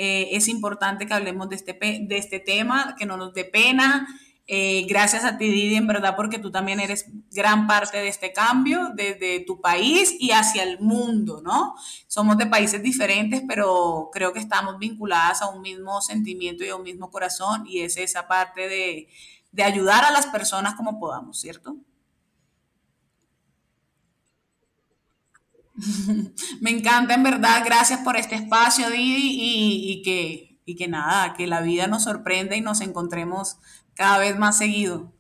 Eh, 0.03 0.35
es 0.35 0.49
importante 0.49 1.07
que 1.07 1.13
hablemos 1.13 1.51
de 1.51 1.57
este, 1.57 1.75
de 1.75 2.17
este 2.17 2.41
tema, 2.41 2.95
que 2.99 3.05
no 3.05 3.19
nos 3.19 3.35
dé 3.35 3.45
pena. 3.45 4.09
Eh, 4.47 4.87
gracias 4.89 5.27
a 5.27 5.37
ti, 5.37 5.45
Didi, 5.45 5.77
en 5.77 5.87
verdad, 5.87 6.17
porque 6.17 6.39
tú 6.39 6.51
también 6.51 6.81
eres 6.81 7.05
gran 7.31 7.67
parte 7.67 7.99
de 7.99 8.09
este 8.09 8.33
cambio 8.33 8.93
desde 8.95 9.41
tu 9.41 9.61
país 9.61 10.17
y 10.19 10.31
hacia 10.31 10.63
el 10.63 10.81
mundo, 10.81 11.43
¿no? 11.45 11.75
Somos 12.07 12.39
de 12.39 12.47
países 12.47 12.83
diferentes, 12.83 13.43
pero 13.47 14.09
creo 14.11 14.33
que 14.33 14.39
estamos 14.39 14.79
vinculadas 14.79 15.43
a 15.43 15.51
un 15.51 15.61
mismo 15.61 16.01
sentimiento 16.01 16.65
y 16.65 16.71
a 16.71 16.77
un 16.77 16.83
mismo 16.83 17.11
corazón 17.11 17.67
y 17.67 17.81
es 17.81 17.99
esa 17.99 18.27
parte 18.27 18.71
de, 18.71 19.07
de 19.53 19.63
ayudar 19.63 20.07
a 20.07 20.13
las 20.13 20.25
personas 20.29 20.77
como 20.77 20.99
podamos, 20.99 21.39
¿cierto? 21.39 21.77
Me 26.61 26.71
encanta, 26.71 27.15
en 27.15 27.23
verdad. 27.23 27.63
Gracias 27.65 28.01
por 28.01 28.17
este 28.17 28.37
espacio, 28.37 28.91
Didi, 28.91 29.31
y, 29.41 29.93
y, 29.93 30.03
que, 30.03 30.61
y 30.65 30.77
que 30.77 30.89
nada, 30.89 31.35
que 31.35 31.47
la 31.47 31.61
vida 31.61 31.87
nos 31.87 32.05
sorprenda 32.05 32.57
y 32.57 32.61
nos 32.61 32.81
encontremos 32.81 33.59
cada 33.95 34.19
vez 34.19 34.39
más 34.39 34.59
seguido. 34.59 35.13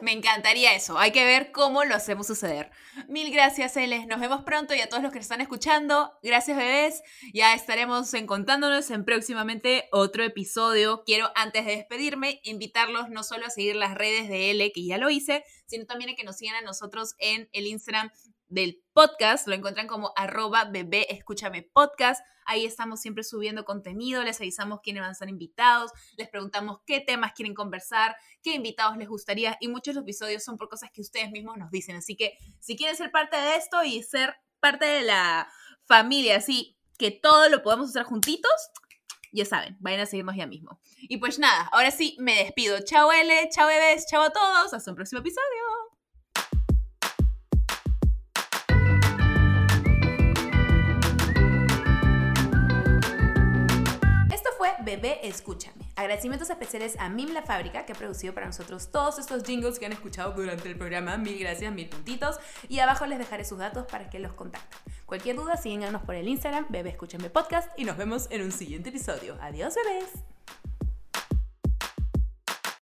Me 0.00 0.12
encantaría 0.12 0.74
eso. 0.74 0.98
Hay 0.98 1.12
que 1.12 1.24
ver 1.24 1.52
cómo 1.52 1.84
lo 1.84 1.94
hacemos 1.94 2.26
suceder. 2.26 2.70
Mil 3.08 3.32
gracias, 3.32 3.76
Eles. 3.76 4.06
Nos 4.06 4.20
vemos 4.20 4.42
pronto 4.44 4.74
y 4.74 4.80
a 4.80 4.88
todos 4.88 5.02
los 5.02 5.12
que 5.12 5.18
están 5.18 5.40
escuchando. 5.40 6.12
Gracias, 6.22 6.56
bebés. 6.56 7.02
Ya 7.32 7.54
estaremos 7.54 8.12
encontrándonos 8.14 8.90
en 8.90 9.04
próximamente 9.04 9.88
otro 9.92 10.24
episodio. 10.24 11.02
Quiero, 11.04 11.30
antes 11.34 11.66
de 11.66 11.76
despedirme, 11.76 12.40
invitarlos 12.44 13.10
no 13.10 13.22
solo 13.22 13.46
a 13.46 13.50
seguir 13.50 13.76
las 13.76 13.94
redes 13.94 14.28
de 14.28 14.50
L, 14.50 14.72
que 14.72 14.84
ya 14.84 14.98
lo 14.98 15.10
hice, 15.10 15.44
sino 15.66 15.86
también 15.86 16.10
a 16.10 16.14
que 16.14 16.24
nos 16.24 16.36
sigan 16.36 16.56
a 16.56 16.62
nosotros 16.62 17.14
en 17.18 17.48
el 17.52 17.66
Instagram 17.66 18.10
del 18.52 18.82
podcast. 18.92 19.48
Lo 19.48 19.54
encuentran 19.54 19.86
como 19.88 20.12
arroba 20.14 20.66
bebé 20.66 21.06
escúchame 21.12 21.62
podcast. 21.62 22.22
Ahí 22.44 22.64
estamos 22.64 23.00
siempre 23.00 23.24
subiendo 23.24 23.64
contenido, 23.64 24.22
les 24.22 24.40
avisamos 24.40 24.80
quiénes 24.82 25.02
van 25.02 25.12
a 25.12 25.14
ser 25.14 25.28
invitados, 25.28 25.92
les 26.16 26.28
preguntamos 26.28 26.78
qué 26.86 27.00
temas 27.00 27.32
quieren 27.32 27.54
conversar, 27.54 28.16
qué 28.42 28.54
invitados 28.54 28.96
les 28.96 29.08
gustaría 29.08 29.56
y 29.60 29.68
muchos 29.68 29.94
los 29.94 30.02
episodios 30.02 30.42
son 30.42 30.56
por 30.56 30.68
cosas 30.68 30.90
que 30.92 31.00
ustedes 31.00 31.30
mismos 31.30 31.56
nos 31.56 31.70
dicen. 31.70 31.96
Así 31.96 32.16
que 32.16 32.36
si 32.60 32.76
quieren 32.76 32.96
ser 32.96 33.10
parte 33.10 33.36
de 33.36 33.56
esto 33.56 33.82
y 33.84 34.02
ser 34.02 34.34
parte 34.60 34.84
de 34.84 35.02
la 35.02 35.48
familia, 35.84 36.36
así 36.36 36.76
que 36.98 37.10
todo 37.10 37.48
lo 37.48 37.62
podamos 37.62 37.90
hacer 37.90 38.02
juntitos, 38.02 38.50
ya 39.32 39.44
saben, 39.44 39.76
vayan 39.80 40.00
a 40.00 40.06
seguirnos 40.06 40.36
ya 40.36 40.46
mismo. 40.46 40.80
Y 41.00 41.16
pues 41.16 41.38
nada, 41.38 41.68
ahora 41.72 41.90
sí 41.90 42.16
me 42.18 42.36
despido. 42.36 42.80
Chao 42.84 43.10
L, 43.12 43.48
chao 43.50 43.66
bebés, 43.66 44.06
chao 44.10 44.22
a 44.22 44.30
todos, 44.30 44.74
hasta 44.74 44.90
un 44.90 44.96
próximo 44.96 45.20
episodio. 45.20 45.91
Bebé 54.84 55.20
Escúchame. 55.26 55.84
Agradecimientos 55.96 56.50
especiales 56.50 56.96
a 56.98 57.08
Mim 57.08 57.30
La 57.32 57.42
Fábrica, 57.42 57.86
que 57.86 57.92
ha 57.92 57.96
producido 57.96 58.34
para 58.34 58.46
nosotros 58.46 58.90
todos 58.90 59.18
estos 59.18 59.44
jingles 59.44 59.78
que 59.78 59.86
han 59.86 59.92
escuchado 59.92 60.32
durante 60.32 60.68
el 60.68 60.76
programa. 60.76 61.16
Mil 61.16 61.38
gracias, 61.38 61.72
mil 61.72 61.88
puntitos. 61.88 62.38
Y 62.68 62.80
abajo 62.80 63.06
les 63.06 63.18
dejaré 63.18 63.44
sus 63.44 63.58
datos 63.58 63.86
para 63.86 64.10
que 64.10 64.18
los 64.18 64.32
contacten. 64.32 64.80
Cualquier 65.06 65.36
duda, 65.36 65.56
síganos 65.56 66.02
por 66.02 66.14
el 66.14 66.28
Instagram, 66.28 66.66
Bebé 66.68 66.90
Escúchame 66.90 67.30
Podcast, 67.30 67.70
y 67.78 67.84
nos 67.84 67.96
vemos 67.96 68.28
en 68.30 68.42
un 68.42 68.52
siguiente 68.52 68.88
episodio. 68.88 69.36
Adiós, 69.40 69.74
bebés. 69.74 70.10